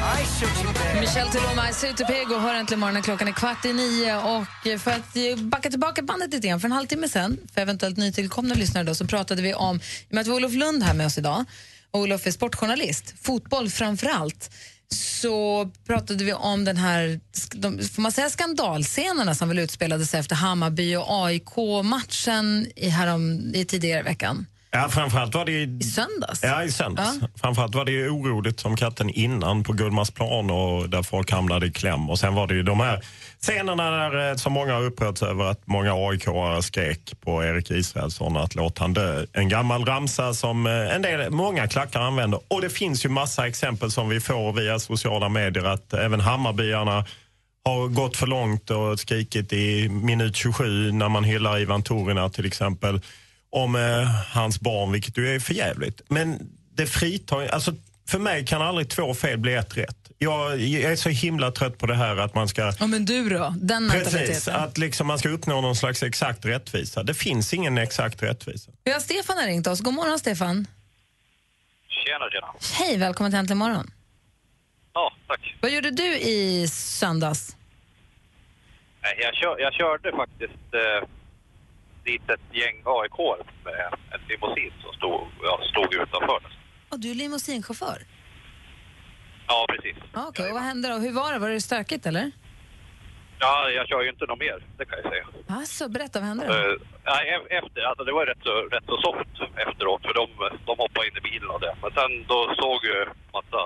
Michel 0.03 1.27
Teloma, 1.29 1.69
I 1.69 1.73
te 1.73 2.05
pego. 2.05 2.19
Michel 2.19 2.27
Teloma, 2.27 2.41
hör 2.41 2.53
äntligen 2.53 2.79
morgonen. 2.79 3.03
Klockan 3.03 3.27
är 3.27 3.31
kvart 3.31 3.65
i 3.65 3.73
nio. 3.73 4.15
Och 4.17 4.81
för 4.81 4.91
att 4.91 5.39
backa 5.39 5.69
tillbaka 5.69 6.01
bandet 6.01 6.33
lite 6.33 6.47
grann, 6.47 6.59
för 6.59 6.67
en 6.67 6.71
halvtimme 6.71 7.09
sen, 7.09 7.37
för 7.53 7.61
eventuellt 7.61 7.97
nytillkomna 7.97 8.55
lyssnare 8.55 8.83
då, 8.83 8.95
så 8.95 9.07
pratade 9.07 9.41
vi 9.41 9.53
om, 9.53 9.75
i 9.75 9.79
och 9.79 10.13
med 10.13 10.21
att 10.21 10.27
vi 10.27 10.31
har 10.31 10.37
Olof 10.37 10.53
Lund 10.53 10.83
här 10.83 10.93
med 10.93 11.05
oss 11.05 11.17
idag, 11.17 11.45
och 11.91 11.99
Olof 11.99 12.27
är 12.27 12.31
sportjournalist, 12.31 13.13
fotboll 13.21 13.69
framför 13.69 14.07
allt, 14.07 14.49
så 14.93 15.69
pratade 15.87 16.23
vi 16.23 16.33
om 16.33 16.65
den 16.65 16.77
här, 16.77 17.19
de, 17.55 17.79
får 17.79 18.01
man 18.01 18.11
säga 18.11 18.29
skandalscenerna 18.29 19.35
som 19.35 19.47
väl 19.49 19.59
utspelade 19.59 20.05
sig 20.05 20.19
efter 20.19 20.35
Hammarby 20.35 20.95
och 20.95 21.25
AIK-matchen 21.25 22.67
i, 22.75 22.89
härom, 22.89 23.51
i 23.55 23.65
tidigare 23.65 23.99
i 23.99 24.03
veckan. 24.03 24.45
Ja, 24.75 24.89
framförallt 24.89 25.35
var 25.35 25.45
det 25.45 25.51
ju... 25.51 25.77
I 25.79 25.83
söndags? 25.83 26.43
Ja, 26.43 26.63
i 26.63 26.71
söndags. 26.71 27.19
Framförallt 27.35 27.75
var 27.75 27.85
det 27.85 27.91
ju 27.91 28.09
oroligt 28.09 28.59
som 28.59 28.75
katten 28.75 29.09
innan 29.09 29.63
på 29.63 29.73
Gullmarsplan 29.73 30.49
och 30.51 30.89
där 30.89 31.03
folk 31.03 31.31
hamnade 31.31 31.65
i 31.65 31.71
kläm. 31.71 32.09
Och 32.09 32.19
sen 32.19 32.35
var 32.35 32.47
det 32.47 32.53
ju 32.53 32.63
de 32.63 32.79
här 32.79 33.01
scenerna 33.41 33.91
där, 33.91 34.29
eh, 34.29 34.35
som 34.35 34.53
många 34.53 34.73
har 34.73 34.83
upprörts 34.83 35.23
över 35.23 35.45
att 35.45 35.67
många 35.67 35.93
aik 35.93 36.25
skrek 36.61 37.13
på 37.21 37.43
Erik 37.43 37.71
Israelsson 37.71 38.37
att 38.37 38.55
låt 38.55 38.79
han 38.79 38.93
dö. 38.93 39.25
En 39.33 39.49
gammal 39.49 39.85
ramsa 39.85 40.33
som 40.33 40.67
eh, 40.67 40.95
en 40.95 41.01
del, 41.01 41.31
många 41.31 41.67
klackar 41.67 41.99
använder. 41.99 42.39
Och 42.47 42.61
det 42.61 42.69
finns 42.69 43.05
ju 43.05 43.09
massa 43.09 43.47
exempel 43.47 43.91
som 43.91 44.09
vi 44.09 44.19
får 44.19 44.53
via 44.53 44.79
sociala 44.79 45.29
medier 45.29 45.63
att 45.63 45.93
även 45.93 46.19
Hammarbyarna 46.19 47.05
har 47.65 47.87
gått 47.87 48.17
för 48.17 48.27
långt 48.27 48.69
och 48.69 48.99
skrikit 48.99 49.53
i 49.53 49.89
minut 49.89 50.35
27 50.35 50.91
när 50.91 51.09
man 51.09 51.23
hyllar 51.23 51.59
Ivan 51.59 51.83
Torina 51.83 52.29
till 52.29 52.45
exempel 52.45 53.01
om 53.53 53.75
eh, 53.75 54.05
hans 54.33 54.59
barn, 54.59 54.91
vilket 54.91 55.17
ju 55.17 55.35
är 55.35 55.39
för 55.39 55.53
jävligt. 55.53 56.01
Men 56.09 56.39
det 56.73 56.87
fritar 56.87 57.47
alltså 57.47 57.73
för 58.07 58.19
mig 58.19 58.45
kan 58.45 58.61
aldrig 58.61 58.89
två 58.89 59.13
fel 59.13 59.37
bli 59.37 59.53
ett 59.53 59.77
rätt. 59.77 59.97
Jag, 60.17 60.59
jag 60.59 60.91
är 60.91 60.95
så 60.95 61.09
himla 61.09 61.51
trött 61.51 61.77
på 61.77 61.85
det 61.85 61.95
här 61.95 62.17
att 62.17 62.35
man 62.35 62.47
ska... 62.47 62.73
Ja, 62.79 62.87
men 62.87 63.05
du 63.05 63.29
då? 63.29 63.53
Den 63.57 63.89
Precis, 63.89 64.47
att 64.47 64.77
liksom 64.77 65.07
man 65.07 65.19
ska 65.19 65.29
uppnå 65.29 65.61
någon 65.61 65.75
slags 65.75 66.03
exakt 66.03 66.45
rättvisa. 66.45 67.03
Det 67.03 67.13
finns 67.13 67.53
ingen 67.53 67.77
exakt 67.77 68.23
rättvisa. 68.23 68.71
Vi 68.83 68.91
har 68.91 68.99
Stefan 68.99 69.37
har 69.37 69.45
ringt 69.45 69.67
oss. 69.67 69.79
God 69.81 69.93
morgon, 69.93 70.19
Stefan. 70.19 70.67
Tjena, 71.87 72.29
tjena. 72.31 72.47
Hej, 72.79 72.97
välkommen 72.97 73.31
till 73.31 73.39
Äntligen 73.39 73.57
morgon. 73.57 73.91
Ja, 74.93 75.13
tack. 75.27 75.55
Vad 75.61 75.71
gjorde 75.71 75.91
du 75.91 76.17
i 76.17 76.67
söndags? 76.67 77.55
Nej, 79.01 79.19
Jag, 79.21 79.35
kör, 79.35 79.59
jag 79.59 79.73
körde 79.73 80.11
faktiskt 80.11 80.73
eh, 80.73 81.07
dit 82.03 82.29
ett 82.29 82.47
gäng 82.51 82.75
AIK 82.85 83.17
med 83.63 83.93
en 84.11 84.19
limousin 84.29 84.73
som 84.81 84.93
stod, 84.93 85.21
ja, 85.43 85.59
stod 85.71 85.93
utanför. 85.93 86.39
Oh, 86.91 86.97
du 86.99 87.11
är 87.11 87.15
limousinchaufför? 87.15 87.97
Ja, 89.47 89.65
precis. 89.69 89.97
Okej, 90.13 90.47
och 90.47 90.53
vad 90.53 90.63
hände 90.63 90.89
då? 90.89 90.95
Hur 90.95 91.11
var 91.11 91.33
det? 91.33 91.39
Var 91.39 91.49
det 91.49 91.61
stökigt 91.61 92.05
eller? 92.05 92.31
Ja, 93.39 93.69
jag 93.69 93.87
kör 93.87 94.01
ju 94.01 94.09
inte 94.09 94.25
något 94.25 94.39
mer, 94.39 94.63
det 94.77 94.85
kan 94.85 94.99
jag 95.03 95.11
säga. 95.11 95.25
Alltså, 95.47 95.89
berätta, 95.89 96.19
vad 96.19 96.27
hände 96.27 96.47
då? 96.47 96.53
Nej, 97.05 97.29
e- 97.29 97.47
efter, 97.59 97.81
alltså 97.81 98.03
det 98.03 98.11
var 98.11 98.25
rätt 98.25 98.43
så, 98.43 98.53
rätt 98.75 98.85
så 98.85 98.97
soft 99.01 99.57
efteråt 99.67 100.01
för 100.01 100.13
de, 100.13 100.27
de 100.65 100.73
hoppade 100.83 101.07
in 101.07 101.17
i 101.17 101.21
bilen 101.21 101.49
och 101.49 101.59
det. 101.61 101.75
Men 101.81 101.91
sen 101.91 102.11
då 102.27 102.39
såg 102.61 102.85
ju 102.85 103.05
massa, 103.33 103.61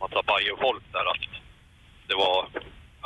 massa 0.00 0.22
Bajen-folk 0.22 0.82
där 0.92 1.06
att 1.12 1.24
det 2.08 2.14
var 2.14 2.48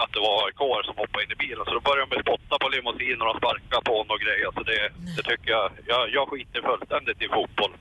att 0.02 0.12
det 0.14 0.20
var 0.28 0.36
AIK 0.46 0.62
som 0.86 0.94
hoppade 1.02 1.24
in 1.24 1.32
i 1.36 1.38
bilen. 1.44 1.64
Så 1.66 1.72
då 1.78 1.80
började 1.88 2.10
de 2.14 2.20
spotta 2.26 2.54
på 2.62 2.68
limousinen 2.68 3.22
och 3.30 3.36
sparka 3.40 3.76
på 3.86 3.92
honom 3.98 4.10
och 4.16 4.20
grejer. 4.26 4.48
Så 4.56 4.62
det, 4.70 4.80
det 5.16 5.22
tycker 5.30 5.50
jag, 5.56 5.66
jag, 5.92 6.02
jag 6.16 6.24
skiter 6.28 6.60
fullständigt 6.70 7.22
i 7.22 7.28
fotboll. 7.36 7.72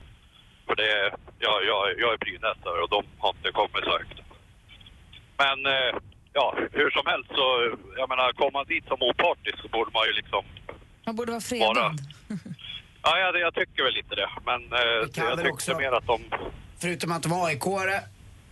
För 0.66 0.76
det, 0.82 0.92
jag, 1.46 1.56
jag, 1.70 1.82
jag 2.02 2.10
är 2.14 2.18
brynäsare 2.24 2.78
och 2.82 2.90
de 2.96 3.00
har 3.22 3.30
inte 3.36 3.50
kommit 3.60 3.84
så 3.88 3.92
högt. 3.98 4.18
Men 5.42 5.58
eh, 5.74 5.92
ja, 6.32 6.46
hur 6.78 6.90
som 6.90 7.06
helst 7.12 7.30
så, 7.38 7.46
jag 8.00 8.08
menar, 8.08 8.32
kommer 8.32 8.50
man 8.58 8.66
dit 8.66 8.86
som 8.88 8.98
opartisk 9.08 9.58
så 9.62 9.68
borde 9.68 9.90
man 9.96 10.06
ju 10.06 10.12
liksom 10.12 10.42
Man 11.06 11.16
borde 11.16 11.30
vara 11.32 11.40
fredad. 11.52 11.76
vara... 11.76 11.92
Ja, 13.08 13.18
jag, 13.18 13.40
jag 13.40 13.54
tycker 13.54 13.82
väl 13.84 13.92
lite 13.94 14.14
det. 14.14 14.28
Men 14.46 14.72
eh, 14.72 14.78
jag 14.80 15.12
tyckte 15.36 15.50
också- 15.50 15.78
mer 15.78 15.92
att 15.92 16.06
de... 16.06 16.20
Förutom 16.80 17.12
att 17.12 17.22
de 17.22 17.28
var 17.32 17.48
AIK-are 17.50 18.00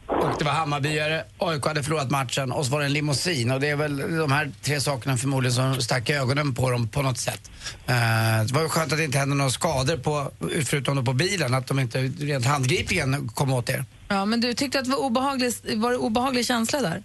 och 0.07 0.39
det 0.39 0.45
var 0.45 0.53
Hammarbyare, 0.53 1.25
AIK 1.39 1.67
hade 1.67 1.83
förlorat 1.83 2.11
matchen 2.11 2.53
och 2.53 2.67
så 2.67 2.73
var 2.73 2.81
det 2.81 2.87
en 2.87 2.93
limousin 2.93 3.51
och 3.51 3.61
det 3.61 3.69
är 3.69 3.77
väl 3.77 4.19
de 4.19 4.33
här 4.33 4.51
tre 4.63 4.81
sakerna 4.81 5.17
förmodligen 5.17 5.53
som 5.55 5.75
stack 5.75 6.11
ögonen 6.11 6.55
på 6.55 6.71
dem 6.71 6.89
på 6.89 7.03
något 7.03 7.19
sätt. 7.19 7.51
Eh, 7.87 8.47
det 8.47 8.53
var 8.55 8.63
ju 8.63 8.69
skönt 8.69 8.93
att 8.93 8.99
det 8.99 9.05
inte 9.05 9.19
hände 9.19 9.37
några 9.37 9.51
skador 9.51 9.97
på, 9.97 10.31
förutom 10.65 10.97
då 10.97 11.03
på 11.03 11.13
bilen, 11.13 11.55
att 11.55 11.67
de 11.67 11.79
inte 11.79 11.99
rent 12.01 12.47
handgripligen 12.47 13.29
kom 13.29 13.53
åt 13.53 13.71
er. 13.71 13.85
Ja, 14.09 14.25
men 14.25 14.41
du 14.41 14.55
tyckte 14.55 14.79
att 14.79 14.85
det 14.85 14.91
var 14.91 14.99
obehagligt, 14.99 15.75
var 15.75 15.91
det 15.91 15.97
obehaglig 15.97 16.47
känsla 16.47 16.81
där? 16.81 17.03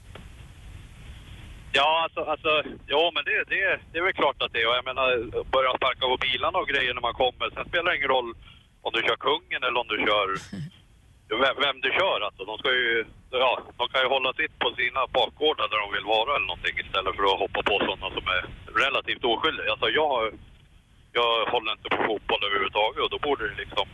Ja, 1.72 1.90
alltså, 2.04 2.22
alltså 2.32 2.50
jo, 2.88 3.12
men 3.16 3.24
det, 3.28 3.36
det, 3.52 3.80
det 3.92 3.98
är 4.00 4.04
väl 4.04 4.14
klart 4.14 4.42
att 4.44 4.54
det 4.54 4.62
är. 4.62 4.68
Och 4.70 4.78
jag 4.80 4.86
menar, 4.92 5.10
börja 5.56 5.72
sparka 5.80 6.04
på 6.12 6.18
bilarna 6.28 6.58
och 6.62 6.68
grejer 6.68 6.94
när 6.94 7.06
man 7.10 7.14
kommer. 7.24 7.46
Sen 7.56 7.66
spelar 7.70 7.88
det 7.92 7.98
ingen 7.98 8.14
roll 8.18 8.30
om 8.86 8.92
du 8.96 9.02
kör 9.08 9.20
kungen 9.28 9.62
eller 9.66 9.80
om 9.84 9.88
du 9.94 9.98
kör... 10.08 10.28
Vem, 11.30 11.56
vem 11.66 11.78
du 11.82 11.90
kör 12.00 12.20
alltså. 12.28 12.42
De 12.50 12.58
ska 12.58 12.70
ju... 12.72 13.06
Ja, 13.32 13.52
de 13.78 13.84
kan 13.92 14.02
ju 14.04 14.08
hålla 14.16 14.34
sitt 14.34 14.60
på 14.64 14.68
sina 14.80 15.02
bakgårdar 15.18 15.68
där 15.72 15.80
de 15.84 15.88
vill 15.98 16.08
vara 16.16 16.30
eller 16.36 16.48
någonting 16.52 16.76
istället 16.86 17.16
för 17.16 17.24
att 17.32 17.40
hoppa 17.44 17.62
på 17.70 17.76
sådana 17.88 18.08
som 18.18 18.26
är 18.38 18.42
relativt 18.84 19.24
oskyldiga. 19.32 19.72
Alltså 19.72 19.88
jag, 20.02 20.14
jag 21.20 21.32
håller 21.54 21.72
inte 21.78 21.90
på 21.96 22.00
fotboll 22.08 22.42
överhuvudtaget 22.48 23.02
och 23.06 23.10
då 23.16 23.20
borde 23.28 23.44
det 23.50 23.56
liksom... 23.64 23.88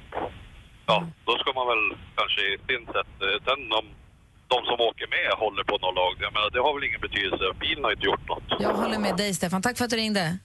Ja, 0.89 0.97
då 1.27 1.33
ska 1.37 1.49
man 1.59 1.67
väl 1.71 1.83
kanske 2.19 2.41
i 2.53 2.57
sin 2.67 2.83
sätt... 2.95 3.11
eh, 3.25 3.37
Sen 3.47 3.61
om 3.79 3.85
de 4.53 4.57
som 4.69 4.77
åker 4.89 5.07
med 5.15 5.27
håller 5.43 5.63
på 5.63 5.77
något 5.77 5.95
lag, 5.95 6.13
jag 6.25 6.33
menar, 6.33 6.49
det 6.49 6.59
har 6.65 6.73
väl 6.75 6.83
ingen 6.89 7.01
betydelse. 7.07 7.43
Bilen 7.59 7.83
har 7.83 7.91
inte 7.91 8.05
gjort 8.11 8.27
något. 8.27 8.43
Jag 8.59 8.73
håller 8.81 8.99
med 8.99 9.17
dig, 9.17 9.33
Stefan. 9.33 9.61
Tack 9.61 9.77
för 9.77 9.85
att 9.85 9.91
du 9.95 9.97
ringde. 9.97 10.37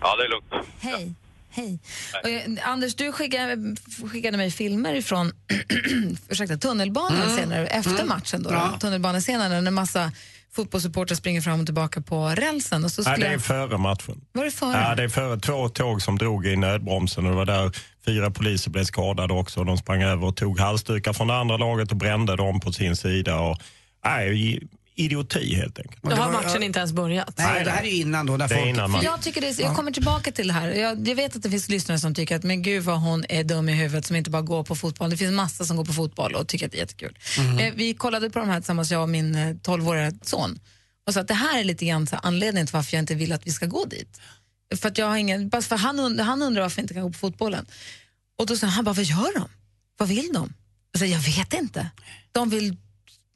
Ja, 0.00 0.16
det 0.16 0.24
är 0.24 0.28
lugnt. 0.28 0.52
Hej. 0.80 1.14
Hej. 1.52 1.80
Och, 2.22 2.28
eh, 2.30 2.42
Anders, 2.70 2.94
du 2.94 3.12
skickade, 3.12 3.76
skickade 4.12 4.36
mig 4.36 4.50
filmer 4.50 4.94
ursäkta, 6.28 6.56
tunnelbanan 6.56 7.22
Mm. 7.22 7.36
senare, 7.36 7.66
efter 7.66 7.90
Mm. 7.94 8.08
matchen. 8.08 8.42
Då, 8.42 8.50
Ja. 8.50 8.78
Tunnelbanescenen 8.80 9.50
när 9.50 9.68
en 9.68 9.74
massa 9.74 10.12
fotbollssupportrar 10.54 11.16
springer 11.16 11.40
fram 11.40 11.60
och 11.60 11.66
tillbaka 11.66 12.00
på 12.00 12.28
rälsen. 12.28 12.84
Och 12.84 12.90
så 12.92 13.02
Nej, 13.02 13.18
det 13.20 13.26
är 13.26 13.38
före 13.38 13.78
matchen. 13.78 14.20
Var 14.32 14.44
det 14.44 14.50
före? 14.50 14.80
Ja, 14.80 14.94
det 14.94 15.02
är 15.02 15.08
före 15.08 15.40
två 15.40 15.68
tåg 15.68 16.02
som 16.02 16.18
drog 16.18 16.46
i 16.46 16.56
nödbromsen 16.56 17.24
och 17.26 17.30
det 17.30 17.36
var 17.36 17.46
där 17.46 17.70
fyra 18.06 18.30
poliser 18.30 18.70
blev 18.70 18.84
skadade 18.84 19.34
också. 19.34 19.64
De 19.64 19.78
sprang 19.78 20.02
över 20.02 20.26
och 20.26 20.36
tog 20.36 20.58
halsdukar 20.60 21.12
från 21.12 21.28
det 21.28 21.34
andra 21.36 21.56
laget 21.56 21.90
och 21.90 21.96
brände 21.96 22.36
dem 22.36 22.60
på 22.60 22.72
sin 22.72 22.96
sida. 22.96 23.40
Och, 23.40 23.58
nej, 24.04 24.60
idioti 24.94 25.54
helt 25.54 25.78
enkelt. 25.78 26.02
Då 26.02 26.10
har 26.16 26.32
matchen 26.32 26.62
inte 26.62 26.78
ens 26.78 26.92
börjat. 26.92 27.34
Nej, 27.38 27.64
det 27.64 27.70
här 27.70 27.82
är 27.82 27.86
ju 27.86 27.96
innan 27.96 28.26
då 28.26 28.36
när 28.36 28.48
folk... 28.48 28.66
innan 28.66 28.90
man- 28.90 29.04
jag, 29.04 29.22
tycker 29.22 29.40
det 29.40 29.48
är, 29.48 29.60
jag 29.60 29.76
kommer 29.76 29.90
tillbaka 29.92 30.32
till 30.32 30.46
det 30.46 30.52
här. 30.52 30.68
Jag, 30.68 31.08
jag 31.08 31.14
vet 31.14 31.36
att 31.36 31.42
det 31.42 31.50
finns 31.50 31.68
lyssnare 31.68 31.98
som 31.98 32.14
tycker 32.14 32.36
att 32.36 32.42
men 32.42 32.62
gud 32.62 32.82
vad 32.84 33.00
hon 33.00 33.24
är 33.28 33.44
dum 33.44 33.68
i 33.68 33.72
huvudet 33.72 34.06
som 34.06 34.16
inte 34.16 34.30
bara 34.30 34.42
går 34.42 34.64
på 34.64 34.76
fotboll. 34.76 35.10
Det 35.10 35.16
finns 35.16 35.32
massa 35.32 35.64
som 35.64 35.76
går 35.76 35.84
på 35.84 35.92
fotboll 35.92 36.34
och 36.34 36.48
tycker 36.48 36.66
att 36.66 36.72
det 36.72 36.78
är 36.78 36.80
jättekul. 36.80 37.18
Mhm. 37.38 37.58
Eh, 37.58 37.72
vi 37.76 37.94
kollade 37.94 38.30
på 38.30 38.38
de 38.38 38.48
här 38.48 38.60
tillsammans, 38.60 38.90
jag 38.90 39.02
och 39.02 39.08
min 39.08 39.34
eh, 39.34 39.48
12-åriga 39.54 40.12
son. 40.22 40.60
Och 41.06 41.14
sa 41.14 41.20
att 41.20 41.28
det 41.28 41.34
här 41.34 41.60
är 41.60 41.64
lite 41.64 41.86
grann 41.86 42.06
anledningen 42.22 42.66
till 42.66 42.74
varför 42.74 42.96
jag 42.96 43.02
inte 43.02 43.14
vill 43.14 43.32
att 43.32 43.46
vi 43.46 43.50
ska 43.50 43.66
gå 43.66 43.84
dit. 43.84 44.20
För 44.76 44.88
att 44.88 44.98
jag 44.98 45.06
har 45.06 45.16
ingen, 45.16 45.48
bara 45.48 45.62
för 45.62 45.76
han, 45.76 46.00
und- 46.00 46.22
han 46.22 46.42
undrar 46.42 46.62
varför 46.62 46.78
jag 46.80 46.84
inte 46.84 46.94
kan 46.94 47.02
gå 47.02 47.08
på 47.10 47.18
fotbollen. 47.18 47.66
Och 48.38 48.46
då 48.46 48.56
sa 48.56 48.66
han, 48.66 48.84
bara, 48.84 48.92
vad 48.94 49.04
gör 49.04 49.34
de? 49.38 49.48
Vad 49.98 50.08
vill 50.08 50.28
de? 50.32 50.54
Jag 50.92 50.98
sa, 51.00 51.06
jag 51.06 51.18
vet 51.18 51.52
inte. 51.54 51.90
De 52.32 52.50
vill, 52.50 52.76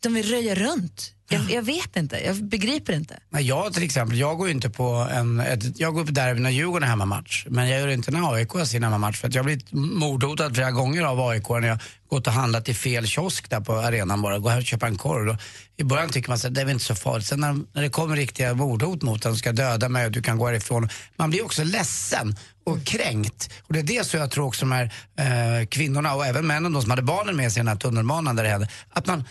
de 0.03 0.15
vill 0.15 0.31
röja 0.31 0.55
runt. 0.55 1.13
Jag, 1.29 1.51
jag 1.51 1.63
vet 1.63 1.97
inte, 1.97 2.25
jag 2.25 2.45
begriper 2.45 2.93
inte. 2.93 3.19
Nej, 3.31 3.47
jag 3.47 3.73
till 3.73 3.83
exempel, 3.83 4.19
jag 4.19 4.39
går 4.39 4.49
ju 4.49 4.55
inte 4.55 4.71
på 4.71 5.09
en, 5.13 5.41
ett, 5.41 5.79
jag 5.81 5.95
går 5.95 6.05
på 6.05 6.13
derby 6.13 6.41
när 6.41 6.51
Djurgården 6.51 6.83
är 6.83 6.87
hemmamatch. 6.87 7.47
Men 7.49 7.69
jag 7.69 7.81
gör 7.81 7.89
inte 7.89 8.11
när 8.11 8.35
AIK 8.35 8.51
har 8.51 8.65
sin 8.65 8.83
hemmamatch 8.83 9.21
för 9.21 9.29
att 9.29 9.35
jag 9.35 9.43
har 9.43 9.45
blivit 9.45 9.73
mordhotad 9.73 10.55
flera 10.55 10.71
gånger 10.71 11.03
av 11.03 11.21
AIK 11.21 11.49
när 11.49 11.69
jag 11.69 11.79
gått 12.09 12.27
och 12.27 12.33
handlat 12.33 12.69
i 12.69 12.75
fel 12.75 13.07
kiosk 13.07 13.51
där 13.51 13.61
på 13.61 13.73
arenan 13.73 14.23
bara. 14.23 14.39
Gå 14.39 14.49
här 14.49 14.59
och 14.59 14.65
köpa 14.65 14.87
en 14.87 14.97
korv. 14.97 15.29
Och 15.29 15.37
I 15.77 15.85
början 15.85 16.09
tycker 16.09 16.29
man 16.29 16.37
att 16.37 16.55
det 16.55 16.61
är 16.61 16.65
väl 16.65 16.73
inte 16.73 16.85
så 16.85 16.95
farligt. 16.95 17.27
Sen 17.27 17.41
när, 17.41 17.53
när 17.73 17.83
det 17.83 17.89
kommer 17.89 18.17
riktiga 18.17 18.55
mordhot 18.55 19.03
mot 19.03 19.25
en, 19.25 19.37
ska 19.37 19.53
döda 19.53 19.89
mig 19.89 20.07
och 20.07 20.13
du 20.13 20.23
kan 20.23 20.39
gå 20.39 20.47
härifrån. 20.47 20.89
Man 21.17 21.31
blir 21.31 21.45
också 21.45 21.65
ledsen 21.65 22.37
och 22.65 22.85
kränkt. 22.85 23.51
Och 23.63 23.73
det 23.73 23.79
är 23.79 23.83
det 23.83 24.07
så 24.07 24.17
jag 24.17 24.31
tror 24.31 24.47
också 24.47 24.67
de 24.67 24.73
här 24.73 24.93
eh, 25.19 25.67
kvinnorna 25.67 26.15
och 26.15 26.27
även 26.27 26.47
männen 26.47 26.73
då, 26.73 26.81
som 26.81 26.91
hade 26.91 27.03
barnen 27.03 27.37
med 27.37 27.53
sig 27.53 27.61
i 27.61 27.63
den 27.63 27.69
här 27.69 27.77
tunnelbanan 27.77 28.37
där 28.37 28.43
det 28.43 28.51
hände. 28.51 28.69
Att 28.91 29.07
man 29.07 29.25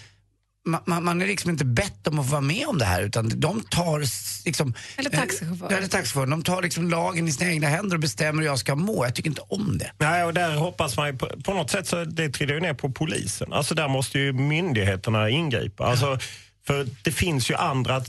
man, 0.65 0.81
man, 0.85 1.03
man 1.03 1.21
är 1.21 1.27
liksom 1.27 1.51
inte 1.51 1.65
bett 1.65 2.07
om 2.07 2.19
att 2.19 2.25
få 2.25 2.31
vara 2.31 2.41
med 2.41 2.67
om 2.67 2.77
det 2.77 2.85
här 2.85 3.01
utan 3.01 3.31
de 3.35 3.61
tar 3.61 3.99
liksom... 4.45 4.73
Eller 4.97 5.09
taxichaufför. 5.09 5.67
Ja, 5.69 5.77
eller. 5.77 6.25
De 6.25 6.43
tar 6.43 6.61
liksom 6.61 6.89
lagen 6.89 7.27
i 7.27 7.31
sina 7.31 7.51
egna 7.51 7.67
händer 7.67 7.95
och 7.95 8.01
bestämmer 8.01 8.41
hur 8.41 8.49
jag 8.49 8.59
ska 8.59 8.75
må. 8.75 9.05
Jag 9.05 9.15
tycker 9.15 9.29
inte 9.29 9.41
om 9.41 9.77
det. 9.77 9.91
Nej, 9.97 10.23
och 10.23 10.33
där 10.33 10.55
hoppas 10.55 10.97
man 10.97 11.07
ju 11.07 11.17
på, 11.17 11.29
på 11.43 11.53
något 11.53 11.71
sätt 11.71 11.87
så 11.87 12.03
det 12.03 12.29
trillar 12.29 12.53
ju 12.53 12.61
ner 12.61 12.73
på 12.73 12.91
polisen. 12.91 13.53
Alltså 13.53 13.75
där 13.75 13.87
måste 13.87 14.19
ju 14.19 14.33
myndigheterna 14.33 15.29
ingripa. 15.29 15.85
Alltså, 15.85 16.19
för 16.67 16.87
det 17.03 17.11
finns 17.11 17.49
ju 17.51 17.55
andra 17.55 18.01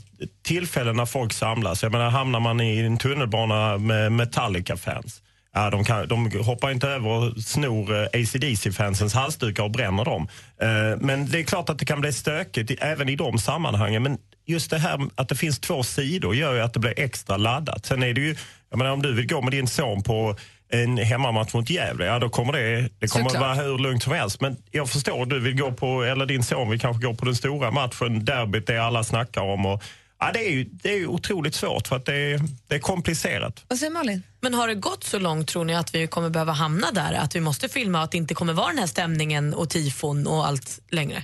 tillfällen 0.43 0.95
när 0.95 1.05
folk 1.05 1.33
samlas. 1.33 1.83
Jag 1.83 1.91
menar, 1.91 2.09
hamnar 2.09 2.39
man 2.39 2.61
i 2.61 2.79
en 2.79 2.97
tunnelbana 2.97 3.77
med 3.77 4.11
Metallica-fans. 4.11 5.21
Ja, 5.57 5.69
de, 5.69 5.83
kan, 5.83 6.07
de 6.07 6.31
hoppar 6.43 6.71
inte 6.71 6.87
över 6.87 7.09
och 7.09 7.43
snor 7.43 7.95
eh, 7.95 8.07
ACDC-fansens 8.13 9.15
halsdukar 9.15 9.63
och 9.63 9.71
bränner 9.71 10.05
dem. 10.05 10.27
Eh, 10.61 10.99
men 10.99 11.29
det 11.29 11.39
är 11.39 11.43
klart 11.43 11.69
att 11.69 11.79
det 11.79 11.85
kan 11.85 12.01
bli 12.01 12.13
stökigt 12.13 12.71
även 12.81 13.09
i 13.09 13.15
de 13.15 13.37
sammanhangen. 13.37 14.03
Men 14.03 14.17
just 14.45 14.71
det 14.71 14.77
här 14.77 14.99
att 15.15 15.29
det 15.29 15.35
finns 15.35 15.59
två 15.59 15.83
sidor 15.83 16.35
gör 16.35 16.53
ju 16.53 16.61
att 16.61 16.73
det 16.73 16.79
blir 16.79 16.99
extra 16.99 17.37
laddat. 17.37 17.85
Sen 17.85 18.03
är 18.03 18.13
det 18.13 18.21
ju, 18.21 18.35
jag 18.69 18.77
menar, 18.77 18.91
om 18.91 19.01
du 19.01 19.13
vill 19.13 19.27
gå 19.27 19.41
med 19.41 19.51
din 19.51 19.67
son 19.67 20.03
på 20.03 20.35
en 20.69 20.97
hemmamatch 20.97 21.53
mot 21.53 21.69
Gävle, 21.69 22.05
ja 22.05 22.19
då 22.19 22.29
kommer 22.29 22.53
det, 22.53 22.89
det 22.99 23.07
kommer 23.07 23.27
att 23.27 23.39
vara 23.39 23.53
hur 23.53 23.77
lugnt 23.77 24.03
som 24.03 24.13
helst. 24.13 24.41
Men 24.41 24.57
jag 24.71 24.89
förstår, 24.89 25.25
du 25.25 25.39
vill 25.39 25.57
gå 25.57 25.71
på, 25.71 26.03
eller 26.03 26.25
din 26.25 26.43
son 26.43 26.69
vill 26.69 26.79
kanske 26.79 27.05
gå 27.07 27.13
på 27.13 27.25
den 27.25 27.35
stora 27.35 27.71
matchen, 27.71 28.25
derbyt, 28.25 28.67
det 28.67 28.77
alla 28.77 29.03
snackar 29.03 29.41
om. 29.41 29.65
Och, 29.65 29.83
ja, 30.19 30.31
det, 30.33 30.47
är 30.47 30.51
ju, 30.51 30.63
det 30.63 30.89
är 30.89 30.97
ju 30.97 31.07
otroligt 31.07 31.55
svårt 31.55 31.87
för 31.87 31.95
att 31.95 32.05
det 32.05 32.15
är, 32.15 32.41
det 32.67 32.75
är 32.75 32.79
komplicerat. 32.79 33.65
Vad 33.67 33.79
säger 33.79 33.91
Malin? 33.91 34.23
Men 34.41 34.53
har 34.53 34.67
det 34.67 34.75
gått 34.75 35.03
så 35.03 35.19
långt 35.19 35.47
tror 35.47 35.65
ni 35.65 35.75
att 35.75 35.95
vi 35.95 36.07
kommer 36.07 36.29
behöva 36.29 36.53
hamna 36.53 36.91
där? 36.91 37.13
Att 37.13 37.35
vi 37.35 37.39
måste 37.39 37.69
filma 37.69 37.97
och 37.97 38.03
att 38.03 38.11
det 38.11 38.17
inte 38.17 38.33
kommer 38.33 38.53
vara 38.53 38.67
den 38.67 38.77
här 38.77 38.87
stämningen 38.87 39.53
och 39.53 39.69
tifon 39.69 40.27
och 40.27 40.47
allt 40.47 40.79
längre? 40.89 41.23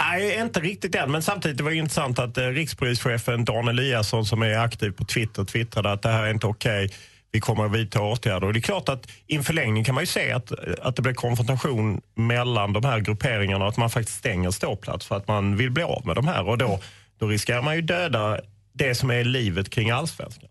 Nej, 0.00 0.40
inte 0.40 0.60
riktigt 0.60 0.94
än. 0.94 1.10
Men 1.10 1.22
samtidigt 1.22 1.58
det 1.58 1.64
var 1.64 1.70
det 1.70 1.76
intressant 1.76 2.18
att 2.18 2.38
eh, 2.38 2.44
rikspolischefen 2.44 3.44
Dan 3.44 3.68
Eliasson 3.68 4.26
som 4.26 4.42
är 4.42 4.58
aktiv 4.58 4.90
på 4.90 5.04
Twitter 5.04 5.44
twittrade 5.44 5.92
att 5.92 6.02
det 6.02 6.08
här 6.08 6.22
är 6.22 6.30
inte 6.30 6.46
okej. 6.46 6.90
Vi 7.32 7.40
kommer 7.40 7.64
att 7.64 7.72
vidta 7.72 8.02
åtgärder. 8.02 8.46
Och 8.46 8.52
det 8.52 8.58
är 8.58 8.62
klart 8.62 8.88
att 8.88 9.08
i 9.26 9.36
en 9.36 9.44
förlängning 9.44 9.84
kan 9.84 9.94
man 9.94 10.02
ju 10.02 10.06
se 10.06 10.32
att, 10.32 10.52
att 10.82 10.96
det 10.96 11.02
blir 11.02 11.14
konfrontation 11.14 12.00
mellan 12.14 12.72
de 12.72 12.84
här 12.84 13.00
grupperingarna 13.00 13.64
och 13.64 13.70
att 13.70 13.76
man 13.76 13.90
faktiskt 13.90 14.18
stänger 14.18 14.50
ståplats 14.50 15.06
för 15.06 15.16
att 15.16 15.28
man 15.28 15.56
vill 15.56 15.70
bli 15.70 15.82
av 15.82 16.06
med 16.06 16.16
de 16.16 16.28
här. 16.28 16.48
Och 16.48 16.58
då, 16.58 16.80
då 17.18 17.26
riskerar 17.26 17.62
man 17.62 17.76
ju 17.76 17.82
döda 17.82 18.40
det 18.72 18.94
som 18.94 19.10
är 19.10 19.24
livet 19.24 19.70
kring 19.70 19.90
allsvenskan. 19.90 20.48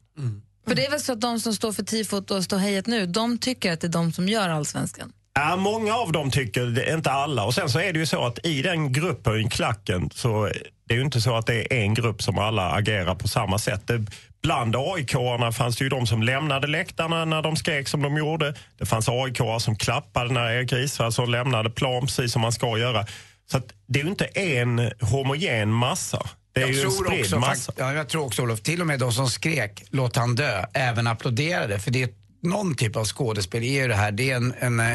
För 0.67 0.75
det 0.75 0.86
är 0.86 0.91
väl 0.91 0.99
så 0.99 1.13
att 1.13 1.21
de 1.21 1.39
som 1.39 1.53
står 1.53 1.71
för 1.71 1.84
tifot 1.84 2.32
och 2.32 2.43
står 2.43 2.58
hejet 2.58 2.88
nu, 2.88 3.06
de 3.06 3.38
tycker 3.38 3.73
att 3.73 3.82
det 3.82 3.88
är 3.88 3.91
de 3.91 4.12
som 4.12 4.30
gör 4.30 4.49
allsvenskan? 4.49 5.12
Ja, 5.34 5.56
många 5.56 5.95
av 5.95 6.12
dem 6.12 6.32
tycker 6.32 6.65
det, 6.65 6.93
inte 6.93 7.12
alla. 7.12 7.43
Och 7.43 7.53
sen 7.53 7.69
så 7.69 7.80
är 7.80 7.93
det 7.93 7.99
ju 7.99 8.06
så 8.06 8.25
att 8.25 8.45
i 8.45 8.62
den 8.62 8.93
gruppen, 8.93 9.39
i 9.39 9.49
klacken, 9.49 10.10
så 10.13 10.49
det 10.88 10.93
är 10.93 10.97
ju 10.97 11.03
inte 11.03 11.21
så 11.21 11.36
att 11.36 11.45
det 11.45 11.73
är 11.73 11.77
en 11.77 11.93
grupp 11.93 12.23
som 12.23 12.38
alla 12.38 12.71
agerar 12.71 13.15
på 13.15 13.27
samma 13.27 13.58
sätt. 13.60 13.88
Det, 13.88 14.06
bland 14.41 14.75
AIK-arna 14.75 15.51
fanns 15.51 15.77
det 15.77 15.84
ju 15.84 15.89
de 15.89 16.08
som 16.08 16.23
lämnade 16.23 16.67
läktarna 16.67 17.25
när 17.25 17.41
de 17.41 17.56
skrek 17.56 17.88
som 17.88 18.01
de 18.01 18.17
gjorde. 18.17 18.53
Det 18.77 18.86
fanns 18.86 19.10
aik 19.10 19.38
som 19.60 19.75
klappade 19.75 20.34
när 20.34 20.51
Erik 20.51 20.73
Israelsson 20.73 21.32
lämnade 21.32 21.69
plan, 21.69 22.01
precis 22.01 22.32
som 22.32 22.41
man 22.41 22.51
ska 22.51 22.77
göra. 22.77 23.06
Så 23.51 23.58
att 23.58 23.73
det 23.88 23.99
är 23.99 24.03
ju 24.03 24.10
inte 24.10 24.25
en 24.25 24.91
homogen 25.01 25.71
massa. 25.71 26.30
Det 26.57 26.63
är 26.63 26.67
jag 26.67 26.75
ju 26.75 26.81
en 26.81 26.91
tror, 26.91 27.05
spridd 27.05 27.21
också, 27.21 27.39
massa. 27.39 27.73
ja, 27.75 27.93
jag 27.93 28.09
tror 28.09 28.25
också 28.25 28.41
Olof, 28.41 28.61
till 28.61 28.81
och 28.81 28.87
med 28.87 28.99
de 28.99 29.11
som 29.11 29.29
skrek 29.29 29.83
låt 29.89 30.15
han 30.15 30.35
dö 30.35 30.65
även 30.73 31.07
applåderade. 31.07 31.79
För 31.79 31.91
det 31.91 32.03
är 32.03 32.09
någon 32.41 32.75
typ 32.75 32.95
av 32.95 33.05
skådespel 33.05 33.63
är 33.63 33.81
ju 33.81 33.87
det 33.87 33.95
här. 33.95 34.11
Det 34.11 34.31
är 34.31 34.35
en, 34.35 34.53
en 34.59 34.79
eh, 34.79 34.85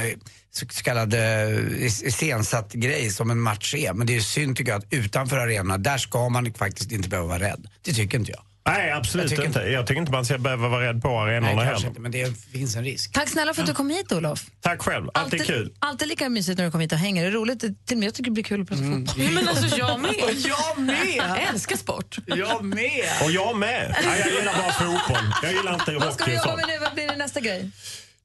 så 0.51 0.66
kallad 0.66 1.14
eh, 1.14 1.85
iscensatt 1.87 2.72
grej 2.72 3.11
som 3.11 3.31
en 3.31 3.40
match 3.40 3.75
är. 3.75 3.92
Men 3.92 4.07
det 4.07 4.16
är 4.16 4.20
synd 4.20 4.57
tycker 4.57 4.72
jag 4.72 4.79
att 4.79 4.92
utanför 4.92 5.37
arenorna, 5.37 5.79
där 5.79 5.98
ska 5.98 6.29
man 6.29 6.55
faktiskt 6.55 6.92
inte 6.92 7.09
behöva 7.09 7.29
vara 7.29 7.40
rädd. 7.40 7.66
Det 7.83 7.92
tycker 7.92 8.18
inte 8.18 8.31
jag. 8.31 8.42
Nej, 8.66 8.92
absolut 8.92 9.31
Jag 9.31 9.31
tycker 9.31 9.46
inte. 9.46 9.61
Jag 9.61 9.87
tycker 9.87 10.01
inte 10.01 10.12
man 10.12 10.25
ska 10.25 10.38
behöva 10.38 10.68
vara 10.68 10.88
rädd 10.88 11.03
på 11.03 11.09
arenorna 11.20 11.46
Nej, 11.46 11.55
kanske 11.55 11.75
heller. 11.75 11.88
inte, 11.88 12.01
men 12.01 12.12
det 12.12 12.37
finns 12.53 12.77
en 12.77 12.85
risk. 12.85 13.12
Tack 13.12 13.29
snälla 13.29 13.55
för 13.55 13.62
att 13.62 13.68
du 13.68 13.75
kom 13.75 13.90
hit, 13.90 14.12
Olof. 14.12 14.44
Tack 14.61 14.83
själv. 14.83 15.11
Alltid, 15.14 15.46
kul. 15.46 15.72
Alltid 15.79 16.09
lika 16.09 16.29
mysigt 16.29 16.59
när 16.59 16.64
du 16.64 16.70
kommer 16.70 16.83
hit 16.85 16.92
och 16.92 16.98
hänger. 16.98 17.22
Det 17.22 17.29
är 17.29 17.33
roligt. 17.33 17.61
Till 17.61 17.70
och 17.90 17.96
med 17.98 18.07
jag 18.07 18.14
tycker 18.14 18.31
det 18.31 18.35
blir 18.35 18.44
kul 18.44 18.62
att 18.62 18.68
prata 18.68 18.83
fotboll. 18.83 19.07
Ja, 19.16 19.31
men 19.35 19.48
alltså, 19.48 19.79
jag 19.79 20.01
med. 20.01 20.14
jag 20.44 20.79
med! 20.79 21.14
Jag 21.16 21.42
älskar 21.42 21.77
sport. 21.77 22.16
Jag 22.27 22.64
med! 22.64 23.05
Och 23.25 23.31
jag 23.31 23.57
med. 23.57 23.96
Nej, 24.05 24.20
jag 24.20 24.31
gillar 24.38 24.53
bara 24.62 24.72
fotboll. 24.72 25.35
Jag 25.42 25.53
gillar 25.53 25.75
inte 25.75 25.92
Vad 25.92 26.14
ska 26.14 26.25
hockey 26.25 26.31
du 26.31 26.37
jobba 26.37 26.57
med 26.57 26.64
nu? 26.68 26.79
Vad 26.79 26.94
blir 26.94 27.09
det 27.09 27.16
nästa 27.16 27.40
grej? 27.40 27.70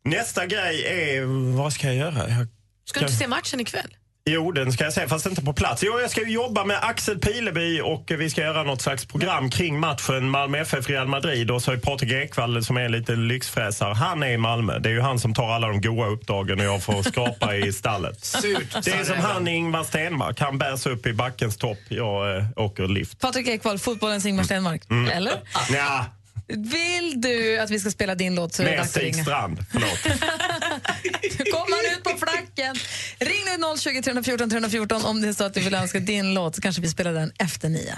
Nästa 0.04 0.45
grej 0.45 0.86
är... 0.86 1.23
Vad 1.58 1.73
ska 1.73 1.88
jag 1.88 1.95
göra? 1.95 2.30
Jag... 2.30 2.47
Ska 2.86 3.00
du 3.00 3.06
inte 3.06 3.17
se 3.17 3.28
matchen 3.28 3.60
ikväll? 3.60 3.95
Jo, 4.30 4.52
den 4.52 4.74
ska 4.74 4.84
jag 4.84 4.94
säga, 4.94 5.08
fast 5.08 5.26
inte 5.26 5.42
på 5.42 5.54
plats. 5.54 5.84
Jo, 5.84 6.00
jag 6.00 6.10
ska 6.12 6.22
ju 6.22 6.32
jobba 6.34 6.63
med 6.63 6.80
Axel 6.82 7.20
Pileby 7.20 7.82
och 7.82 8.12
vi 8.18 8.30
ska 8.30 8.42
göra 8.42 8.63
något 8.63 8.82
slags 8.82 9.06
program 9.06 9.50
kring 9.50 9.80
matchen 9.80 10.30
Malmö 10.30 10.58
FF-Real 10.58 11.08
Madrid. 11.08 11.52
Och 11.52 11.62
så 11.62 11.72
är 11.72 11.78
Patrik 11.78 12.12
Ekwall 12.12 12.63
som 12.63 12.78
är 12.78 12.82
en 12.82 12.92
liten 12.92 13.28
lyxfräsare, 13.28 13.94
han 13.94 14.24
är 14.24 14.28
i 14.28 14.38
Malmö. 14.38 14.80
Det 14.80 14.90
är 14.90 14.94
ju 14.94 15.02
han 15.02 15.20
som 15.20 15.34
tar 15.34 15.50
alla 15.50 15.68
de 15.68 15.82
goa 15.82 16.08
uppdragen 16.08 16.60
och 16.60 16.66
jag 16.66 16.84
får 16.84 17.04
skrapa 17.04 17.56
i 17.56 17.74
stallet. 17.74 18.26
Surt, 18.26 18.86
Det 18.86 18.92
är 18.92 19.04
som 19.04 19.18
han 19.18 19.48
Ingmar 19.48 19.84
Stenmark. 19.84 20.40
Han 20.40 20.58
bärs 20.58 20.86
upp 20.86 21.06
i 21.06 21.13
backens 21.13 21.58
topp. 21.58 21.80
Jag 21.88 22.38
eh, 22.38 22.44
åker 22.56 22.88
lift. 22.88 23.20
Patrik 23.20 23.48
Ekwall, 23.48 23.80
fotbollens 23.80 24.26
Ingmar 24.26 24.44
Stenmark. 24.44 24.82
Mm. 24.90 25.12
Eller? 25.12 25.34
Ja, 25.72 26.06
Vill 26.48 27.22
du 27.22 27.60
att 27.60 27.70
vi 27.70 27.80
ska 27.80 27.92
spela 27.92 28.16
din 28.16 28.36
låt 28.36 28.54
så 28.54 28.62
är 28.62 28.66
det 28.66 28.72
med 28.72 28.80
dags 28.80 28.90
att 28.90 29.02
Stig 29.02 29.13
ringa. 29.13 29.24
Strand. 29.24 29.66
Förlåt. 29.72 30.20
Kom 31.54 31.68
han 31.76 31.98
ut 31.98 32.04
på 32.04 32.26
flacken. 32.26 32.76
Ring 33.20 33.44
nu 33.46 33.78
020 33.78 34.02
314 34.02 34.50
314 34.50 35.06
om 35.06 35.22
det 35.22 35.28
är 35.28 35.34
så 35.34 35.44
att 35.44 35.54
du 35.54 35.60
vill 35.60 35.74
önska 35.74 36.00
din 36.00 36.34
låt 36.34 36.56
så 36.56 36.62
kanske 36.62 36.82
vi 36.82 36.90
spelar 36.90 37.14
den 37.14 37.32
efter 37.40 37.70
nio. 37.70 37.98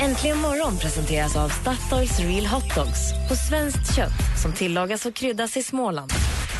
Äntligen 0.00 0.38
morgon 0.38 0.78
presenteras 0.78 1.36
av 1.36 1.48
Statoils 1.48 2.18
Real 2.18 2.46
Hot 2.46 2.74
Dogs 2.74 3.00
på 3.28 3.36
svenskt 3.36 3.96
kött 3.96 4.20
som 4.42 4.52
tillagas 4.52 5.06
och 5.06 5.14
kryddas 5.14 5.56
i 5.56 5.62
Småland. 5.62 6.12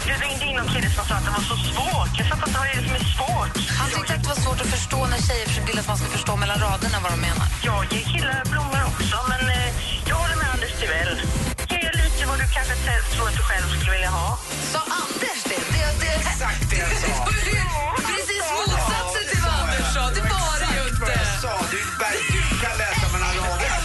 Det 0.06 0.16
ringde 0.24 0.44
in 0.44 0.56
någon 0.56 0.68
kille 0.74 0.90
som 0.96 1.04
sa 1.08 1.14
att 1.14 1.24
det 1.24 1.30
var 1.30 1.44
så 1.52 1.56
svårt. 1.70 2.12
Jag 2.18 2.26
fattar 2.28 2.46
inte 2.48 2.58
vad 2.58 2.66
det 2.68 2.74
är 2.78 2.84
som 2.88 2.94
är 3.02 3.06
svårt. 3.16 3.54
Han 3.80 3.88
tyckte 3.94 4.12
att 4.14 4.22
det 4.22 4.28
var 4.34 4.40
svårt 4.44 4.60
att 4.64 4.70
förstå 4.76 5.00
när 5.12 5.20
tjejer 5.28 5.66
vill 5.66 5.78
att 5.78 5.88
man 5.88 5.98
ska 6.00 6.06
förstå 6.18 6.36
mellan 6.36 6.58
raderna 6.66 6.96
vad 7.04 7.12
de 7.14 7.20
menar. 7.28 7.46
Jag 7.68 7.80
ger 7.92 8.04
killar 8.12 8.42
blommor 8.52 8.80
också, 8.90 9.16
men 9.30 9.42
eh, 9.56 9.68
jag 10.08 10.16
håller 10.22 10.36
med 10.40 10.48
Anders 10.54 10.74
Timell. 10.80 11.14
Ge 11.70 11.90
lite 12.00 12.22
vad 12.30 12.38
du 12.42 12.46
kanske 12.56 12.74
tror 13.14 13.28
att 13.28 13.36
du 13.36 13.42
själv 13.42 13.66
skulle 13.76 13.92
vilja 13.92 14.10
ha. 14.10 14.33
Sa 14.74 14.80
Anders 15.02 15.40
det? 15.44 15.62
det, 15.74 15.86
det 16.00 16.14
Exakt 16.30 16.70
det 16.70 16.76
jag 16.76 16.90
sa. 17.02 17.06
Precis 18.10 18.44
motsatsen 18.56 19.24
till 19.30 19.42
vad 19.46 19.54
Anders 19.62 19.94
sa. 19.94 20.02
Det 20.16 20.20
var 20.34 20.54
det 20.62 20.70
ju 20.78 20.82
inte. 20.88 21.14
Du 21.74 21.80
verkligen 22.04 22.58
kan 22.64 22.74
läsa 22.82 23.06
mellan 23.12 23.32
raderna. 23.40 23.78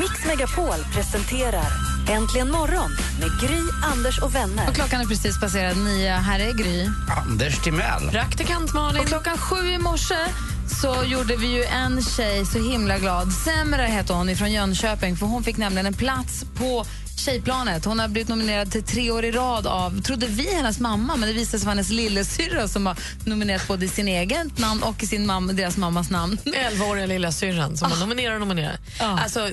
Mix 0.00 0.24
Megapol 0.26 0.80
presenterar 0.94 1.70
Äntligen 2.08 2.50
morgon 2.50 2.90
med 3.20 3.40
Gry, 3.40 3.60
Anders 3.92 4.18
och 4.18 4.34
vänner. 4.34 4.68
Och 4.68 4.74
klockan 4.74 5.00
är 5.00 5.06
precis 5.06 5.40
passerat 5.40 5.76
nio. 5.76 6.10
Här 6.10 6.40
är 6.40 6.52
Gry. 6.52 6.88
Anders 7.16 7.62
Timell. 7.62 8.10
Praktikant 8.10 8.74
Malin. 8.74 9.02
Och 9.02 9.08
klockan 9.08 9.38
sju 9.38 9.68
i 9.68 9.78
morse 9.78 10.26
så 10.68 11.04
gjorde 11.04 11.36
vi 11.36 11.46
ju 11.46 11.64
en 11.64 12.02
tjej 12.02 12.46
så 12.46 12.58
himla 12.58 12.98
glad. 12.98 13.32
Semra 13.32 13.84
heter 13.84 14.14
hon 14.14 14.36
från 14.36 14.52
Jönköping 14.52 15.16
för 15.16 15.26
hon 15.26 15.44
fick 15.44 15.56
nämligen 15.56 15.86
en 15.86 15.94
plats 15.94 16.44
på 16.54 16.86
Tjejplanet. 17.16 17.84
Hon 17.84 17.98
har 17.98 18.08
blivit 18.08 18.28
nominerad 18.28 18.72
till 18.72 18.82
tre 18.82 19.10
år 19.10 19.24
i 19.24 19.30
rad 19.30 19.66
av, 19.66 20.02
trodde 20.02 20.26
vi, 20.26 20.54
hennes 20.54 20.80
mamma, 20.80 21.16
men 21.16 21.28
det 21.28 21.34
visade 21.34 21.58
sig 21.58 21.66
vara 21.66 21.74
hennes 21.74 21.90
lillasyrra 21.90 22.68
som 22.68 22.86
har 22.86 22.96
nominerat 23.24 23.68
både 23.68 23.84
i 23.84 23.88
sin 23.88 24.08
egen 24.08 24.52
namn 24.56 24.82
och 24.82 25.02
i 25.02 25.06
sin 25.06 25.26
mamma, 25.26 25.52
deras 25.52 25.76
mammas 25.76 26.10
namn. 26.10 26.38
11-åriga 26.44 27.06
lilla 27.06 27.32
syrran 27.32 27.76
som 27.76 27.90
man 27.90 27.98
nominerar 27.98 28.34
och 28.34 28.40
nominerar. 28.40 28.78
Alltså, 28.98 29.50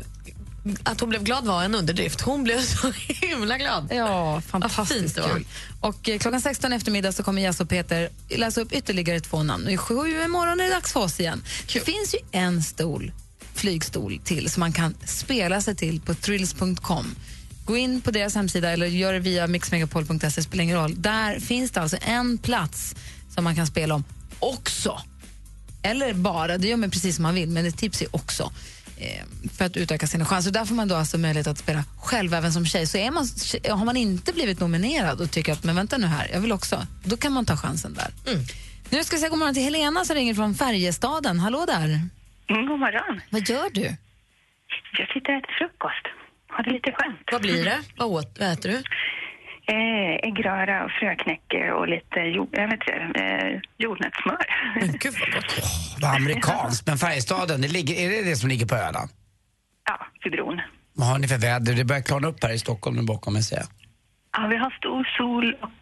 att 0.84 1.00
hon 1.00 1.10
blev 1.10 1.24
glad 1.24 1.46
var 1.46 1.64
en 1.64 1.76
underdrift. 1.76 2.22
Hon 2.22 2.44
blev 2.44 2.62
så 2.62 2.92
himla 3.08 3.58
glad. 3.58 3.88
Ja, 3.92 4.42
fantastiskt 4.42 5.16
det 5.16 5.22
var. 5.22 5.30
kul. 5.30 5.46
Och 5.82 6.10
eh, 6.10 6.20
klockan 6.20 6.42
16 6.42 6.74
eftermiddag 6.74 7.12
så 7.12 7.24
kommer 7.24 7.42
Jess 7.42 7.60
och 7.62 7.70
Peter 7.70 8.10
läsa 8.30 8.62
upp 8.62 8.74
ytterligare 8.74 9.20
två 9.20 9.44
namn. 9.44 9.70
I 9.70 9.78
sju 9.78 10.24
imorgon 10.26 10.60
är 10.60 10.64
det 10.64 10.70
dags 10.70 10.94
för 10.94 11.00
oss 11.00 11.20
igen. 11.20 11.44
Det 11.74 11.80
finns 11.80 12.14
ju 12.14 12.20
en 12.32 12.64
stol, 12.64 13.12
flygstol 13.54 14.20
till 14.24 14.50
som 14.50 14.60
man 14.60 14.74
kan 14.74 14.96
spela 15.06 15.62
sig 15.62 15.76
till 15.76 16.02
på 16.02 16.14
thrills.com. 16.14 17.16
Gå 17.66 17.78
in 17.78 18.02
på 18.02 18.12
deras 18.12 18.36
hemsida 18.36 18.70
eller 18.70 18.86
gör 18.86 19.14
det 19.14 19.20
via 19.20 19.48
mixmegapol.se, 19.48 20.44
spelar 20.44 20.64
ingen 20.64 20.78
roll. 20.78 21.02
Där 21.02 21.40
finns 21.40 21.72
det 21.72 21.82
alltså 21.82 21.98
en 22.02 22.38
plats 22.38 22.96
som 23.36 23.44
man 23.44 23.56
kan 23.56 23.68
spela 23.68 23.96
om 23.96 24.04
också. 24.40 25.02
Eller 25.84 26.14
bara, 26.14 26.58
det 26.58 26.68
gör 26.68 26.78
man 26.78 26.92
precis 26.92 27.16
som 27.16 27.24
man 27.24 27.36
vill, 27.36 27.50
men 27.50 27.66
ett 27.66 27.78
tips 27.78 28.02
är 28.02 28.16
också 28.16 28.52
för 29.58 29.66
att 29.66 29.78
utöka 29.78 30.08
sina 30.08 30.26
chanser. 30.26 30.52
Där 30.52 30.66
får 30.66 30.76
man 30.76 30.88
då 30.88 30.96
alltså 30.96 31.18
möjlighet 31.18 31.48
att 31.48 31.58
spela 31.58 31.84
själv 32.02 32.34
även 32.34 32.52
som 32.54 32.66
tjej. 32.66 32.88
Så 32.88 32.98
är 32.98 33.12
man, 33.12 33.26
har 33.80 33.86
man 33.86 33.98
inte 33.98 34.34
blivit 34.34 34.60
nominerad 34.60 35.22
och 35.22 35.32
tycker 35.32 35.54
att 35.54 35.64
men 35.64 35.76
vänta 35.76 35.98
nu 35.98 36.08
här, 36.08 36.30
jag 36.34 36.40
vill 36.40 36.52
också, 36.52 36.88
då 37.04 37.18
kan 37.18 37.32
man 37.32 37.46
ta 37.46 37.58
chansen 37.58 37.94
där. 37.94 38.08
Nu 38.90 39.04
ska 39.04 39.16
vi 39.16 39.20
säga 39.20 39.30
god 39.30 39.40
morgon 39.40 39.54
till 39.54 39.64
Helena 39.64 40.06
som 40.06 40.16
ringer 40.16 40.34
från 40.34 40.56
Färjestaden. 40.56 41.40
Hallå 41.40 41.66
där. 41.68 41.86
Mm, 42.50 42.66
god 42.68 42.80
morgon. 42.80 43.22
Vad 43.30 43.50
gör 43.50 43.70
du? 43.74 43.96
Jag 44.98 45.08
sitter 45.14 45.32
och 45.34 45.38
äter 45.40 45.54
frukost. 45.60 46.06
Har 46.48 46.64
det 46.64 46.72
lite 46.72 46.92
skönt. 46.92 47.20
Vad 47.32 47.42
blir 47.42 47.66
det? 47.66 47.80
Vad, 47.98 48.10
åt, 48.10 48.40
vad 48.40 48.52
äter 48.52 48.70
du? 48.70 48.84
Eh, 49.72 50.28
äggröra 50.30 50.86
och 50.86 50.92
fröknäcke 50.92 51.72
och 51.72 51.88
lite 51.88 52.20
jord, 52.20 52.50
jag 52.52 52.68
vet 52.68 52.74
inte, 52.74 52.94
eh, 53.24 53.60
jordnötssmör. 53.78 54.46
Men 54.80 54.88
gud 54.92 55.14
vad 55.20 55.34
gott. 55.34 55.54
Vad 56.02 56.16
amerikanskt. 56.16 56.88
Men 56.88 56.98
Färjestaden, 56.98 57.62
det 57.62 57.68
ligger, 57.68 57.96
är 57.96 58.10
det 58.10 58.30
det 58.30 58.36
som 58.36 58.50
ligger 58.50 58.66
på 58.66 58.76
Öland? 58.76 59.10
Ja, 59.86 60.06
vid 60.24 60.32
bron. 60.34 60.62
Vad 60.94 61.08
har 61.08 61.18
ni 61.20 61.28
för 61.28 61.38
väder? 61.38 61.74
Det 61.74 61.84
börjar 61.86 62.02
klarna 62.02 62.28
upp 62.28 62.44
här 62.44 62.54
i 62.54 62.60
Stockholm 62.60 62.96
nu 62.96 63.02
bakom 63.04 63.34
mig 63.34 63.44
ser 63.44 63.56
jag. 63.56 63.66
Ja, 64.38 64.48
vi 64.48 64.58
har 64.58 64.70
stor 64.72 65.04
sol 65.18 65.56
och 65.62 65.82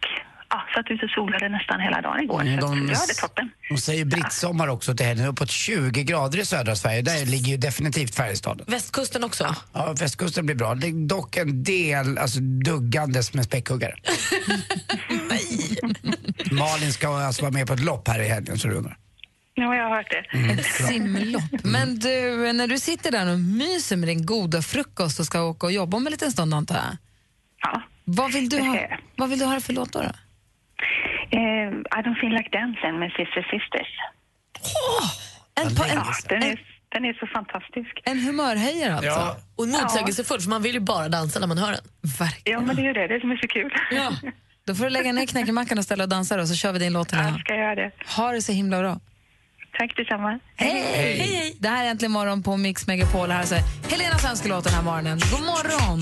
ja, 0.50 0.62
satt 0.74 0.90
ute 0.90 1.04
och 1.04 1.10
solade 1.10 1.48
nästan 1.48 1.80
hela 1.80 2.00
dagen 2.00 2.20
igår. 2.22 2.40
Mm, 2.40 2.60
så 2.60 2.66
de- 2.66 2.86
vi 2.86 2.94
hade 2.94 3.14
toppen. 3.14 3.50
De 3.68 3.78
säger 3.78 4.04
brittsommar 4.04 4.68
också 4.68 4.94
till 4.96 5.06
helgen, 5.06 5.26
uppåt 5.26 5.50
20 5.50 6.02
grader 6.02 6.38
i 6.38 6.44
södra 6.44 6.76
Sverige. 6.76 7.02
Där 7.02 7.26
ligger 7.26 7.50
ju 7.50 7.56
definitivt 7.56 8.14
Färjestaden. 8.14 8.64
Västkusten 8.68 9.24
också? 9.24 9.54
Ja, 9.72 9.92
västkusten 10.00 10.46
blir 10.46 10.56
bra. 10.56 10.74
Det 10.74 10.86
är 10.86 11.08
dock 11.08 11.36
en 11.36 11.62
del 11.64 12.18
alltså, 12.18 12.40
duggandes 12.40 13.34
med 13.34 13.44
späckhuggare. 13.44 13.94
Malin 16.52 16.92
ska 16.92 17.08
alltså 17.08 17.42
vara 17.42 17.52
med 17.52 17.66
på 17.66 17.72
ett 17.72 17.80
lopp 17.84 18.08
här 18.08 18.20
i 18.20 18.28
helgen 18.28 18.58
så 18.58 18.68
du 18.68 18.74
undrar. 18.74 18.96
Ja, 19.54 19.76
jag 19.76 19.88
har 19.88 19.96
hört 19.96 20.10
det. 20.10 20.38
Mm. 20.38 20.58
Ett 20.58 20.66
simlopp. 20.66 21.64
Men 21.64 21.98
du, 21.98 22.52
när 22.52 22.66
du 22.66 22.78
sitter 22.78 23.10
där 23.10 23.32
och 23.32 23.38
myser 23.38 23.96
med 23.96 24.08
din 24.08 24.26
goda 24.26 24.62
frukost 24.62 25.20
och 25.20 25.26
ska 25.26 25.42
åka 25.42 25.66
och 25.66 25.72
jobba 25.72 25.96
om 25.96 26.06
en 26.06 26.10
liten 26.12 26.32
stund 26.32 26.54
antar 26.54 26.74
jag? 26.74 26.96
Ja. 27.62 27.82
Vad 28.04 28.32
vill 28.32 28.48
du 28.48 28.58
ha, 28.60 28.76
jag. 28.76 28.98
vad 29.16 29.30
vill 29.30 29.38
du 29.38 29.44
ha 29.44 29.60
för 29.60 29.72
låt 29.72 29.92
då? 29.92 30.02
då? 30.02 30.12
Eh, 31.32 31.40
I 31.98 32.00
don't 32.04 32.20
feel 32.20 32.32
like 32.32 32.48
dancing 32.58 32.98
med 32.98 33.10
Sister 33.10 33.42
Sisters. 33.50 33.90
En, 35.60 35.74
på, 35.76 35.84
en, 35.84 35.90
Ja, 35.94 36.04
den 36.28 36.42
är, 36.42 36.60
den 36.88 37.04
är 37.04 37.12
så 37.14 37.26
fantastisk. 37.26 38.00
en 38.04 38.18
humörhöjare 38.20 38.92
alltså? 38.94 39.10
Ja. 39.10 39.36
Och 39.56 39.68
motsägelsefull, 39.68 40.40
för 40.40 40.50
man 40.50 40.62
vill 40.62 40.74
ju 40.74 40.80
bara 40.80 41.08
dansa 41.08 41.40
när 41.40 41.46
man 41.46 41.58
hör 41.58 41.72
den. 41.72 41.80
Verkligen. 42.18 42.60
Ja, 42.60 42.66
men 42.66 42.76
det 42.76 42.82
är 42.82 42.86
ju 42.86 42.92
det. 42.92 43.06
Det 43.08 43.14
är 43.14 43.20
som 43.20 43.30
är 43.30 43.36
så 43.36 43.48
kul. 43.48 43.72
Ja. 43.90 44.12
Då 44.66 44.74
får 44.74 44.84
du 44.84 44.90
lägga 44.90 45.12
ner 45.12 45.26
knäckemackan 45.26 45.78
och 45.78 45.84
ställa 45.84 46.04
och 46.04 46.10
dansa 46.10 46.36
då, 46.36 46.46
så 46.46 46.54
kör 46.54 46.72
vi 46.72 46.78
din 46.78 46.92
låt. 46.92 47.12
Jag 47.12 47.18
Helena. 47.18 47.38
ska 47.38 47.54
göra 47.54 47.74
det. 47.74 47.90
Ha 48.16 48.32
det 48.32 48.42
så 48.42 48.52
himla 48.52 48.78
bra. 48.80 49.00
Tack 49.78 49.96
detsamma. 49.96 50.38
Hej! 50.56 50.82
Hej! 51.18 51.56
Det 51.58 51.68
här 51.68 51.84
är 51.86 51.90
Äntligen 51.90 52.12
morgon 52.12 52.42
på 52.42 52.56
Mix 52.56 52.86
Megapol. 52.86 53.30
Här 53.30 53.42
är 53.42 53.46
så 53.46 53.54
Helenas 53.90 54.24
önskelåt 54.30 54.64
den 54.64 54.72
här 54.74 54.82
morgonen. 54.82 55.18
God 55.30 55.40
morgon! 55.46 56.00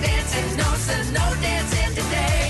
Du 0.00 0.06
lyssnar 0.06 0.64
på 0.64 0.76
Äntligen 0.76 1.12
morgon. 1.12 2.10
Där 2.10 2.47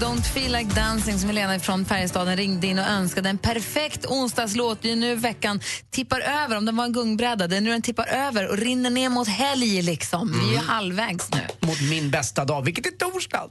don't 0.00 0.22
feel 0.22 0.52
like 0.52 0.74
dancing 0.74 1.18
som 1.18 1.28
Helena 1.28 1.58
från 1.60 1.84
Färjestaden 1.84 2.36
ringde 2.36 2.66
in 2.66 2.78
och 2.78 2.86
önskade. 2.86 3.28
En 3.28 3.38
perfekt 3.38 4.06
onsdagslåt. 4.06 4.78
Det 4.82 4.92
är 4.92 4.96
nu 4.96 5.14
veckan 5.14 5.60
tippar 5.90 6.20
över. 6.20 6.56
Om 6.56 6.64
den 6.64 6.76
var 6.76 6.84
en 6.84 6.92
gungbräda, 6.92 7.46
det 7.46 7.56
är 7.56 7.60
nu 7.60 7.70
den 7.70 7.82
tippar 7.82 8.06
över 8.06 8.48
och 8.48 8.58
rinner 8.58 8.90
ner 8.90 9.08
mot 9.08 9.28
helg. 9.28 9.82
liksom. 9.82 10.32
Vi 10.42 10.48
är 10.48 10.52
ju 10.52 10.66
halvvägs 10.68 11.30
nu. 11.30 11.40
Mot 11.66 11.80
min 11.90 12.10
bästa 12.10 12.44
dag, 12.44 12.62
vilket 12.64 12.86
är 12.86 12.90
torsdag. 12.90 13.50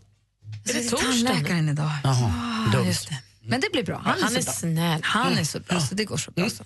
Är 0.69 0.73
det 0.73 0.89
tandläkaren 0.89 1.69
idag? 1.69 1.91
Jaha, 2.03 2.33
Ah, 2.75 2.85
just 2.85 3.09
det. 3.09 3.15
Men 3.43 3.61
det 3.61 3.71
blir 3.71 3.83
bra. 3.83 4.01
Han, 4.05 4.15
Han 4.21 4.33
är, 4.33 4.37
är 4.37 4.41
så 4.41 4.45
bra. 4.45 4.53
snäll. 4.53 4.99
Han 5.03 5.37
är 5.37 5.43
så 5.43 5.59
bra, 5.59 5.79
så 5.79 5.95
det 5.95 6.05
går 6.05 6.17
så 6.17 6.31
bra. 6.31 6.49
Så. 6.49 6.63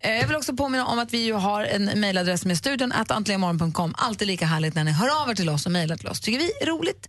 Eh, 0.00 0.10
Jag 0.16 0.26
vill 0.26 0.36
också 0.36 0.56
påminna 0.56 0.86
om 0.86 0.98
att 0.98 1.12
vi 1.12 1.24
ju 1.24 1.32
har 1.32 1.64
en 1.64 1.84
mejladress 2.00 2.44
med 2.44 2.58
studion, 2.58 2.92
att 2.92 3.10
antligenmorgon.com. 3.10 3.94
Alltid 3.98 4.28
lika 4.28 4.46
härligt 4.46 4.74
när 4.74 4.84
ni 4.84 4.90
hör 4.92 5.22
av 5.22 5.30
er 5.30 5.34
till 5.34 5.48
oss 5.48 5.66
och 5.66 5.72
mejlar 5.72 5.96
till 5.96 6.08
oss. 6.08 6.20
tycker 6.20 6.38
vi 6.38 6.52
är 6.60 6.66
roligt. 6.66 7.08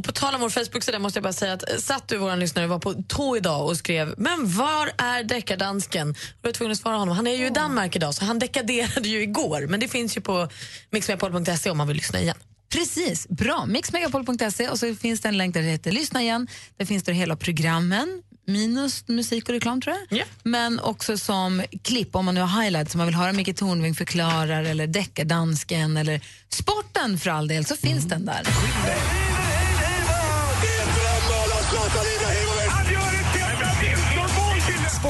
Och 0.00 0.04
på 0.04 0.12
tal 0.12 0.34
om 0.34 0.40
vår 0.40 0.48
Facebook-sida 0.48 0.98
måste 0.98 1.16
jag 1.16 1.22
bara 1.22 1.32
säga 1.32 1.52
att 1.52 1.70
eh, 1.70 1.76
satt 1.76 2.08
du, 2.08 2.16
vår 2.16 2.36
lyssnare, 2.36 2.66
var 2.66 2.78
på 2.78 2.94
tå 3.08 3.36
idag 3.36 3.66
och 3.66 3.76
skrev 3.76 4.14
“Men 4.16 4.50
var 4.56 4.90
är 4.98 5.24
deckardansken?” 5.24 6.10
och 6.10 6.16
jag 6.42 6.48
var 6.48 6.52
tvungen 6.52 6.72
att 6.72 6.78
svara 6.78 6.96
honom. 6.96 7.16
Han 7.16 7.26
är 7.26 7.34
ju 7.34 7.46
i 7.46 7.50
Danmark 7.50 7.96
idag 7.96 8.14
så 8.14 8.24
han 8.24 8.38
dekaderade 8.38 9.08
ju 9.08 9.22
igår. 9.22 9.66
Men 9.66 9.80
det 9.80 9.88
finns 9.88 10.16
ju 10.16 10.20
på 10.20 10.48
mixmegapol.se 10.90 11.70
om 11.70 11.78
man 11.78 11.88
vill 11.88 11.96
lyssna 11.96 12.20
igen. 12.20 12.36
Precis, 12.72 13.28
bra. 13.28 13.66
Mixmegapol.se 13.66 14.68
och 14.68 14.78
så 14.78 14.94
finns 14.94 15.20
det 15.20 15.28
en 15.28 15.38
länk 15.38 15.54
där 15.54 15.62
det 15.62 15.68
heter 15.68 15.92
Lyssna 15.92 16.22
igen. 16.22 16.48
Där 16.76 16.86
finns 16.86 17.02
det 17.02 17.12
hela 17.12 17.36
programmen, 17.36 18.22
minus 18.46 19.08
musik 19.08 19.48
och 19.48 19.54
reklam 19.54 19.80
tror 19.80 19.96
jag. 20.08 20.22
Men 20.42 20.80
också 20.80 21.18
som 21.18 21.62
klipp 21.82 22.16
om 22.16 22.24
man 22.24 22.34
nu 22.34 22.40
har 22.40 22.62
highlights, 22.62 22.94
om 22.94 22.98
man 22.98 23.06
vill 23.06 23.16
höra 23.16 23.32
Micke 23.32 23.56
Tornving 23.56 23.94
förklarar 23.94 24.64
eller 24.64 24.86
deckardansken 24.86 25.96
eller 25.96 26.20
sporten 26.48 27.18
för 27.18 27.30
all 27.30 27.48
del, 27.48 27.64
så 27.64 27.76
finns 27.76 28.04
den 28.04 28.24
där. 28.24 28.42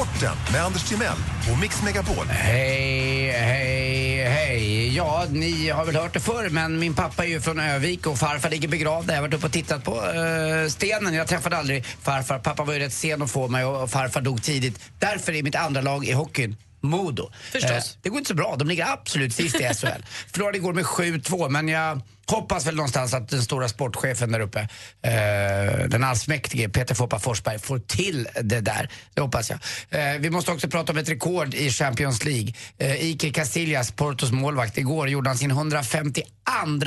Sporten 0.01 0.37
med 0.51 0.63
Anders 0.63 0.83
Timell 0.83 1.17
och 1.51 1.59
Mix 1.59 1.83
Megapol. 1.83 2.25
Hej, 2.27 3.31
hej, 3.31 4.23
hej. 4.23 4.95
Ja, 4.95 5.25
ni 5.29 5.69
har 5.69 5.85
väl 5.85 5.95
hört 5.95 6.13
det 6.13 6.19
förr, 6.19 6.49
men 6.49 6.79
min 6.79 6.93
pappa 6.93 7.25
är 7.25 7.29
ju 7.29 7.41
från 7.41 7.59
Övik 7.59 8.07
och 8.07 8.17
farfar 8.17 8.49
ligger 8.49 8.67
begravd 8.67 9.07
där. 9.07 9.13
Jag 9.13 9.21
har 9.21 9.27
varit 9.27 9.33
uppe 9.33 9.45
och 9.45 9.51
tittat 9.51 9.83
på 9.83 9.91
eh, 9.91 10.69
stenen. 10.69 11.13
Jag 11.13 11.27
träffade 11.27 11.57
aldrig 11.57 11.85
farfar. 11.85 12.39
Pappa 12.39 12.63
var 12.63 12.73
ju 12.73 12.79
rätt 12.79 12.93
sen 12.93 13.21
att 13.21 13.31
få 13.31 13.47
mig 13.47 13.65
och 13.65 13.89
farfar 13.89 14.21
dog 14.21 14.43
tidigt. 14.43 14.79
Därför 14.99 15.33
är 15.33 15.43
mitt 15.43 15.55
andra 15.55 15.81
lag 15.81 16.05
i 16.05 16.11
hockeyn 16.11 16.55
Modo. 16.81 17.31
Förstås. 17.51 17.97
det 18.01 18.09
går 18.09 18.17
inte 18.17 18.27
så 18.27 18.35
bra. 18.35 18.55
De 18.55 18.67
ligger 18.67 18.85
absolut 18.93 19.35
sist 19.35 19.55
i 19.55 19.63
SHL. 19.73 20.03
Förlorade 20.31 20.57
igår 20.57 20.73
med 20.73 20.85
7-2, 20.85 21.49
men 21.49 21.67
jag 21.67 22.01
hoppas 22.31 22.67
väl 22.67 22.75
någonstans 22.75 23.13
att 23.13 23.29
den 23.29 23.41
stora 23.41 23.69
sportchefen 23.69 24.31
där 24.31 24.39
uppe, 24.39 24.59
eh, 25.01 25.87
den 25.87 26.03
allsmäktige 26.03 26.69
Peter 26.69 26.95
Foppa 26.95 27.19
Forsberg, 27.19 27.59
får 27.59 27.79
till 27.79 28.27
det 28.41 28.61
där. 28.61 28.89
Det 29.13 29.21
hoppas 29.21 29.49
jag. 29.49 29.59
Eh, 29.89 30.19
vi 30.19 30.29
måste 30.29 30.51
också 30.51 30.69
prata 30.69 30.91
om 30.91 30.97
ett 30.97 31.09
rekord 31.09 31.53
i 31.53 31.69
Champions 31.69 32.25
League. 32.25 32.53
Eh, 32.77 33.05
Ike 33.05 33.31
Casillas, 33.31 33.91
Portos 33.91 34.31
målvakt, 34.31 34.77
igår 34.77 35.09
gjorde 35.09 35.29
han 35.29 35.37
sin 35.37 35.51
152 35.51 36.21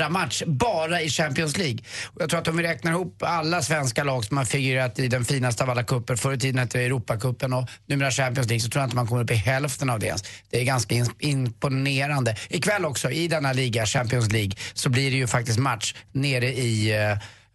match 0.09 0.43
bara 0.45 1.01
i 1.01 1.09
Champions 1.09 1.57
League. 1.57 1.79
Och 2.05 2.21
jag 2.21 2.29
tror 2.29 2.39
att 2.39 2.47
om 2.47 2.57
vi 2.57 2.63
räknar 2.63 2.91
ihop 2.91 3.23
alla 3.23 3.61
svenska 3.61 4.03
lag 4.03 4.25
som 4.25 4.37
har 4.37 4.45
figurerat 4.45 4.99
i 4.99 5.07
den 5.07 5.25
finaste 5.25 5.63
av 5.63 5.69
alla 5.69 5.83
kupper, 5.83 6.15
förr 6.15 6.33
i 6.33 6.39
tiden 6.39 6.59
hette 6.59 6.77
det 6.77 6.85
Europacupen 6.85 7.53
och 7.53 7.69
numera 7.85 8.11
Champions 8.11 8.47
League, 8.47 8.61
så 8.61 8.69
tror 8.69 8.81
jag 8.81 8.87
inte 8.87 8.95
man 8.95 9.07
kommer 9.07 9.23
upp 9.23 9.31
i 9.31 9.35
hälften 9.35 9.89
av 9.89 9.99
det 9.99 10.07
ens. 10.07 10.23
Det 10.49 10.61
är 10.61 10.63
ganska 10.63 10.95
imponerande. 11.19 12.35
Ikväll 12.49 12.85
också, 12.85 13.11
i 13.11 13.27
denna 13.27 13.53
liga, 13.53 13.85
Champions 13.85 14.31
League, 14.31 14.51
så 14.73 14.89
blir 14.89 15.11
det 15.11 15.17
ju 15.17 15.27
faktiskt 15.35 15.59
match 15.59 15.93
nere 16.11 16.47
i 16.53 16.91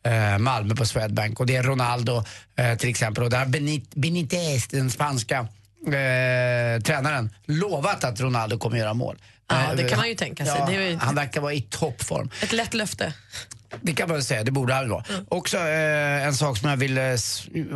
eh, 0.04 0.32
eh, 0.32 0.38
Malmö 0.38 0.74
på 0.74 0.84
Swedbank 0.86 1.40
och 1.40 1.46
det 1.46 1.56
är 1.56 1.62
Ronaldo 1.62 2.24
eh, 2.56 2.74
till 2.78 2.88
exempel 2.88 3.24
och 3.24 3.30
där 3.30 3.44
Benit- 3.46 3.94
Benitez, 3.94 4.66
den 4.68 4.90
spanska 4.90 5.38
eh, 5.86 6.82
tränaren, 6.82 7.30
lovat 7.46 8.04
att 8.04 8.20
Ronaldo 8.20 8.58
kommer 8.58 8.76
göra 8.78 8.94
mål. 8.94 9.18
Ja, 9.48 9.74
det 9.76 9.82
Eh, 9.82 9.88
kan 9.88 9.98
man 9.98 10.08
ju 10.08 10.14
tänka 10.14 10.44
sig. 10.46 10.54
Ja, 10.58 10.66
Det 10.66 10.72
ju- 10.90 10.96
Han 10.96 11.14
verkar 11.14 11.40
vara 11.40 11.52
i 11.52 11.60
toppform. 11.60 12.30
Ett 12.42 12.52
lätt 12.52 12.74
löfte. 12.74 13.12
Det 13.82 13.92
kan 13.92 14.08
man 14.08 14.22
säga, 14.22 14.44
det 14.44 14.50
borde 14.50 14.74
han 14.74 14.88
vara. 14.88 15.04
Också 15.28 15.56
eh, 15.58 16.26
en 16.26 16.34
sak 16.34 16.58
som 16.58 16.70
jag 16.70 16.76
vill, 16.76 16.98
eh, 16.98 17.04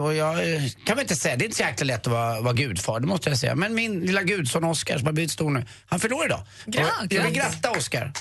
och 0.00 0.14
jag 0.14 0.54
eh, 0.54 0.62
kan 0.86 0.96
väl 0.96 1.02
inte 1.02 1.16
säga, 1.16 1.36
det 1.36 1.42
är 1.42 1.46
inte 1.46 1.56
så 1.56 1.62
jäkla 1.62 1.84
lätt 1.84 2.06
att 2.06 2.12
vara, 2.12 2.40
vara 2.40 2.52
gudfar, 2.54 3.00
det 3.00 3.06
måste 3.06 3.28
jag 3.30 3.38
säga. 3.38 3.54
Men 3.54 3.74
min 3.74 4.00
lilla 4.00 4.22
gudson 4.22 4.64
Oscar 4.64 4.98
som 4.98 5.06
har 5.06 5.12
blivit 5.12 5.30
stor 5.30 5.50
nu, 5.50 5.64
han 5.86 6.00
förlorar 6.00 6.26
idag. 6.26 6.42
Gra- 6.66 6.80
jag 7.10 7.22
vill 7.24 7.32
gratta 7.32 7.70
Oscar. 7.70 8.12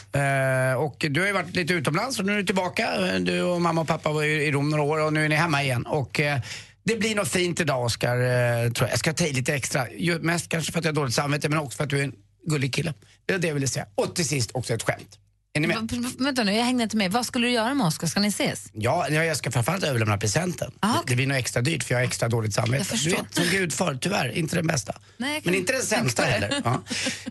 Eh, 0.71 0.77
och 0.77 1.05
du 1.09 1.19
har 1.19 1.27
ju 1.27 1.33
varit 1.33 1.55
lite 1.55 1.73
utomlands 1.73 2.19
och 2.19 2.25
nu 2.25 2.33
är 2.33 2.37
du 2.37 2.43
tillbaka. 2.43 2.89
Du 3.19 3.41
och 3.41 3.61
mamma 3.61 3.81
och 3.81 3.87
pappa 3.87 4.11
var 4.11 4.23
i 4.23 4.51
Rom 4.51 4.69
några 4.69 4.83
år 4.83 4.99
och 5.05 5.13
nu 5.13 5.25
är 5.25 5.29
ni 5.29 5.35
hemma 5.35 5.63
igen. 5.63 5.85
Och, 5.85 6.19
eh, 6.19 6.39
det 6.85 6.95
blir 6.95 7.15
nog 7.15 7.27
fint 7.27 7.59
idag 7.59 7.83
Oscar, 7.85 8.15
eh, 8.17 8.71
tror 8.71 8.87
jag. 8.87 8.91
Jag 8.91 8.99
ska 8.99 9.13
ta 9.13 9.25
i 9.25 9.33
lite 9.33 9.53
extra. 9.55 9.85
Mest 10.21 10.49
kanske 10.49 10.71
för 10.71 10.79
att 10.79 10.85
jag 10.85 10.91
har 10.91 10.95
dåligt 10.95 11.15
samvete 11.15 11.49
men 11.49 11.59
också 11.59 11.77
för 11.77 11.83
att 11.83 11.89
du 11.89 11.99
är 11.99 12.03
en 12.03 12.13
gullig 12.47 12.73
kille. 12.73 12.93
Det 13.25 13.33
är 13.33 13.37
det 13.39 13.47
jag 13.47 13.53
ville 13.53 13.67
säga. 13.67 13.85
Och 13.95 14.15
till 14.15 14.27
sist 14.27 14.51
också 14.53 14.73
ett 14.73 14.83
skämt. 14.83 15.19
Är 15.55 15.59
ni 15.59 15.67
med? 15.67 15.77
V- 15.91 16.09
Vänta 16.19 16.43
nu, 16.43 16.53
jag 16.55 16.63
hängde 16.65 16.83
inte 16.83 16.97
med. 16.97 17.11
Vad 17.11 17.25
skulle 17.25 17.47
du 17.47 17.53
göra 17.53 17.73
med 17.73 17.87
Oskar? 17.87 18.07
Ska 18.07 18.19
ni 18.19 18.27
ses? 18.27 18.69
Ja, 18.73 19.07
ja, 19.09 19.23
jag 19.23 19.37
ska 19.37 19.51
framförallt 19.51 19.83
överlämna 19.83 20.17
presenten. 20.17 20.71
Det, 20.81 20.87
det 21.07 21.15
blir 21.15 21.27
nog 21.27 21.37
extra 21.37 21.61
dyrt 21.61 21.83
för 21.83 21.93
jag 21.93 21.99
har 21.99 22.05
extra 22.05 22.29
dåligt 22.29 22.53
samvete. 22.53 22.75
Jag 22.77 22.87
förstår. 22.87 23.09
Du 23.11 23.15
vet, 23.17 23.35
som 23.35 23.45
gudfar, 23.45 23.95
tyvärr, 24.01 24.29
inte 24.37 24.55
den 24.55 24.67
bästa. 24.67 24.95
Nej, 25.17 25.41
Men 25.45 25.55
inte 25.55 25.73
den 25.73 25.81
sämsta 25.81 26.23
heller. 26.23 26.61
Ja. 26.63 26.83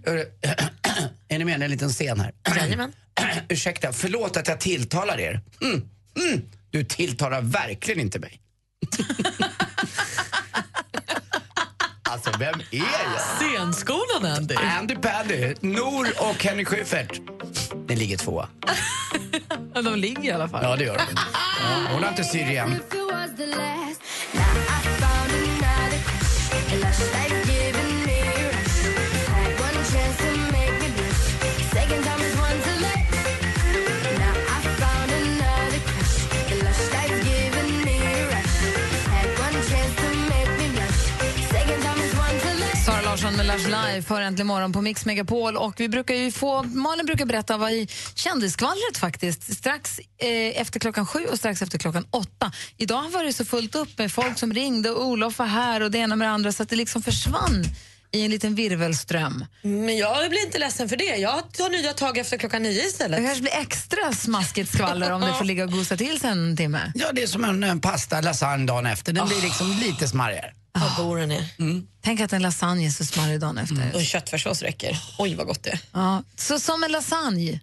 Är 1.29 1.39
ni 1.39 1.45
med? 1.45 1.61
Det 1.61 1.63
är 1.63 1.65
en 1.65 1.71
liten 1.71 1.89
scen 1.89 2.21
här. 2.21 2.33
Jajamän. 2.57 2.93
Ursäkta, 3.49 3.93
förlåt 3.93 4.37
att 4.37 4.49
jag 4.49 4.61
tilltalar 4.61 5.21
er. 5.21 5.41
Mm. 5.63 5.83
Mm. 6.29 6.43
Du 6.71 6.85
tilltalar 6.85 7.41
verkligen 7.43 8.01
inte 8.01 8.19
mig. 8.19 8.41
alltså, 12.03 12.31
vem 12.39 12.55
är 12.71 12.77
jag? 12.79 13.21
Scenskolan, 13.39 14.37
Andy. 14.37 14.55
Andy 14.55 14.95
Paddy, 14.95 15.55
Nor 15.61 16.09
och 16.31 16.45
Henrik 16.45 16.69
Schyffert. 16.69 17.21
Ni 17.93 17.99
ligger 17.99 18.17
tvåa. 18.17 18.49
De 19.85 19.97
ligger 19.99 20.25
i 20.25 20.31
alla 20.31 20.49
fall. 20.49 20.61
Ja, 20.65 20.77
det 20.77 20.85
gör 20.85 20.97
de. 20.97 21.03
Ja, 21.63 21.93
hon 21.93 22.03
har 22.03 22.11
inte 22.11 22.25
Syrien. 22.25 22.75
Lars 43.53 43.65
Live 43.65 44.03
för 44.03 44.21
Äntligen 44.21 44.47
morgon 44.47 44.73
på 44.73 44.81
Mix 44.81 45.05
Megapol. 45.05 45.57
Och 45.57 45.81
vi 45.81 45.89
brukar 45.89 46.15
ju 46.15 46.33
få, 46.33 46.63
Malin 46.63 47.07
brukar 47.07 47.27
berätta 47.27 47.57
vad 47.57 47.73
i 47.73 47.89
kändisskvallret 48.15 48.99
faktiskt, 48.99 49.57
strax 49.57 49.99
eh, 49.99 50.61
efter 50.61 50.81
klockan 50.81 51.07
sju 51.07 51.27
och 51.31 51.39
strax 51.39 51.63
efter 51.63 51.79
klockan 51.79 52.07
åtta. 52.11 52.53
Idag 52.77 53.11
var 53.11 53.25
det 53.25 53.33
så 53.33 53.45
fullt 53.45 53.75
upp 53.75 53.99
med 53.99 54.13
folk 54.13 54.39
som 54.39 54.53
ringde 54.53 54.91
och 54.91 55.07
Olof 55.07 55.39
var 55.39 55.47
här 55.47 55.81
och 55.81 55.91
det 55.91 55.99
ena 55.99 56.17
med 56.17 56.29
det 56.29 56.33
andra 56.33 56.53
så 56.53 56.63
att 56.63 56.69
det 56.69 56.77
liksom 56.77 57.03
försvann 57.03 57.65
i 58.13 58.25
en 58.25 58.31
liten 58.31 58.55
virvelström. 58.55 59.45
Men 59.63 59.97
jag 59.97 60.31
blir 60.31 60.45
inte 60.47 60.59
ledsen 60.59 60.89
för 60.89 60.97
det. 60.97 61.05
Jag 61.17 61.53
tar 61.53 61.71
nya 61.71 61.93
tag 61.93 62.19
efter 62.19 62.39
klockan 62.39 62.63
nio 62.63 62.87
istället. 62.87 63.21
Det 63.21 63.25
kanske 63.27 63.43
blir 63.43 63.53
extra 63.53 64.13
smaskigt 64.13 64.75
skvaller 64.75 65.11
om 65.11 65.21
du 65.21 65.33
får 65.33 65.45
ligga 65.45 65.65
och 65.65 65.73
gosa 65.73 65.97
till 65.97 66.21
sig 66.21 66.31
en 66.31 66.57
timme. 66.57 66.93
Ja, 66.95 67.13
det 67.13 67.23
är 67.23 67.27
som 67.27 67.45
en, 67.45 67.65
en 67.65 67.81
pasta 67.81 68.21
lasagne 68.21 68.67
dagen 68.67 68.87
efter. 68.87 69.13
Den 69.13 69.29
blir 69.29 69.41
liksom 69.41 69.71
lite 69.81 70.09
smarrigare. 70.09 70.53
Vad 70.73 71.07
bor 71.07 71.17
den 71.17 71.31
är. 71.31 71.45
Tänk 72.05 72.21
att 72.21 72.33
en 72.33 72.43
lasagne 72.43 72.87
är 72.87 72.91
så 72.91 73.05
smarrig 73.05 73.41
dagen 73.41 73.59
efter. 73.59 73.91
Och 73.95 74.03
köttfärssås 74.03 74.63
räcker. 74.63 74.99
Oj, 75.19 75.35
vad 75.35 75.47
gott 75.47 75.63
det 75.63 75.71
är. 75.71 75.79
Ja, 75.93 76.23
så 76.37 76.59
som 76.59 76.85
en 76.85 76.93
lasagne 76.93 77.61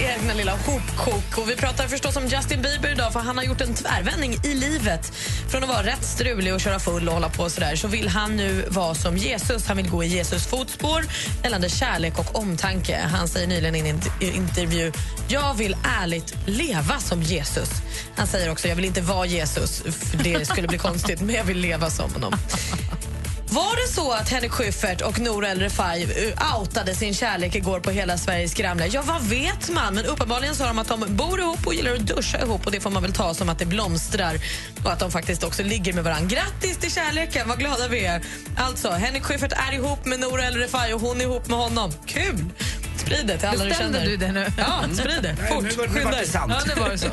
egna 0.00 0.34
lilla 0.34 0.52
hopkok. 0.52 1.38
Och 1.38 1.50
vi 1.50 1.56
pratar 1.56 1.88
förstås 1.88 2.16
om 2.16 2.26
Justin 2.26 2.62
Bieber 2.62 2.92
idag 2.92 3.12
för 3.12 3.20
han 3.20 3.36
har 3.36 3.44
gjort 3.44 3.60
en 3.60 3.74
tvärvändning 3.74 4.34
i 4.44 4.54
livet. 4.54 5.12
Från 5.50 5.62
att 5.62 5.68
vara 5.68 5.86
rätt 5.86 6.04
strulig 6.04 6.54
och 6.54 6.60
köra 6.60 6.78
full 6.78 7.08
och 7.08 7.14
hålla 7.14 7.28
på 7.28 7.50
sådär 7.50 7.76
så 7.76 7.88
vill 7.88 8.08
han 8.08 8.36
nu 8.36 8.64
vara 8.68 8.94
som 8.94 9.16
Jesus. 9.16 9.66
Han 9.66 9.76
vill 9.76 9.90
gå 9.90 10.04
i 10.04 10.06
Jesus 10.06 10.46
fotspår 10.46 11.04
gällande 11.42 11.68
kärlek 11.68 12.18
och 12.18 12.38
omtanke. 12.38 12.98
Han 13.12 13.28
säger 13.28 13.46
nyligen 13.46 13.76
i 13.76 13.88
en 13.88 14.00
intervju 14.20 14.92
jag 15.28 15.54
vill 15.54 15.76
ärligt 16.02 16.34
leva 16.46 16.98
som 16.98 17.22
Jesus. 17.22 17.68
Han 18.16 18.26
säger 18.26 18.50
också 18.50 18.68
jag 18.68 18.76
vill 18.76 18.84
inte 18.84 19.00
vara 19.00 19.26
Jesus, 19.26 19.82
för 19.82 20.24
det 20.24 20.48
skulle 20.48 20.68
bli 20.68 20.78
konstigt, 20.78 21.20
men 21.20 21.34
jag 21.34 21.44
vill 21.44 21.58
leva 21.58 21.90
som 21.90 22.12
honom. 22.12 22.34
Var 23.52 23.76
det 23.76 23.92
så 23.92 24.12
att 24.12 24.28
Henrik 24.28 24.50
Schyffert 24.52 25.00
och 25.00 25.20
Nour 25.20 25.44
El 25.44 25.60
Refai 25.60 26.04
uh, 26.04 26.58
outade 26.58 26.94
sin 26.94 27.14
kärlek 27.14 27.54
igår 27.54 27.80
på 27.80 27.90
Hela 27.90 28.18
Sveriges 28.18 28.50
skramla? 28.50 28.86
Ja, 28.86 29.02
vad 29.06 29.22
vet 29.22 29.70
man? 29.70 29.94
Men 29.94 30.06
uppenbarligen 30.06 30.54
sa 30.54 30.66
de 30.66 30.78
att 30.78 30.88
de 30.88 31.16
bor 31.16 31.40
ihop 31.40 31.66
och 31.66 31.74
gillar 31.74 31.94
att 31.94 32.06
duscha 32.06 32.42
ihop 32.42 32.66
och 32.66 32.72
det 32.72 32.80
får 32.80 32.90
man 32.90 33.02
väl 33.02 33.12
ta 33.12 33.34
som 33.34 33.48
att 33.48 33.58
det 33.58 33.66
blomstrar 33.66 34.34
och 34.84 34.92
att 34.92 34.98
de 34.98 35.10
faktiskt 35.10 35.44
också 35.44 35.62
ligger 35.62 35.92
med 35.92 36.04
varandra. 36.04 36.36
Grattis 36.36 36.76
till 36.76 36.92
kärleken, 36.92 37.48
vad 37.48 37.58
glada 37.58 37.88
vi 37.88 38.04
är. 38.06 38.22
Alltså, 38.56 38.90
Henrik 38.90 39.22
Schyffert 39.22 39.52
är 39.52 39.74
ihop 39.74 40.04
med 40.04 40.20
Nour 40.20 40.40
El 40.40 40.54
Refai 40.54 40.92
och 40.92 41.00
hon 41.00 41.20
är 41.20 41.24
ihop 41.24 41.48
med 41.48 41.58
honom. 41.58 41.92
Kul! 42.06 42.44
Sprid 43.00 43.26
det 43.26 43.38
till 43.38 43.48
alla 43.48 43.64
du 43.64 43.70
Bestämde 43.70 43.98
känner. 43.98 44.10
du 44.10 44.16
det 44.16 44.32
nu? 44.32 44.46
Ja, 44.58 44.84
sprid 44.94 45.22
det. 45.22 45.32
Nej, 45.40 45.48
Fort, 45.52 45.76
var- 45.78 45.86
nu 45.86 45.92
skynda 45.92 46.10
var 46.10 46.18
det. 46.18 46.26
Ja, 46.34 46.60
det 46.74 46.80
var 46.80 46.88
det 46.90 46.98
så. 46.98 47.06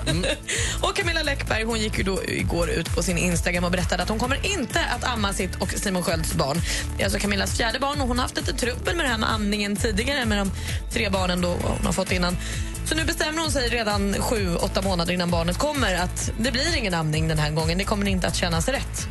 Och 0.88 0.96
Camilla 0.96 1.24
Läckberg 1.24 1.64
hon 1.64 1.80
gick 1.80 1.98
ju 1.98 2.04
då 2.04 2.24
igår 2.24 2.70
ut 2.70 2.96
på 2.96 3.04
sin 3.04 3.18
Instagram 3.18 3.64
och 3.64 3.72
berättade 3.72 4.04
att 4.04 4.10
hon 4.10 4.20
kommer 4.20 4.46
inte 4.46 4.80
att 4.80 5.04
amma 5.04 5.34
sitt 5.34 5.56
och 5.56 5.70
Simon 5.72 6.04
Skölds 6.04 6.34
barn. 6.34 6.62
Det 6.98 7.02
är 7.04 7.06
alltså 7.06 7.20
Camillas 7.20 7.58
fjärde 7.58 7.80
barn 7.80 8.02
och 8.02 8.08
hon 8.08 8.18
har 8.18 8.24
haft 8.24 8.38
lite 8.38 8.54
trubbel 8.54 8.96
med 8.96 9.06
det 9.06 9.10
här 9.10 9.18
med 9.18 9.32
amningen 9.32 9.76
tidigare 9.76 10.26
med 10.26 10.38
de 10.38 10.52
tre 10.94 11.10
barnen 11.10 11.42
då 11.42 11.48
hon 11.62 11.86
har 11.86 11.94
fått 11.94 12.12
innan. 12.12 12.38
Så 12.86 12.96
nu 12.96 13.04
bestämmer 13.06 13.42
hon 13.42 13.52
sig 13.52 13.70
redan 13.70 14.16
sju, 14.20 14.56
åtta 14.56 14.82
månader 14.82 15.14
innan 15.14 15.32
barnet 15.32 15.58
kommer 15.58 15.96
att 15.96 16.32
det 16.40 16.52
blir 16.52 16.78
ingen 16.78 16.94
amning 16.94 17.28
den 17.28 17.40
här 17.40 17.52
gången. 17.52 17.78
Det 17.78 17.84
kommer 17.84 18.08
inte 18.08 18.28
att 18.28 18.36
kännas 18.36 18.68
rätt. 18.68 19.08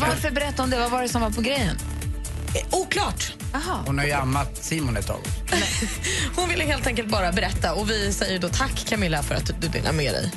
Varför 0.00 0.30
berätta 0.30 0.62
om 0.62 0.70
det? 0.70 0.78
Vad 0.78 0.90
var 0.90 1.02
det 1.02 1.08
som 1.08 1.20
var 1.22 1.30
på 1.30 1.40
grejen? 1.40 1.76
Eh, 2.54 2.78
Oklart. 2.78 3.32
Aha. 3.54 3.82
Hon 3.86 3.98
har 3.98 4.06
ju 4.06 4.12
ammat 4.12 4.64
Simon 4.64 4.96
ett 4.96 5.06
tag. 5.06 5.20
Hon 6.36 6.48
ville 6.48 6.64
helt 6.64 6.86
enkelt 6.86 7.08
bara 7.08 7.32
berätta 7.32 7.74
och 7.74 7.90
vi 7.90 8.12
säger 8.12 8.38
då 8.38 8.48
tack 8.48 8.86
Camilla 8.88 9.22
för 9.22 9.34
att 9.34 9.50
du 9.60 9.68
delar 9.68 9.92
med 9.92 10.12
dig. 10.14 10.32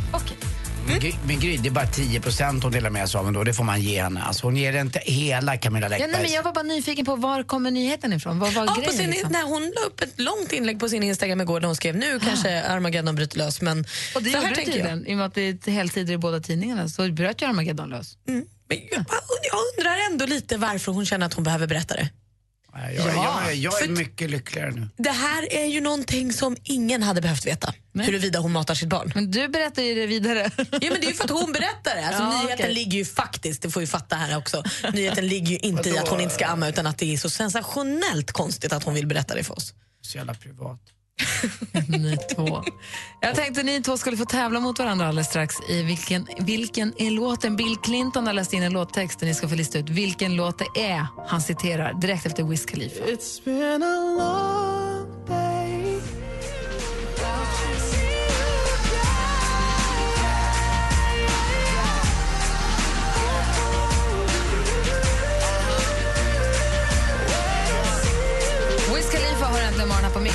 Men, 0.87 0.99
Gry, 0.99 1.13
men 1.27 1.39
Gry, 1.39 1.57
det 1.57 1.69
är 1.69 1.71
bara 1.71 1.85
10% 1.85 2.63
hon 2.63 2.71
delar 2.71 2.89
med 2.89 3.09
sig 3.09 3.19
av 3.19 3.27
ändå. 3.27 3.43
Det 3.43 3.53
får 3.53 3.63
man 3.63 3.81
ge 3.81 4.01
henne. 4.03 4.21
Alltså, 4.23 4.47
hon 4.47 4.55
ger 4.57 4.81
inte 4.81 4.99
hela 5.05 5.57
Camilla 5.57 5.85
Ja, 5.85 5.89
Läckbergs. 5.89 6.11
nej, 6.11 6.21
men 6.21 6.31
jag 6.31 6.43
var 6.43 6.53
bara 6.53 6.63
nyfiken 6.63 7.05
på 7.05 7.15
var 7.15 7.43
kommer 7.43 7.71
nyheten 7.71 8.13
ifrån? 8.13 8.39
Vad 8.39 8.53
var 8.53 8.65
Ja, 8.65 8.73
på 8.73 8.81
grejen? 8.81 8.97
sin, 8.97 9.09
liksom? 9.09 9.29
nej, 9.31 9.41
hon 9.43 9.61
la 9.75 9.81
upp 9.87 10.01
ett 10.01 10.19
långt 10.19 10.51
inlägg 10.53 10.79
på 10.79 10.89
sin 10.89 11.03
Instagram 11.03 11.41
igår 11.41 11.59
där 11.59 11.67
hon 11.67 11.75
skrev 11.75 11.95
nu 11.95 12.19
kanske 12.19 12.63
Armageddon 12.67 13.15
bryter 13.15 13.37
lös. 13.37 13.61
Men 13.61 13.85
Och 14.15 14.23
det 14.23 14.29
så 14.29 14.37
här 14.37 14.43
gjorde 14.43 14.49
det 14.49 14.55
tänker 14.55 14.71
jag. 14.79 14.87
tydligen. 14.89 15.07
I 15.07 15.13
och 15.13 15.17
med 15.17 15.25
att 15.25 15.35
det 15.35 15.67
är 15.67 15.71
helsidor 15.71 16.13
i 16.13 16.17
båda 16.17 16.39
tidningarna 16.39 16.89
så 16.89 17.11
bröt 17.11 17.41
ju 17.41 17.45
Armageddon 17.45 17.89
lös. 17.89 18.17
Men 18.25 18.79
jag, 18.91 19.05
jag 19.51 19.59
undrar 19.79 19.97
ändå 20.11 20.25
lite 20.25 20.57
varför 20.57 20.91
hon 20.91 21.05
känner 21.05 21.25
att 21.25 21.33
hon 21.33 21.43
behöver 21.43 21.67
berätta 21.67 21.93
det. 21.95 22.09
Nej, 22.77 22.95
jag, 22.95 23.07
Ja, 23.07 23.41
jag, 23.45 23.55
jag 23.55 23.81
är 23.81 23.85
för- 23.85 23.93
mycket 23.93 24.29
lyckligare 24.29 24.71
nu. 24.71 24.89
Det 24.97 25.09
här 25.11 25.53
är 25.53 25.65
ju 25.65 25.81
någonting 25.81 26.33
som 26.33 26.57
ingen 26.63 27.03
hade 27.03 27.21
behövt 27.21 27.45
veta. 27.45 27.73
Huruvida 27.93 28.39
hon 28.39 28.51
matar 28.51 28.75
sitt 28.75 28.89
barn. 28.89 29.11
Men 29.15 29.31
du 29.31 29.47
berättar 29.47 29.81
ju 29.83 29.95
det 29.95 30.07
vidare. 30.07 30.51
Ja, 30.57 30.65
men 30.71 30.79
det 30.81 31.05
är 31.05 31.07
ju 31.07 31.13
för 31.13 31.23
att 31.23 31.29
hon 31.29 31.51
berättar 31.51 31.95
det. 31.95 32.07
Alltså, 32.07 32.23
Ja, 32.23 32.29
nyheten 32.43 32.53
okej. 32.65 32.73
ligger 32.73 32.97
ju 32.97 33.05
faktiskt, 33.05 33.61
det 33.61 33.69
får 33.69 33.79
vi 33.81 33.87
fatta 33.87 34.15
här 34.15 34.37
också, 34.37 34.63
nyheten 34.93 35.27
ligger 35.27 35.51
ju 35.51 35.57
inte 35.57 35.89
i 35.89 35.97
att 35.97 36.07
hon 36.07 36.21
inte 36.21 36.35
ska 36.35 36.45
amma 36.45 36.69
utan 36.69 36.87
att 36.87 36.97
det 36.97 37.13
är 37.13 37.17
så 37.17 37.29
sensationellt 37.29 38.31
konstigt 38.31 38.73
att 38.73 38.83
hon 38.83 38.93
vill 38.93 39.07
berätta 39.07 39.35
det 39.35 39.43
för 39.43 39.57
oss. 39.57 39.73
Så 40.01 40.17
jävla 40.17 40.33
privat. 40.33 40.79
ni 41.87 42.17
två. 42.35 42.63
Jag 43.19 43.35
tänkte 43.35 43.63
ni 43.63 43.81
två 43.81 43.97
skulle 43.97 44.17
få 44.17 44.25
tävla 44.25 44.59
mot 44.59 44.79
varandra 44.79 45.07
alldeles 45.07 45.27
strax 45.27 45.55
i 45.69 45.83
vilken, 45.83 46.27
vilken 46.39 46.93
är 46.97 47.11
låten. 47.11 47.55
Bill 47.55 47.75
Clinton 47.83 48.27
har 48.27 48.33
läst 48.33 48.53
in 48.53 48.63
en 48.63 48.73
låttext 48.73 49.21
och 49.21 49.27
ni 49.27 49.33
ska 49.33 49.47
få 49.47 49.55
lista 49.55 49.79
ut 49.79 49.89
vilken 49.89 50.35
låt 50.35 50.57
det 50.57 50.81
är 50.81 51.07
han 51.27 51.41
citerar 51.41 51.93
direkt 51.93 52.25
efter 52.25 52.43
Wiz 52.43 52.65
Khalifa. 52.65 53.03
It's 53.03 53.43
been 53.45 53.83
a 53.83 54.15
long 54.17 54.76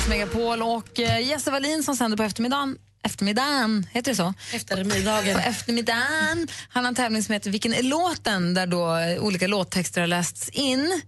Mix 0.03 0.09
Megapol 0.09 0.61
och 0.61 0.99
eh, 0.99 1.27
Jesse 1.27 1.51
Wallin 1.51 1.83
som 1.83 1.95
sänder 1.95 2.17
på 2.17 2.23
eftermiddagen 2.23 2.77
Eftermiddagen, 3.03 3.87
heter 3.91 4.11
det 4.11 4.15
så? 4.15 4.33
Eftermiddagen. 4.53 5.35
På 5.35 5.41
eftermiddagen. 5.41 6.47
Han 6.69 6.83
har 6.83 6.89
en 6.89 6.95
tävling 6.95 7.23
som 7.23 7.33
heter 7.33 7.51
Vilken 7.51 7.73
är 7.73 7.83
låten? 7.83 8.53
Där 8.53 8.67
då 8.67 8.95
eh, 8.95 9.23
olika 9.23 9.47
låttexter 9.47 10.01
har 10.01 10.07
lästs 10.07 10.49
in 10.49 11.01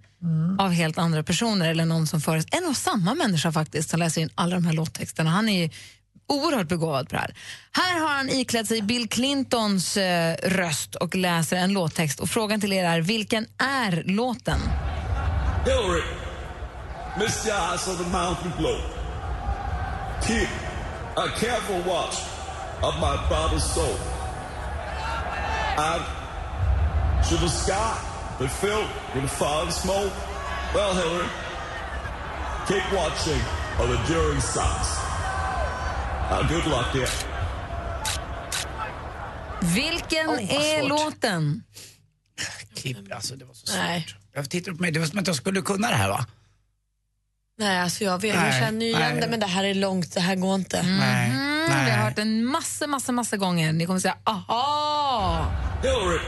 av 0.59 0.71
helt 0.71 0.97
andra 0.97 1.23
personer 1.23 1.69
eller 1.69 1.85
någon 1.85 2.07
som 2.07 2.21
föres. 2.21 2.45
En 2.51 2.65
och 2.65 2.77
samma 2.77 3.13
människa 3.13 3.51
faktiskt 3.51 3.89
som 3.89 3.99
läser 3.99 4.21
in 4.21 4.29
alla 4.35 4.55
de 4.55 4.65
här 4.65 4.73
låttexterna. 4.73 5.29
Han 5.29 5.49
är 5.49 5.63
ju 5.63 5.69
oerhört 6.27 6.67
begåvad 6.67 7.09
på 7.09 7.15
det 7.15 7.21
här. 7.21 7.35
Här 7.71 7.99
har 7.99 8.09
han 8.09 8.29
iklätt 8.29 8.67
sig 8.67 8.81
Bill 8.81 9.09
Clintons 9.09 9.97
eh, 9.97 10.35
röst 10.43 10.95
och 10.95 11.15
läser 11.15 11.57
en 11.57 11.73
låttext 11.73 12.19
och 12.19 12.29
frågan 12.29 12.61
till 12.61 12.73
er 12.73 12.85
är 12.85 13.01
vilken 13.01 13.45
är 13.57 14.03
låten? 14.05 14.59
Hillary, 15.65 16.24
Miss 17.18 17.45
your 17.45 17.55
eyes 17.55 17.88
on 17.88 17.97
the 17.97 18.09
mountain 18.09 18.51
below. 18.57 18.80
Keep 20.28 20.49
a 21.18 21.28
careful 21.39 21.80
watch 21.91 22.18
of 22.84 22.93
my 22.99 23.16
brother's 23.30 23.63
soul. 23.63 23.97
And 25.78 26.03
should 27.26 27.39
the 27.39 27.47
sky 27.49 27.97
be 28.39 28.47
filled 28.47 28.89
with 29.16 29.32
fire 29.32 29.63
and 29.63 29.72
smoke? 29.74 30.11
Well, 30.74 30.93
Hillary, 30.93 31.30
keep 32.68 32.84
watching 32.93 33.41
of 33.80 33.88
the 33.89 33.95
enduring 34.01 34.41
signs. 34.41 34.89
Uh, 36.32 36.47
good 36.49 36.66
luck, 36.66 36.91
dear. 36.93 37.09
Vilken 39.61 40.28
vad 40.28 40.39
är 40.39 40.80
svårt. 40.80 40.89
låten? 40.89 41.63
Klipp, 42.76 42.97
alltså 43.13 43.36
det 43.36 43.45
var 43.45 43.53
så 43.53 43.68
svårt. 43.68 43.78
Nej. 43.78 44.07
Jag 44.34 44.49
tittar 44.49 44.72
på 44.72 44.82
mig, 44.82 44.91
det 44.91 44.99
var 44.99 45.07
som 45.07 45.20
att 45.20 45.28
jag 45.28 45.36
skulle 45.36 45.61
kunna 45.61 45.88
det 45.89 45.95
här 45.95 46.09
va? 46.09 46.26
Nej, 47.57 47.79
alltså 47.79 48.03
jag, 48.03 48.21
vet, 48.21 48.35
jag 48.35 48.43
Nej, 48.43 48.59
känner 48.59 48.85
ju 48.85 48.91
igen 48.91 49.19
det 49.21 49.27
men 49.27 49.39
det 49.39 49.45
här 49.45 49.63
är 49.63 49.73
långt, 49.73 50.13
det 50.13 50.19
här 50.19 50.35
går 50.35 50.55
inte. 50.55 50.81
Nej. 50.83 51.29
Mm, 51.29 51.65
Nej. 51.69 51.85
vi 51.85 51.91
har 51.91 51.97
hört 51.97 52.15
den 52.15 52.45
massa, 52.45 52.87
massa, 52.87 53.11
massa 53.11 53.37
gånger. 53.37 53.73
Ni 53.73 53.85
kommer 53.85 53.99
säga 53.99 54.17
aha! 54.23 55.45
Hillary, 55.81 56.19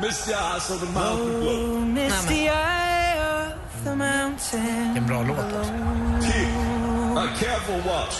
Miss 0.00 0.28
eyes 0.28 0.70
on 0.70 0.78
the 0.78 0.86
mountain 0.86 1.40
below. 1.40 1.80
Miss 1.86 2.26
the 2.26 2.48
eye 2.48 3.18
of 3.22 3.84
the 3.84 3.94
mountain. 3.94 4.96
En 4.96 5.06
bra 5.06 5.22
låt 5.22 5.38
alltså. 5.38 5.72
Keep 6.32 6.48
a 7.16 7.28
careful 7.40 7.80
watch 7.92 8.16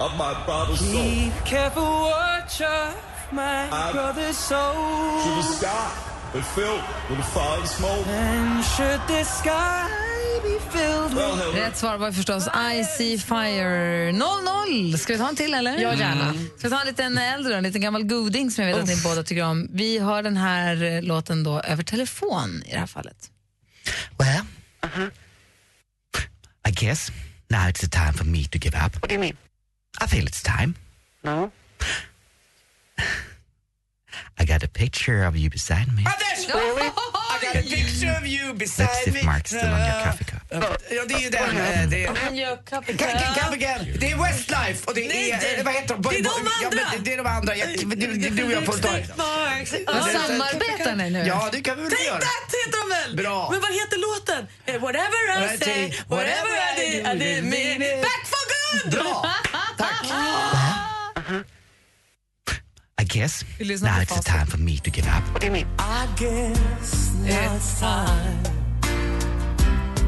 of 0.00 0.12
my 0.12 0.34
brother's 0.46 0.78
soul. 0.78 1.02
Keep 1.04 1.44
careful 1.44 1.82
watch 1.82 2.60
of 2.60 2.94
my 3.32 3.92
brother's 3.92 4.36
soul. 4.36 5.20
Should 5.22 5.36
the 5.36 5.52
sky 5.52 5.88
be 6.32 6.42
filled 6.42 6.82
with 7.10 7.26
fire 7.34 7.58
and 7.60 7.68
smoke? 7.68 8.06
And 8.08 8.64
should 8.64 9.00
the 9.08 9.24
sky 9.24 10.07
Rätt 11.54 11.76
svar 11.76 11.96
var 11.96 12.12
förstås 12.12 12.48
I 12.48 12.84
see 12.84 13.18
fire 13.18 14.12
00. 14.12 14.98
Ska 14.98 15.12
vi 15.12 15.18
ta 15.18 15.28
en 15.28 15.36
till 15.36 15.54
eller? 15.54 15.78
Ja, 15.78 15.94
gärna. 15.94 16.34
Ska 16.58 16.68
vi 16.68 16.70
ta 16.70 16.80
en 16.80 16.86
liten 16.86 17.18
äldre, 17.18 17.56
en 17.56 17.62
liten 17.62 17.80
gammal 17.80 18.04
goding 18.04 18.50
som 18.50 18.64
jag 18.64 18.74
vet 18.74 18.82
att 18.82 18.88
ni 18.88 19.02
båda 19.04 19.22
tycker 19.22 19.44
om. 19.44 19.68
Vi 19.70 19.98
hör 19.98 20.22
den 20.22 20.36
här 20.36 20.82
eh, 20.82 21.02
låten 21.02 21.42
då 21.42 21.60
över 21.60 21.82
telefon 21.82 22.62
i 22.66 22.70
det 22.72 22.78
här 22.78 22.86
fallet. 22.86 23.30
Well, 24.18 24.44
I 26.68 26.70
guess 26.70 27.10
now 27.48 27.68
it's 27.68 27.80
the 27.80 27.88
time 27.88 28.12
for 28.12 28.24
me 28.24 28.44
to 28.44 28.58
give 28.58 28.76
up. 28.86 28.94
What 28.94 29.08
do 29.08 29.14
you 29.14 29.20
mean? 29.20 29.36
I 30.04 30.08
feel 30.08 30.26
it's 30.28 30.42
time. 30.58 30.74
No. 31.22 31.50
I 34.40 34.44
got 34.44 34.62
a 34.64 34.68
picture 34.68 35.26
of 35.28 35.36
you 35.36 35.50
beside 35.50 35.86
me. 35.96 36.04
Really? 36.54 36.86
I 37.34 37.44
got 37.44 37.56
a 37.56 37.62
picture 37.62 38.12
of 38.20 38.26
you 38.26 38.54
beside 38.54 38.88
Lipstick 38.88 39.14
me. 39.14 39.22
marks 39.22 39.50
still 39.50 39.68
on 39.76 39.80
your 39.80 40.04
coffee 40.06 40.24
cup. 40.24 40.42
Ja, 40.90 41.04
det 41.08 41.14
är 41.14 41.18
ju 41.20 41.30
den. 41.30 41.56
eh, 41.56 41.88
Det 41.88 42.04
är... 42.04 42.06
Come, 42.70 42.82
come 43.40 43.54
again. 43.56 43.96
Det 44.00 44.10
är 44.10 44.16
Westlife 44.16 44.86
och 44.86 44.94
det 44.94 45.08
Nej, 45.08 45.30
är, 45.30 45.40
det- 45.40 45.56
eh, 45.56 45.64
vad 45.64 45.74
heter 45.74 45.94
de? 45.94 46.02
det 46.02 46.08
är 46.18 46.22
de 46.22 46.30
Ja, 46.62 46.68
men 46.70 46.78
andra. 46.78 46.98
det- 47.04 47.12
är 47.12 47.16
de 47.16 47.26
andra. 47.26 47.56
Jag, 47.56 47.68
du, 47.78 47.96
du, 47.96 48.28
du 48.30 48.44
och 48.44 48.52
jag 48.52 48.64
får 48.66 48.72
ta 48.72 48.92
det. 48.92 49.06
Samarbetar 50.12 50.94
ni 50.96 51.10
nu? 51.10 51.24
Ja, 51.26 51.48
det 51.52 51.60
kan 51.60 51.76
vi 51.76 51.82
väl 51.82 51.90
Take 51.92 52.04
göra. 52.04 52.18
that 52.18 52.48
heter 52.66 52.78
de 52.82 52.88
väl? 52.96 53.16
Bra. 53.16 53.50
Men 53.50 53.60
vad 53.60 53.70
heter 53.72 53.98
låten? 54.08 54.46
Eh, 54.66 54.80
Whatever 54.80 55.54
I 55.54 55.58
say, 55.58 55.92
whatever 56.08 56.52
I 56.68 56.80
did, 56.80 57.06
I 57.06 57.18
did 57.24 57.44
mean 57.44 57.82
it. 57.82 58.02
Back 58.02 58.22
for 58.32 58.42
good! 58.52 58.92
Bra. 58.94 59.30
Tack. 59.78 60.04
I 63.08 63.10
guess 63.10 63.42
Vi 63.58 63.64
now 63.80 64.00
it's 64.00 64.14
the 64.14 64.22
time 64.22 64.46
for 64.46 64.58
me 64.58 64.76
to 64.76 64.90
give 64.90 65.06
up. 65.08 65.22
What 65.32 65.40
do 65.40 65.46
you 65.46 65.52
mean? 65.52 65.66
I 65.78 66.06
guess 66.16 67.14
now 67.24 67.54
it's 67.54 67.80
time 67.80 68.44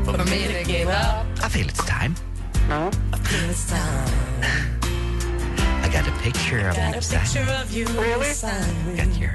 For 0.05 0.19
me 0.27 0.47
to 0.49 0.63
give 0.67 0.89
up. 0.89 1.25
I 1.43 1.49
feel 1.49 1.67
it's 1.67 1.83
time. 1.87 2.15
No. 2.69 2.91
It's 3.49 3.71
time. 3.71 4.09
I 5.83 5.89
got 5.91 6.07
a 6.07 6.13
picture 6.21 6.69
of 6.69 6.77
you 6.77 6.93
Got 6.93 6.97
a 6.97 7.19
picture 7.19 7.51
of 7.53 7.73
you 7.73 7.87
beside 7.87 8.87
me. 8.87 8.97
Got 8.97 9.17
your 9.17 9.35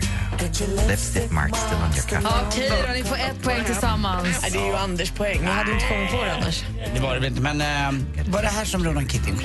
lipstick 0.88 1.32
marks 1.32 1.60
still 1.60 1.78
on 1.78 1.92
your 1.96 2.22
coffee. 2.22 2.46
Okej 2.48 2.72
då, 2.88 2.94
ni 2.94 3.04
får 3.04 3.16
ett 3.16 3.44
poäng 3.44 3.64
tillsammans. 3.66 4.28
Nej, 4.42 4.52
Det 4.52 4.58
är 4.60 4.66
ju 4.68 4.76
Anders 4.76 5.12
poäng. 5.12 5.40
Jag 5.44 5.52
hade 5.52 5.72
inte 5.72 5.86
kommit 5.88 6.12
på 6.12 6.24
det 6.26 6.34
annars. 6.36 6.64
Det 6.96 7.00
var 7.00 7.14
det 7.14 7.20
väl 7.20 7.30
inte, 7.30 7.42
men 7.42 7.62
äh, 7.62 8.02
var 8.32 8.42
det 8.42 8.48
här 8.48 8.66
som 8.66 8.86
Ronan 8.86 9.10
Keating 9.10 9.38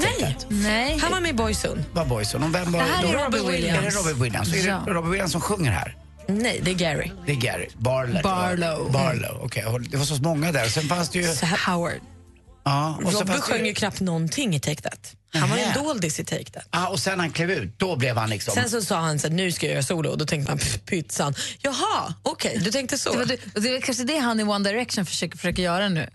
tecknet? 0.00 0.46
Nej. 0.48 0.98
Han 1.02 1.12
var 1.12 1.20
med 1.20 1.30
i 1.30 1.34
Boyzone. 1.34 1.84
Var 1.92 2.04
Boyzone. 2.04 2.46
Och 2.46 2.54
vem 2.54 2.72
var 2.72 2.80
Det 2.80 2.86
här 2.86 3.04
är? 3.04 3.24
Robbie 3.24 3.50
Williams. 3.52 3.78
Är 3.78 3.82
det 3.90 3.96
Robbie 4.10 4.22
Williams? 4.22 4.54
Är 4.54 4.68
Ja. 4.68 4.82
det 4.86 4.90
Robbie 4.92 5.10
Williams 5.10 5.32
som 5.32 5.40
sjunger 5.40 5.70
här? 5.72 5.96
Nej, 6.28 6.60
det 6.62 6.70
är 6.70 6.74
Gary. 6.74 7.10
Det 7.26 7.32
är 7.32 7.36
Gary. 7.36 7.68
Barlow. 7.76 8.22
Barlow. 8.22 8.92
Barlow, 8.92 9.40
okej. 9.42 9.64
Det 9.90 9.96
var 9.96 10.04
så 10.04 10.14
många 10.22 10.52
där. 10.52 10.64
Sen 10.66 10.82
fanns 10.84 11.08
det 11.08 11.18
ju... 11.18 11.26
Howard. 11.66 11.92
Ja, 12.64 12.98
och 13.04 13.12
så 13.12 13.18
Robbe 13.20 13.32
sjöng 13.40 13.66
ju 13.66 13.74
knappt 13.74 14.00
någonting 14.00 14.54
i 14.54 14.60
Take 14.60 14.82
That. 14.82 15.14
Han 15.34 15.50
var 15.50 15.56
ju 15.56 15.62
en 15.62 15.74
doldis 15.84 16.20
i 16.20 16.24
Take 16.24 16.50
That. 16.50 16.68
Ja, 16.70 16.88
och 16.88 17.00
sen 17.00 17.20
han 17.20 17.30
klev 17.30 17.50
ut, 17.50 17.78
då 17.78 17.96
blev 17.96 18.16
han 18.16 18.30
liksom... 18.30 18.54
Sen 18.54 18.70
så 18.70 18.82
sa 18.82 18.96
han 19.00 19.18
så 19.18 19.28
här, 19.28 19.34
nu 19.34 19.52
ska 19.52 19.66
jag 19.66 19.72
göra 19.72 19.82
solo 19.82 20.10
och 20.10 20.18
då 20.18 20.26
tänkte 20.26 20.50
man 20.50 20.58
pff, 20.58 20.80
pytsan. 20.84 21.34
Jaha, 21.60 22.14
okej, 22.22 22.60
du 22.64 22.70
tänkte 22.70 22.98
så. 22.98 23.12
Det, 23.12 23.18
var, 23.18 23.24
det, 23.24 23.60
det 23.60 23.76
är 23.76 23.80
kanske 23.80 24.04
det 24.04 24.18
han 24.18 24.40
i 24.40 24.42
One 24.42 24.70
Direction 24.70 25.06
försöker, 25.06 25.36
försöker 25.36 25.62
göra 25.62 25.88
nu. 25.88 26.10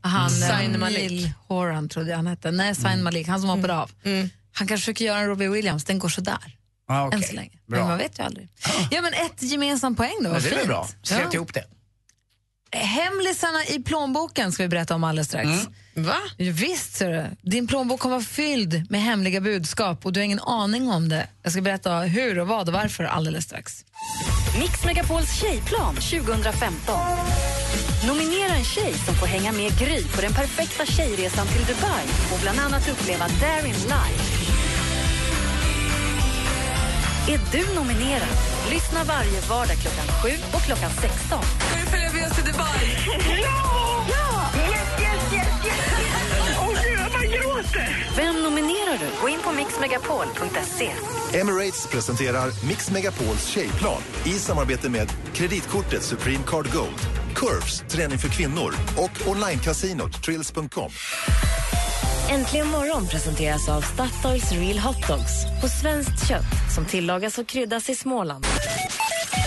Han, 0.00 0.30
Zayn 0.30 0.74
eh, 0.74 0.80
Malik. 0.80 1.28
Horan 1.48 1.88
trodde 1.88 2.10
jag 2.10 2.16
han 2.16 2.26
hette. 2.26 2.50
Nej, 2.50 2.74
Zayn 2.74 3.02
Malik, 3.02 3.28
han 3.28 3.40
som 3.40 3.48
hoppade 3.48 3.76
av. 3.76 3.90
Han 4.52 4.68
kanske 4.68 4.76
försöker 4.76 5.04
göra 5.04 5.18
en 5.18 5.26
Robbie 5.26 5.48
Williams, 5.48 5.84
den 5.84 5.98
går 5.98 6.08
sådär. 6.08 6.56
Ah, 6.88 7.06
okej. 7.06 7.16
Än 7.16 7.22
så 7.28 7.34
länge. 7.34 7.58
Bra. 7.66 7.78
Men 7.78 7.88
man 7.88 7.98
vet 7.98 8.18
ju 8.18 8.22
aldrig. 8.22 8.48
Ja, 8.90 9.02
men 9.02 9.12
ett 9.14 9.42
gemensamt 9.42 9.96
poäng 9.96 10.16
då, 10.24 10.30
vad 10.30 10.42
det 10.42 10.48
är 10.50 10.56
fint. 10.56 10.66
bra. 10.66 10.88
Släpp 11.02 11.20
Ja. 11.24 11.30
ihop 11.34 11.54
det. 11.54 11.64
Hemlisarna 12.72 13.64
i 13.66 13.78
plånboken 13.82 14.52
ska 14.52 14.62
vi 14.62 14.68
berätta 14.68 14.94
om 14.94 15.04
alldeles 15.04 15.28
strax. 15.28 15.46
Mm. 15.46 15.74
Va? 15.94 16.16
Visst, 16.36 16.96
ser 16.96 17.10
du. 17.10 17.50
Din 17.50 17.66
plånbok 17.66 18.00
kommer 18.00 18.14
vara 18.14 18.24
fylld 18.24 18.90
med 18.90 19.02
hemliga 19.02 19.40
budskap 19.40 20.06
och 20.06 20.12
du 20.12 20.20
har 20.20 20.24
ingen 20.24 20.40
aning 20.40 20.90
om 20.90 21.08
det. 21.08 21.26
Jag 21.42 21.52
ska 21.52 21.62
berätta 21.62 21.98
hur 21.98 22.38
och 22.38 22.48
vad 22.48 22.68
och 22.68 22.74
varför 22.74 23.04
alldeles 23.04 23.44
strax. 23.44 23.84
Mix 24.58 24.84
Megapols 24.84 25.40
tjejplan 25.40 25.94
2015. 25.94 26.94
Nominera 28.06 28.52
en 28.52 28.64
tjej 28.64 28.94
som 28.94 29.14
får 29.14 29.26
hänga 29.26 29.52
med 29.52 29.78
Gry 29.78 30.02
på 30.04 30.20
den 30.20 30.32
perfekta 30.32 30.86
tjejresan 30.86 31.46
till 31.46 31.60
Dubai 31.60 32.04
och 32.32 32.38
bland 32.42 32.58
annat 32.60 32.88
uppleva 32.88 33.26
Darin 33.40 33.74
live. 33.74 34.22
Är 37.28 37.40
du 37.52 37.74
nominerad? 37.74 38.36
Lyssna 38.70 39.04
varje 39.04 39.40
vardag 39.40 39.76
klockan 39.76 40.06
7 40.22 40.28
och 40.52 40.62
klockan 40.62 40.90
16. 40.90 41.42
Ska 41.42 41.90
följa 41.90 42.12
med 42.12 42.26
oss 42.30 42.36
till 42.36 42.44
Dubai? 42.44 43.40
Ja! 43.42 43.69
Gråter! 47.70 48.12
Vem 48.16 48.42
nominerar 48.42 48.98
du? 48.98 49.06
Gå 49.22 49.28
in 49.28 49.38
på 49.40 49.52
mixmegapol.se. 49.52 50.90
Emirates 51.38 51.86
presenterar 51.86 52.66
Mix 52.68 52.90
Megapols 52.90 53.46
tjejplan 53.46 54.02
i 54.24 54.30
samarbete 54.30 54.90
med 54.90 55.12
kreditkortet 55.34 56.02
Supreme 56.02 56.44
Card 56.46 56.72
Gold, 56.72 57.00
Curves, 57.34 57.84
träning 57.88 58.18
för 58.18 58.28
kvinnor 58.28 58.74
och 58.96 59.28
onlinecasinot 59.28 60.22
Trills.com. 60.22 60.90
Äntligen 62.30 62.66
morgon 62.66 63.06
presenteras 63.06 63.68
av 63.68 63.80
Statoils 63.80 64.52
Real 64.52 64.78
Hot 64.78 65.08
Dogs 65.08 65.44
på 65.62 65.68
svenskt 65.68 66.28
kött 66.28 66.74
som 66.74 66.84
tillagas 66.84 67.38
och 67.38 67.46
kryddas 67.46 67.90
i 67.90 67.94
Småland. 67.94 68.46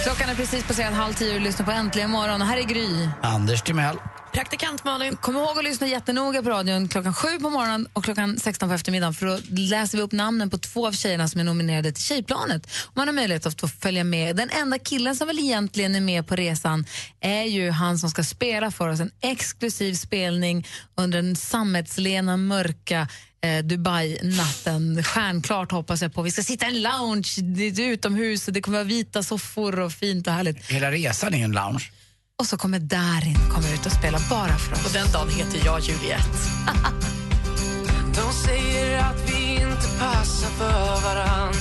Klockan 0.04 0.30
är 0.30 0.36
precis 0.36 0.68
passerat 0.68 0.94
halv 0.94 1.14
tio 1.14 1.34
och 1.34 1.40
du 1.40 1.46
lyssnar 1.46 1.66
på 1.66 1.72
Äntligen 1.72 2.10
morgon. 2.10 2.42
Och 2.42 2.48
här 2.48 2.58
är 2.58 2.64
Gry. 2.64 3.10
Anders 3.22 3.62
Timell. 3.62 3.96
Praktikant 4.34 4.84
Malin. 4.84 5.16
Kom 5.16 5.36
ihåg 5.36 5.58
att 5.58 5.64
lyssna 5.64 5.88
jättenoga 5.88 6.44
på 6.44 6.50
radion 6.50 6.88
klockan 6.88 7.14
sju 7.14 7.40
på 7.40 7.50
morgonen 7.50 7.88
och 7.94 8.04
klockan 8.04 8.40
16 8.40 8.70
på 8.70 8.76
eftermiddagen 8.76 9.14
för 9.14 9.26
då 9.26 9.40
läser 9.50 9.98
vi 9.98 10.04
upp 10.04 10.12
namnen 10.12 10.50
på 10.50 10.58
två 10.58 10.88
av 10.88 10.92
tjejerna 10.92 11.28
som 11.28 11.40
är 11.42 11.46
nominerade 11.46 11.92
till 11.92 12.04
Tjejplanet. 12.04 12.66
Och 12.66 12.98
man 12.98 13.08
har 13.08 13.14
möjlighet 13.14 13.46
att 13.46 13.62
få 13.62 13.68
följa 13.68 14.04
med. 14.04 14.36
Den 14.36 14.50
enda 14.50 14.80
killen 14.80 15.16
som 15.16 15.28
väl 15.28 15.40
egentligen 15.40 15.96
är 15.96 16.02
med 16.02 16.28
på 16.28 16.36
resan 16.36 16.86
är 17.20 17.44
ju 17.44 17.72
han 17.72 17.98
som 17.98 18.10
ska 18.10 18.24
spela 18.24 18.72
för 18.72 18.90
oss 18.90 19.00
en 19.00 19.12
exklusiv 19.22 19.94
spelning 19.94 20.68
under 20.96 21.22
den 21.22 21.36
sammetslena, 21.36 22.38
mörka 22.38 23.08
eh, 23.42 23.64
Dubai-natten. 23.64 25.04
Stjärnklart 25.04 25.72
hoppas 25.72 26.02
jag 26.02 26.14
på. 26.14 26.22
Vi 26.22 26.32
ska 26.32 26.44
sitta 26.44 26.66
i 26.66 26.70
en 26.70 26.82
lounge 26.82 27.36
det 27.42 27.68
är 27.68 27.80
utomhus 27.80 28.48
och 28.48 28.54
det 28.54 28.62
kommer 28.62 28.78
vara 28.78 28.88
vita 28.88 29.24
soffor 29.24 29.80
och 29.80 29.92
fint 29.92 30.28
och 30.28 30.34
härligt. 30.34 30.66
Hela 30.66 30.92
resan 30.92 31.34
är 31.34 31.38
ju 31.38 31.44
en 31.44 31.52
lounge. 31.52 31.92
Och 32.40 32.46
så 32.46 32.58
kommer 32.58 32.80
Darin 32.80 33.38
komma 33.52 33.70
ut 33.74 33.86
och 33.86 33.92
spela 33.92 34.20
bara 34.30 34.58
för 34.58 34.74
oss. 34.74 34.86
Och 34.86 34.92
den 34.94 35.12
dagen 35.12 35.30
heter 35.30 35.66
jag 35.66 35.80
Juliette. 35.80 36.38
De 38.16 38.34
säger 38.34 39.00
att 39.00 39.30
vi 39.30 39.54
inte 39.56 39.88
passar 40.00 40.50
för 40.50 41.02
varann 41.04 41.54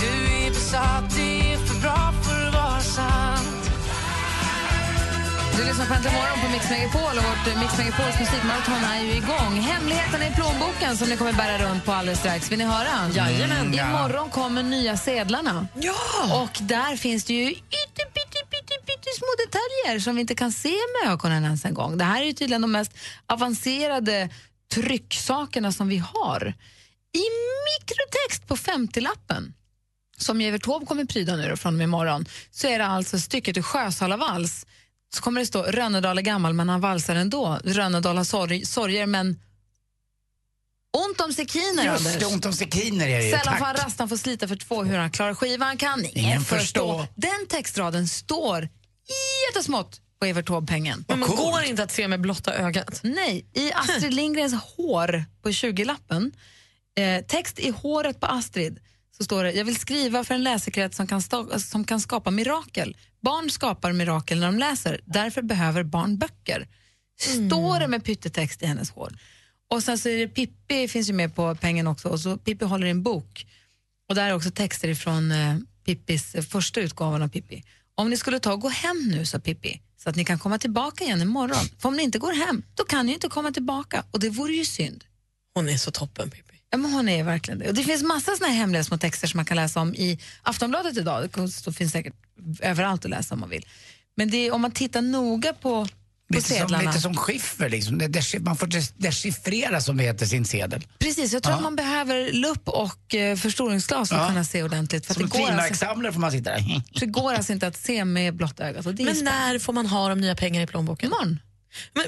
Du 0.00 0.44
är 0.46 0.50
besatt, 0.50 1.10
det 1.16 1.52
är 1.52 1.58
för 1.58 1.80
bra 1.80 2.12
för 2.22 2.46
att 2.48 2.54
vara 2.54 2.80
sant 2.80 3.70
Du 5.56 5.64
lyssnar 5.64 5.86
på 5.86 5.94
Äntligen 5.94 6.16
morgon 6.18 6.38
på 6.44 6.48
Mix 6.52 6.70
Megapol 6.70 7.18
och 7.18 7.24
vårt 7.30 7.46
eh, 7.54 7.60
Mix 7.60 7.78
Megapols 7.78 8.20
musikmaraton 8.20 8.84
är 8.84 9.02
ju 9.02 9.12
igång. 9.12 9.54
Hemligheten 9.60 10.22
i 10.22 10.30
plånboken 10.34 10.96
som 10.96 11.08
ni 11.08 11.16
kommer 11.16 11.32
bära 11.32 11.70
runt 11.70 11.84
på 11.84 11.92
alldeles 11.92 12.18
strax. 12.18 12.52
Vill 12.52 12.58
ni 12.58 12.64
höra? 12.64 13.10
Jajamän. 13.14 13.74
Imorgon 13.74 14.30
kommer 14.30 14.62
nya 14.62 14.96
sedlarna. 14.96 15.66
Ja! 15.74 16.42
Och 16.42 16.58
där 16.62 16.96
finns 16.96 17.24
det 17.24 17.34
ju 17.34 17.54
pyttesmå 18.86 19.26
detaljer 19.46 20.00
som 20.00 20.14
vi 20.14 20.20
inte 20.20 20.34
kan 20.34 20.52
se 20.52 20.74
med 20.94 21.12
ögonen 21.12 21.44
ens 21.44 21.64
en 21.64 21.74
gång. 21.74 21.98
Det 21.98 22.04
här 22.04 22.22
är 22.22 22.26
ju 22.26 22.32
tydligen 22.32 22.62
de 22.62 22.72
mest 22.72 22.92
avancerade 23.26 24.28
trycksakerna 24.74 25.72
som 25.72 25.88
vi 25.88 25.98
har. 25.98 26.54
I 27.12 27.24
mikrotext 27.68 28.48
på 28.48 28.56
50-lappen 28.56 29.52
som 30.16 30.40
Evert 30.40 30.62
Taube 30.62 30.86
kommer 30.86 31.04
pryda 31.04 31.36
nu 31.36 31.48
då 31.48 31.56
från 31.56 31.74
och 31.74 31.78
med 31.78 31.84
imorgon, 31.84 32.26
så 32.50 32.66
är 32.66 32.78
det 32.78 32.86
alltså 32.86 33.18
stycket 33.18 33.56
ur 33.56 33.62
Sjösala 33.62 34.16
vals. 34.16 34.66
Så 35.14 35.22
kommer 35.22 35.40
det 35.40 35.46
stå 35.46 35.62
Rönnedal 35.62 36.18
är 36.18 36.22
gammal 36.22 36.52
men 36.54 36.68
han 36.68 36.80
valsar 36.80 37.14
ändå. 37.14 37.58
Rönnedal 37.64 38.16
har 38.16 38.24
sorg, 38.24 38.66
sorger 38.66 39.06
men 39.06 39.40
ont 40.94 41.20
om 41.20 41.32
sekiner, 41.32 41.84
Just 41.84 42.06
Anders. 42.06 42.16
det, 42.20 42.26
ont 42.26 42.46
om 42.46 42.52
sekiner 42.52 43.08
är 43.08 43.18
det 43.18 43.24
ju. 43.24 43.30
Sällan 43.30 43.58
får 43.58 43.64
han 43.64 43.74
Tack. 43.76 43.84
rastan 43.86 44.08
få 44.08 44.16
slita 44.18 44.48
för 44.48 44.56
två 44.56 44.82
hur 44.84 44.98
han 44.98 45.10
klarar 45.10 45.34
skivan 45.34 45.76
kan 45.76 46.04
ingen, 46.14 46.44
förstå. 46.44 47.06
Den 47.14 47.46
textraden 47.48 48.08
står 48.08 48.68
jättesmått 49.48 50.00
på 50.20 50.26
Evert 50.26 50.46
Taube-pengen. 50.46 51.04
Men 51.08 51.18
man 51.18 51.28
går 51.28 51.62
inte 51.62 51.82
att 51.82 51.92
se 51.92 52.08
med 52.08 52.20
blotta 52.20 52.54
ögat. 52.54 53.00
Nej, 53.02 53.46
i 53.54 53.72
Astrid 53.74 54.14
Lindgrens 54.14 54.54
hår 54.76 55.24
på 55.42 55.48
20-lappen, 55.48 56.32
eh, 56.98 57.24
text 57.26 57.58
i 57.58 57.70
håret 57.70 58.20
på 58.20 58.26
Astrid, 58.26 58.78
så 59.18 59.24
står 59.24 59.44
det 59.44 59.52
jag 59.52 59.64
vill 59.64 59.76
skriva 59.76 60.24
för 60.24 60.34
en 60.34 60.42
läsekrets 60.42 60.96
som 60.96 61.06
kan, 61.06 61.20
sta- 61.20 61.58
som 61.58 61.84
kan 61.84 62.00
skapa 62.00 62.30
mirakel. 62.30 62.96
Barn 63.22 63.50
skapar 63.50 63.92
mirakel 63.92 64.38
när 64.40 64.46
de 64.46 64.58
läser, 64.58 65.00
därför 65.04 65.42
behöver 65.42 65.82
barn 65.82 66.18
böcker. 66.18 66.68
Står 67.20 67.80
det 67.80 67.88
med 67.88 68.04
pyttetext 68.04 68.62
i 68.62 68.66
hennes 68.66 68.90
hår. 68.90 69.18
Och 69.70 69.82
sen 69.82 69.98
så 69.98 70.08
är 70.08 70.18
det 70.18 70.28
Pippi 70.28 70.88
finns 70.88 71.08
ju 71.08 71.12
med 71.12 71.34
på 71.34 71.54
pengen 71.54 71.86
också 71.86 72.08
och 72.08 72.20
så 72.20 72.36
Pippi 72.36 72.64
håller 72.64 72.86
i 72.86 72.90
en 72.90 73.02
bok. 73.02 73.46
Och 74.08 74.14
där 74.14 74.28
är 74.28 74.34
också 74.34 74.50
texter 74.50 74.88
ifrån 74.88 75.32
eh, 75.32 75.56
Pippis 75.84 76.34
eh, 76.34 76.42
första 76.42 76.80
utgåvan 76.80 77.22
av 77.22 77.28
Pippi. 77.28 77.64
Om 77.94 78.10
ni 78.10 78.16
skulle 78.16 78.40
ta 78.40 78.52
och 78.52 78.60
gå 78.60 78.68
hem 78.68 79.08
nu, 79.08 79.26
sa 79.26 79.38
Pippi, 79.38 79.80
så 79.96 80.10
att 80.10 80.16
ni 80.16 80.24
kan 80.24 80.38
komma 80.38 80.58
tillbaka 80.58 81.04
igen 81.04 81.22
imorgon. 81.22 81.66
För 81.78 81.88
om 81.88 81.96
ni 81.96 82.02
inte 82.02 82.18
går 82.18 82.32
hem, 82.32 82.62
då 82.74 82.84
kan 82.84 83.06
ni 83.06 83.12
inte 83.12 83.28
komma 83.28 83.52
tillbaka 83.52 84.04
och 84.10 84.20
det 84.20 84.30
vore 84.30 84.52
ju 84.52 84.64
synd. 84.64 85.04
Hon 85.54 85.68
är 85.68 85.76
så 85.76 85.90
toppen, 85.90 86.30
Pippi. 86.30 86.54
Ja, 86.70 86.78
men 86.78 86.92
hon 86.92 87.08
är 87.08 87.24
verkligen 87.24 87.58
det. 87.58 87.68
Och 87.68 87.74
det 87.74 87.84
finns 87.84 88.02
massa 88.02 88.36
såna 88.36 88.48
här 88.48 88.56
hemliga 88.56 88.84
små 88.84 88.98
texter 88.98 89.28
som 89.28 89.38
man 89.38 89.44
kan 89.44 89.56
läsa 89.56 89.80
om 89.80 89.94
i 89.94 90.18
Aftonbladet 90.42 90.96
idag. 90.96 91.30
Det 91.64 91.72
finns 91.72 91.92
säkert 91.92 92.14
överallt 92.60 93.04
att 93.04 93.10
läsa 93.10 93.34
om 93.34 93.40
man 93.40 93.50
vill. 93.50 93.66
Men 94.16 94.34
är, 94.34 94.50
om 94.50 94.60
man 94.60 94.70
tittar 94.70 95.02
noga 95.02 95.52
på, 95.52 95.88
Lite 96.34 96.48
som, 96.48 96.56
sedlarna. 96.58 96.90
lite 96.90 97.00
som 97.00 97.16
skiffer, 97.16 97.68
liksom. 97.68 98.02
Man 98.40 98.56
får 98.56 99.00
dechiffrera 99.02 99.80
som 99.80 99.96
det 99.96 100.02
heter 100.04 100.26
sin 100.26 100.44
sedel. 100.44 100.86
Precis, 100.98 101.32
jag 101.32 101.42
tror 101.42 101.52
Ja. 101.52 101.56
att 101.56 101.62
man 101.62 101.76
behöver 101.76 102.32
lupp 102.32 102.68
och 102.68 103.14
eh, 103.14 103.36
förstoringsglas 103.36 104.08
för 104.08 104.16
att 104.16 104.22
Ja. 104.22 104.28
kunna 104.28 104.44
se 104.44 104.62
ordentligt. 104.62 105.06
För 105.06 105.12
att 105.12 105.18
Som 105.20 105.28
det, 105.28 105.36
en 105.36 105.40
går 105.42 105.48
alltså, 105.50 105.62
frimärkssamlare 105.62 106.12
får 106.12 106.20
man 106.20 106.32
sitta 106.32 106.50
där. 106.50 106.82
det 107.00 107.06
går 107.06 107.32
alltså 107.34 107.52
inte 107.52 107.66
att 107.66 107.76
se 107.76 108.04
med 108.04 108.34
blotta 108.36 108.68
ögat. 108.68 108.84
Men 108.84 108.96
när 109.24 109.58
får 109.58 109.72
man 109.72 109.86
ha 109.86 110.08
de 110.08 110.20
nya 110.20 110.34
pengarna 110.36 110.62
i 110.64 110.66
plånboken? 110.66 111.06
Imorgon. 111.06 111.38
Men, 111.94 112.04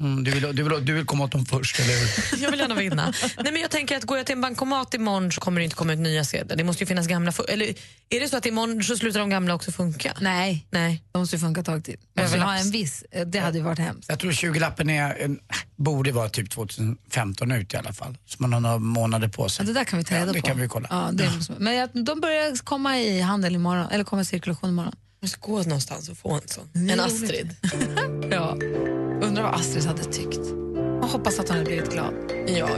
Mm, 0.00 0.24
du, 0.24 0.30
vill, 0.30 0.56
du, 0.56 0.62
vill, 0.62 0.84
du 0.86 0.92
vill 0.92 1.04
komma 1.06 1.24
åt 1.24 1.32
dem 1.32 1.46
först, 1.46 1.80
eller 1.80 1.88
hur? 2.00 2.42
jag 2.42 2.50
vill 2.50 2.60
gärna 2.60 2.74
vinna. 2.74 3.12
Nej, 3.42 3.52
men 3.52 3.62
jag 3.62 3.70
tänker 3.70 3.96
att 3.96 4.04
går 4.04 4.16
jag 4.16 4.26
till 4.26 4.32
en 4.34 4.40
bankomat 4.40 4.94
imorgon 4.94 5.32
så 5.32 5.40
kommer 5.40 5.60
det 5.60 5.64
inte 5.64 5.76
komma 5.76 5.92
ut 5.92 5.98
nya 5.98 6.24
sedlar. 6.24 6.56
Det 6.56 6.64
måste 6.64 6.82
ju 6.82 6.86
finnas 6.86 7.06
gamla. 7.06 7.32
Eller 7.48 7.66
är 8.08 8.20
det 8.20 8.28
så 8.28 8.36
att 8.36 8.46
imorgon 8.46 8.82
så 8.84 8.96
slutar 8.96 9.20
de 9.20 9.30
gamla 9.30 9.54
också 9.54 9.72
funka? 9.72 10.16
Nej, 10.20 10.66
Nej. 10.70 11.02
de 11.12 11.18
måste 11.18 11.36
ju 11.36 11.40
funka 11.40 11.60
ett 11.60 11.66
tag 11.66 11.84
till. 11.84 11.96
Men 12.14 12.24
jag 12.24 12.30
vill 12.30 12.40
ha 12.42 12.54
en 12.56 12.70
viss, 12.70 13.04
det 13.26 13.38
hade 13.38 13.58
ju 13.58 13.64
varit 13.64 13.78
hemskt. 13.78 14.08
Jag 14.08 14.18
tror 14.18 14.30
20-lappen 14.32 14.90
är, 14.90 15.14
en, 15.24 15.38
borde 15.76 16.12
vara 16.12 16.28
typ 16.28 16.50
2015 16.50 17.52
ut 17.52 17.74
i 17.74 17.76
alla 17.76 17.92
fall. 17.92 18.16
Så 18.26 18.36
man 18.38 18.52
har 18.52 18.60
några 18.60 18.78
månader 18.78 19.28
på 19.28 19.44
Ja, 19.44 19.48
sig. 19.48 19.66
det 19.66 19.72
där 19.72 19.84
kan 19.84 19.98
vi 19.98 20.04
ta 20.04 20.14
reda 20.14 20.26
Ja, 20.26 20.32
det 20.32 20.40
på. 20.40 20.46
kan 20.46 20.60
vi 20.60 20.68
kolla. 20.68 20.88
Ja, 20.90 21.10
det 21.12 21.24
är, 21.24 21.60
men 21.60 21.74
jag, 21.74 22.04
de 22.04 22.20
börjar 22.20 22.64
komma 22.64 22.98
i 22.98 23.20
handel 23.20 23.54
imorgon, 23.54 23.86
eller 23.90 24.04
komma 24.04 24.22
i 24.22 24.24
cirkulation 24.24 24.70
imorgon. 24.70 24.92
Ska 25.28 25.50
gå 25.52 25.62
någonstans 25.62 26.08
och 26.08 26.18
få 26.18 26.32
en 26.32 26.48
sån. 26.48 26.88
Är 26.88 26.92
En. 26.92 27.00
Astrid. 27.00 27.56
Ja. 28.30 28.50
Undrar 29.22 29.42
vad 29.42 29.54
Astrid 29.54 29.84
hade 29.84 30.04
tyckt. 30.04 30.40
Jag 31.00 31.08
hoppas 31.08 31.38
att 31.38 31.48
hon 31.48 31.56
hade 31.58 31.70
blivit 31.70 31.92
glad. 31.92 32.14
Ja. 32.48 32.68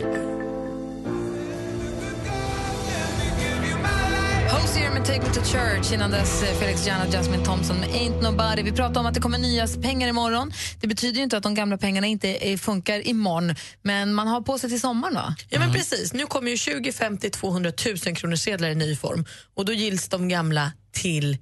Hosier 4.51 4.90
med 4.90 5.05
Take 5.05 5.20
Me 5.20 5.34
To 5.34 5.40
Church. 5.40 5.92
Innan 5.92 6.11
dess 6.11 6.42
eh, 6.42 6.59
Felix 6.59 6.86
Jan 6.86 7.07
och 7.07 7.14
Jasmine 7.14 7.44
Thompson 7.44 7.76
med 7.76 7.88
Ain't 7.88 8.22
Nobody. 8.22 8.62
Vi 8.62 8.72
pratar 8.72 9.01
om 9.01 9.07
att 9.07 9.14
det 9.14 9.20
kommer 9.20 9.38
nya 9.38 9.66
pengar 9.82 10.09
imorgon. 10.09 10.53
Det 10.80 10.86
betyder 10.86 11.16
ju 11.16 11.22
inte 11.22 11.36
att 11.36 11.42
de 11.42 11.55
gamla 11.55 11.78
pengarna 11.78 12.07
inte 12.07 12.59
funkar 12.59 13.07
imorgon. 13.09 13.55
Men 13.82 14.14
man 14.14 14.28
har 14.28 14.40
på 14.40 14.59
sig 14.59 14.70
till 14.70 14.80
sommaren 14.80 15.14
va? 15.14 15.34
Ja 15.49 15.59
men 15.59 15.72
precis, 15.72 16.12
nu 16.12 16.26
kommer 16.26 16.51
ju 16.51 16.57
20, 16.57 16.92
50, 16.92 17.30
200 17.30 17.72
000 18.07 18.16
kronor 18.16 18.36
sedlar 18.36 18.68
i 18.68 18.74
ny 18.74 18.97
form 18.97 19.24
och 19.55 19.64
då 19.64 19.72
gills 19.72 20.09
de 20.09 20.28
gamla 20.28 20.72
till 20.92 21.38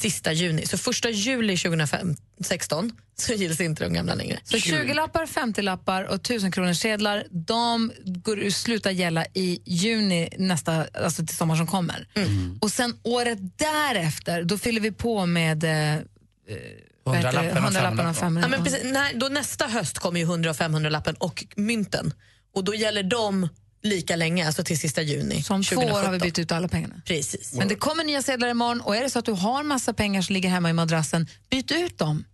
sista 0.00 0.32
juni. 0.32 0.66
Så 0.66 0.78
första 0.78 1.10
juli 1.10 1.56
2016 1.56 2.92
så 3.16 3.32
gills 3.32 3.60
inte 3.60 3.84
de 3.84 3.92
gamla 3.92 4.14
längre. 4.14 4.38
Så 4.44 4.56
20-lappar, 4.56 5.26
50-lappar 5.26 6.04
och 6.04 6.14
1000 6.14 6.52
kronors 6.52 6.78
sedlar 6.78 7.26
de 7.30 7.92
går, 8.04 8.50
slutar 8.50 8.90
gälla 8.90 9.26
i 9.34 9.60
juni 9.64 10.28
nästa, 10.38 10.86
alltså 11.04 11.26
till 11.26 11.36
sommar 11.36 11.56
som 11.56 11.66
kommer. 11.66 12.08
Och 12.60 12.70
sen 12.70 12.96
året 13.02 13.38
därefter, 13.56 14.42
då 14.42 14.58
fyller 14.58 14.80
vi 14.80 14.92
på 14.92 15.26
med 15.26 15.64
eh, 15.64 15.94
eh, 15.94 16.00
vad 17.02 17.16
heter 17.16 17.32
det, 17.32 17.38
Hundralappen 17.38 17.64
och 17.64 17.70
100-lappen 17.70 18.10
och 18.10 18.16
500. 18.16 18.42
500. 18.42 18.42
Ja, 18.42 18.48
men 18.48 18.64
precis, 18.64 18.80
nej, 18.84 19.12
då 19.14 19.28
nästa 19.28 19.66
höst 19.66 19.98
kommer 19.98 20.20
ju 20.20 20.26
100 20.26 20.50
och 20.50 20.56
500-lappen 20.56 21.14
och 21.14 21.44
mynten. 21.56 22.14
Och 22.54 22.64
då 22.64 22.74
gäller 22.74 23.02
de 23.02 23.48
lika 23.84 24.16
länge, 24.16 24.46
alltså 24.46 24.64
till 24.64 24.78
sista 24.78 25.02
juni 25.02 25.42
Som 25.42 25.62
två 25.62 25.76
år 25.76 25.80
2017. 25.80 26.04
har 26.04 26.12
vi 26.12 26.18
bytt 26.18 26.38
ut 26.38 26.52
alla 26.52 26.68
pengarna. 26.68 26.94
Precis. 27.04 27.54
Men 27.54 27.68
det 27.68 27.74
kommer 27.74 28.04
nya 28.04 28.22
sedlar 28.22 28.48
imorgon 28.48 28.80
och 28.80 28.96
är 28.96 29.02
det 29.02 29.10
så 29.10 29.18
att 29.18 29.24
du 29.24 29.32
har 29.32 29.62
massa 29.62 29.92
pengar 29.92 30.22
som 30.22 30.32
ligger 30.32 30.48
hemma 30.48 30.70
i 30.70 30.72
madrassen, 30.72 31.26
byt 31.50 31.70
ut 31.72 31.98
dem. 31.98 32.24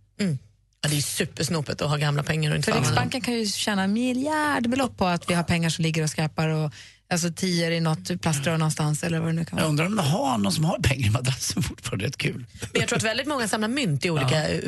Ja, 0.83 0.89
det 0.89 0.97
är 0.97 1.01
supersnopet 1.01 1.81
att 1.81 1.89
ha 1.89 1.97
gamla 1.97 2.23
pengar 2.23 2.51
och 2.51 2.57
inte 2.57 2.71
För. 2.71 2.79
Riksbanken 2.79 3.21
kan 3.21 3.33
ju 3.33 3.45
tjäna 3.45 3.87
miljardbelopp 3.87 4.97
på 4.97 5.05
att 5.05 5.29
vi 5.29 5.33
har 5.33 5.43
pengar 5.43 5.69
som 5.69 5.83
ligger 5.83 6.03
och 6.03 6.09
skräpar 6.09 6.47
och 6.47 6.71
alltså 7.13 7.31
tior 7.31 7.71
i 7.71 7.79
något 7.79 8.21
plaströr 8.21 8.57
någonstans 8.57 9.03
eller 9.03 9.19
vad 9.19 9.29
det 9.29 9.33
nu 9.33 9.45
kan 9.45 9.57
Jag 9.57 9.63
vara. 9.63 9.69
undrar 9.69 9.85
om 9.85 9.95
det 9.95 10.01
har 10.01 10.37
någon 10.37 10.51
som 10.51 10.65
har 10.65 10.79
pengar 10.79 11.07
i 11.07 11.09
madrassen 11.09 11.63
fortfarande. 11.63 12.05
Rätt 12.05 12.17
kul. 12.17 12.45
Men 12.73 12.81
jag 12.81 12.87
tror 12.87 12.97
att 12.97 13.03
väldigt 13.03 13.27
många 13.27 13.47
samlar 13.47 13.67
mynt 13.67 14.05
i 14.05 14.09
olika 14.09 14.53
ja. 14.53 14.59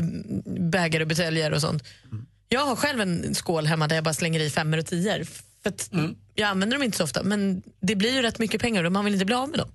bägare 0.60 1.04
och 1.04 1.08
buteljer 1.10 1.52
och 1.52 1.62
sånt. 1.62 1.84
Jag 2.50 2.66
har 2.66 2.76
själv 2.76 3.02
en 3.02 3.36
skål 3.36 3.66
hemma 3.66 3.88
där 3.88 3.96
jag 3.96 4.04
bara 4.04 4.14
slänger 4.14 4.40
i 4.40 4.50
femmor 4.50 4.78
och 4.78 4.86
tior. 4.86 5.24
För 5.64 5.70
att 5.70 5.90
jag 6.36 6.50
använder 6.50 6.78
dem 6.78 6.84
inte 6.84 6.98
så 6.98 7.04
ofta, 7.04 7.24
men 7.24 7.62
det 7.80 7.96
blir 7.96 8.14
ju 8.14 8.22
rätt 8.22 8.40
mycket 8.40 8.62
pengar 8.62 8.84
och 8.84 8.92
man 8.92 9.06
vill 9.06 9.14
inte 9.14 9.26
bli 9.26 9.36
av 9.36 9.50
med 9.50 9.60
dem. 9.60 9.70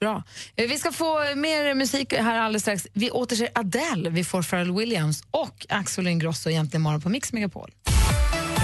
Bra. 0.00 0.22
Eh, 0.56 0.68
vi 0.68 0.78
ska 0.78 0.92
få 0.92 1.34
mer 1.34 1.74
musik 1.74 2.12
här 2.12 2.38
alldeles 2.38 2.62
strax. 2.62 2.86
Vi 2.92 3.10
återser 3.10 3.48
Adele, 3.54 4.10
vi 4.10 4.24
får 4.24 4.42
Pharrell 4.42 4.72
Williams 4.72 5.22
och 5.30 5.66
Axel 5.68 6.06
Ingrosso 6.06 6.50
egentligen 6.50 6.82
imorgon 6.82 7.00
på 7.00 7.08
Mix 7.08 7.32
Megapol. 7.32 7.70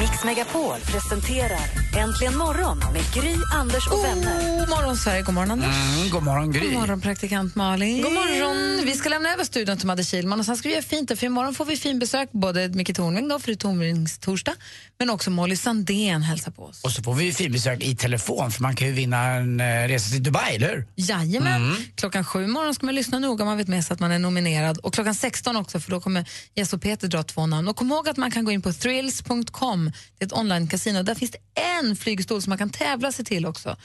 Mix 0.02 0.24
Megapol 0.24 0.80
presenterar 0.80 1.82
Äntligen 1.96 2.38
morgon 2.38 2.78
med 2.78 3.02
Gry, 3.14 3.34
Anders 3.54 3.86
och 3.86 4.04
vänner. 4.04 4.60
God 4.60 4.68
morgon 4.68 4.96
Sverige, 4.96 5.22
god 5.22 5.34
morgon 5.34 5.50
Anders. 5.50 5.96
Mm, 5.96 6.10
god 6.10 6.22
morgon 6.22 6.52
Gry. 6.52 6.64
God 6.64 6.72
morgon 6.72 7.00
praktikant 7.00 7.54
Malin. 7.54 8.02
God 8.02 8.12
morgon. 8.12 8.86
Vi 8.86 8.92
ska 8.92 9.08
lämna 9.08 9.32
över 9.32 9.44
studion 9.44 9.76
till 9.76 9.86
Madde 9.86 10.04
Kihlman 10.04 10.40
och 10.40 10.46
sen 10.46 10.56
ska 10.56 10.68
vi 10.68 10.74
göra 10.74 10.84
fint 10.84 11.18
för 11.18 11.24
imorgon 11.26 11.54
får 11.54 11.64
vi 11.64 11.76
fin 11.76 11.98
besök 11.98 12.32
både 12.32 12.68
Micke 12.68 12.96
Tornving 12.96 13.28
då, 13.28 13.38
för 13.38 13.46
det 13.46 13.52
är 13.52 13.56
Tornvingstorsdag, 13.56 14.54
men 14.98 15.10
också 15.10 15.30
Molly 15.30 15.56
Sandén 15.56 16.22
hälsar 16.22 16.50
på 16.50 16.64
oss. 16.64 16.84
Och 16.84 16.90
så 16.90 17.02
får 17.02 17.14
vi 17.14 17.24
ju 17.24 17.32
finbesök 17.32 17.82
i 17.82 17.96
telefon 17.96 18.50
för 18.50 18.62
man 18.62 18.76
kan 18.76 18.88
ju 18.88 18.94
vinna 18.94 19.24
en 19.24 19.60
eh, 19.60 19.64
resa 19.64 20.10
till 20.10 20.22
Dubai, 20.22 20.56
eller 20.56 20.68
hur? 20.68 20.86
Jajamän. 20.96 21.62
Mm. 21.62 21.76
Klockan 21.94 22.24
sju 22.24 22.46
morgon 22.46 22.74
ska 22.74 22.86
man 22.86 22.94
lyssna 22.94 23.18
noga, 23.18 23.44
man 23.44 23.56
vet 23.56 23.68
med 23.68 23.84
sig 23.84 23.94
att 23.94 24.00
man 24.00 24.12
är 24.12 24.18
nominerad. 24.18 24.78
Och 24.78 24.94
klockan 24.94 25.14
16 25.14 25.56
också, 25.56 25.80
för 25.80 25.90
då 25.90 26.00
kommer 26.00 26.28
Jess 26.54 26.72
och 26.72 26.82
Peter 26.82 27.08
dra 27.08 27.22
två 27.22 27.46
namn. 27.46 27.68
Och 27.68 27.76
kom 27.76 27.92
ihåg 27.92 28.08
att 28.08 28.16
man 28.16 28.30
kan 28.30 28.44
gå 28.44 28.52
in 28.52 28.62
på 28.62 28.72
thrills.com, 28.72 29.91
det 30.18 30.24
är 30.24 30.26
ett 30.26 30.32
online-casino. 30.32 31.02
Där 31.02 31.14
finns 31.14 31.30
det 31.30 31.60
en 31.78 31.96
flygstol 31.96 32.42
som 32.42 32.50
man 32.50 32.58
kan 32.58 32.70
tävla 32.70 33.12
sig 33.12 33.24
till 33.24 33.46
också. 33.46 33.76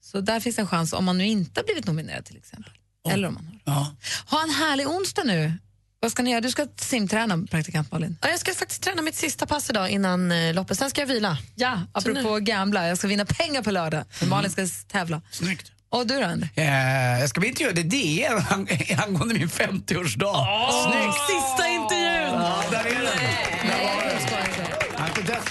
Så 0.00 0.20
där 0.20 0.40
finns 0.40 0.58
en 0.58 0.66
chans 0.66 0.92
om 0.92 1.04
man 1.04 1.18
nu 1.18 1.26
inte 1.26 1.60
har 1.60 1.64
blivit 1.64 1.86
nominerad 1.86 2.24
till 2.24 2.36
exempel. 2.36 2.72
Eller 3.08 3.28
om 3.28 3.34
man 3.34 3.44
har. 3.46 3.74
Ja. 3.74 3.94
Ha 4.26 4.42
en 4.42 4.50
härlig 4.50 4.88
onsdag 4.88 5.22
nu. 5.24 5.52
Vad 6.00 6.10
ska 6.12 6.22
ni 6.22 6.30
göra? 6.30 6.40
Du 6.40 6.50
ska 6.50 6.66
simträna, 6.76 7.46
praktikant 7.50 7.92
Malin. 7.92 8.18
Ja, 8.22 8.28
jag 8.28 8.40
ska 8.40 8.54
faktiskt 8.54 8.82
träna 8.82 9.02
mitt 9.02 9.14
sista 9.14 9.46
pass 9.46 9.70
idag 9.70 9.90
innan 9.90 10.32
eh, 10.32 10.54
loppet, 10.54 10.78
sen 10.78 10.90
ska 10.90 11.00
jag 11.00 11.06
vila. 11.08 11.38
Ja, 11.54 11.80
apropå 11.92 12.38
gamla, 12.38 12.88
jag 12.88 12.98
ska 12.98 13.06
vinna 13.06 13.24
pengar 13.24 13.62
på 13.62 13.70
lördag. 13.70 14.04
För 14.10 14.26
Malin 14.26 14.50
ska 14.50 14.66
tävla. 14.88 15.22
Snyggt. 15.30 15.70
Och 15.88 16.06
du 16.06 16.20
då, 16.20 16.26
Andy? 16.26 16.46
Eh, 16.54 17.20
jag 17.20 17.28
ska 17.30 17.40
bli 17.40 17.48
intervjuad 17.48 17.78
i 17.78 17.82
DN 17.82 18.38
ang- 18.38 19.02
angående 19.06 19.34
min 19.34 19.48
50-årsdag. 19.48 20.46
Snyggt! 20.82 21.18
Sista 21.30 21.68
intervjun! 21.68 22.40
Ja, 22.42 22.64
där 22.70 22.84
är 22.84 23.02
den. 23.02 23.83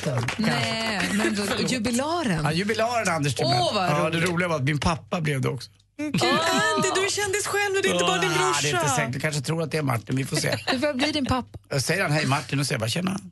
Än. 0.08 0.28
Nej, 0.38 1.10
men 1.14 1.36
då, 1.36 1.44
jubilaren. 1.68 2.44
Ja, 2.44 2.52
jubilaren 2.52 3.08
Anders 3.16 3.36
Timell. 3.36 3.58
Åh, 3.62 3.72
vad 3.76 3.86
ja, 3.90 4.10
Det 4.10 4.18
roligt. 4.18 4.30
roliga 4.30 4.48
var 4.48 4.56
att 4.56 4.64
min 4.64 4.80
pappa 4.80 5.22
blev 5.22 5.42
det 5.42 5.50
också. 5.50 5.70
Gud, 5.98 6.22
Andy, 6.24 6.90
du 6.96 7.06
är 7.06 7.10
kändis 7.10 7.48
själv, 7.48 7.74
det 7.84 7.90
är 7.90 7.94
inte 7.94 8.06
bara 8.06 8.18
din 8.18 8.30
Ah, 8.32 8.54
Det 8.62 8.68
är 8.68 8.70
inte 8.70 8.80
brorsa. 8.80 8.96
säkert. 8.96 9.14
Du 9.14 9.20
kanske 9.20 9.42
tror 9.42 9.64
att 9.64 9.72
det 9.72 9.78
är 9.78 9.82
Martin. 9.82 10.16
Vi 10.16 10.26
får 10.26 10.36
se. 10.38 10.58
Du 10.72 10.80
får 10.80 10.94
bli 10.94 11.12
din 11.12 11.26
pappa. 11.26 11.60
Jag 11.70 11.82
säger 11.82 12.02
han 12.04 12.12
hej 12.12 12.26
Martin 12.26 12.60
och 12.60 12.68
säger 12.68 12.80
bara 12.80 12.90
tjena. 12.90 13.20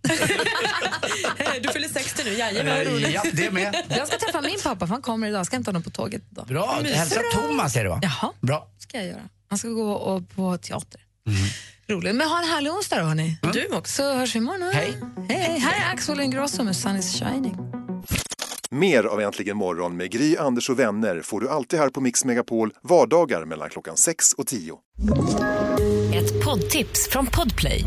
Du 1.63 1.69
fyller 1.69 1.87
60 1.89 2.21
nu, 2.25 2.33
jajamän. 2.33 2.77
vad 2.77 2.87
roligt. 2.87 3.13
Ja, 3.13 3.23
det 3.33 3.51
med. 3.51 3.75
Jag 3.89 4.07
ska 4.07 4.17
träffa 4.17 4.41
min 4.41 4.57
pappa, 4.63 4.87
för 4.87 4.93
han 4.93 5.01
kommer 5.01 5.27
idag. 5.27 5.39
Jag 5.39 5.45
ska 5.45 5.55
hämta 5.55 5.69
honom 5.69 5.83
på 5.83 5.89
tåget 5.89 6.21
idag. 6.31 6.45
Bra. 6.47 6.81
Hälsa 6.83 7.21
Thomas 7.33 7.75
är 7.75 7.83
det 7.83 7.89
va? 7.89 7.99
Jaha, 8.03 8.31
Bra. 8.41 8.67
ska 8.79 8.97
jag 8.97 9.07
göra. 9.07 9.21
Han 9.49 9.57
ska 9.59 9.67
gå 9.67 9.91
och, 9.91 10.29
på 10.35 10.57
teater. 10.57 11.01
Roligt. 11.91 12.15
Men 12.15 12.27
ha 12.27 12.39
en 12.39 12.49
härlig 12.49 12.71
onsdag 12.71 12.99
då, 12.99 13.05
hörni. 13.05 13.37
Du 13.53 13.67
också. 13.75 13.93
Så 13.93 14.13
hörs 14.13 14.35
vi 14.35 14.39
imorgon. 14.39 14.69
Hej. 14.73 14.97
Hej. 15.29 15.59
Här 15.59 15.89
är 15.89 15.93
Axel 15.93 16.19
Ingrosso 16.19 16.63
med 16.63 16.75
Sun 16.75 16.95
is 16.95 17.19
shining. 17.19 17.57
Mer 18.69 19.03
av 19.03 19.21
Äntligen 19.21 19.57
morgon 19.57 19.97
med 19.97 20.11
Gry, 20.11 20.37
Anders 20.37 20.69
och 20.69 20.79
vänner 20.79 21.21
får 21.21 21.39
du 21.41 21.49
alltid 21.49 21.79
här 21.79 21.89
på 21.89 22.01
Mix 22.01 22.25
Megapol 22.25 22.73
vardagar 22.83 23.45
mellan 23.45 23.69
klockan 23.69 23.97
6 23.97 24.33
och 24.33 24.47
10. 24.47 24.73
Ett 26.15 26.45
poddtips 26.45 27.09
från 27.09 27.25
Podplay. 27.25 27.83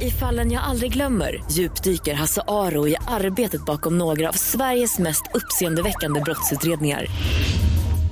I 0.00 0.10
fallen 0.10 0.52
jag 0.52 0.62
aldrig 0.62 0.92
glömmer 0.92 1.44
djupdyker 1.50 2.14
Hasse 2.14 2.42
Aro 2.48 2.88
i 2.88 2.96
arbetet 3.06 3.64
bakom 3.66 3.98
några 3.98 4.28
av 4.28 4.32
Sveriges 4.32 4.98
mest 4.98 5.22
uppseendeväckande 5.34 6.20
brottsutredningar. 6.20 7.06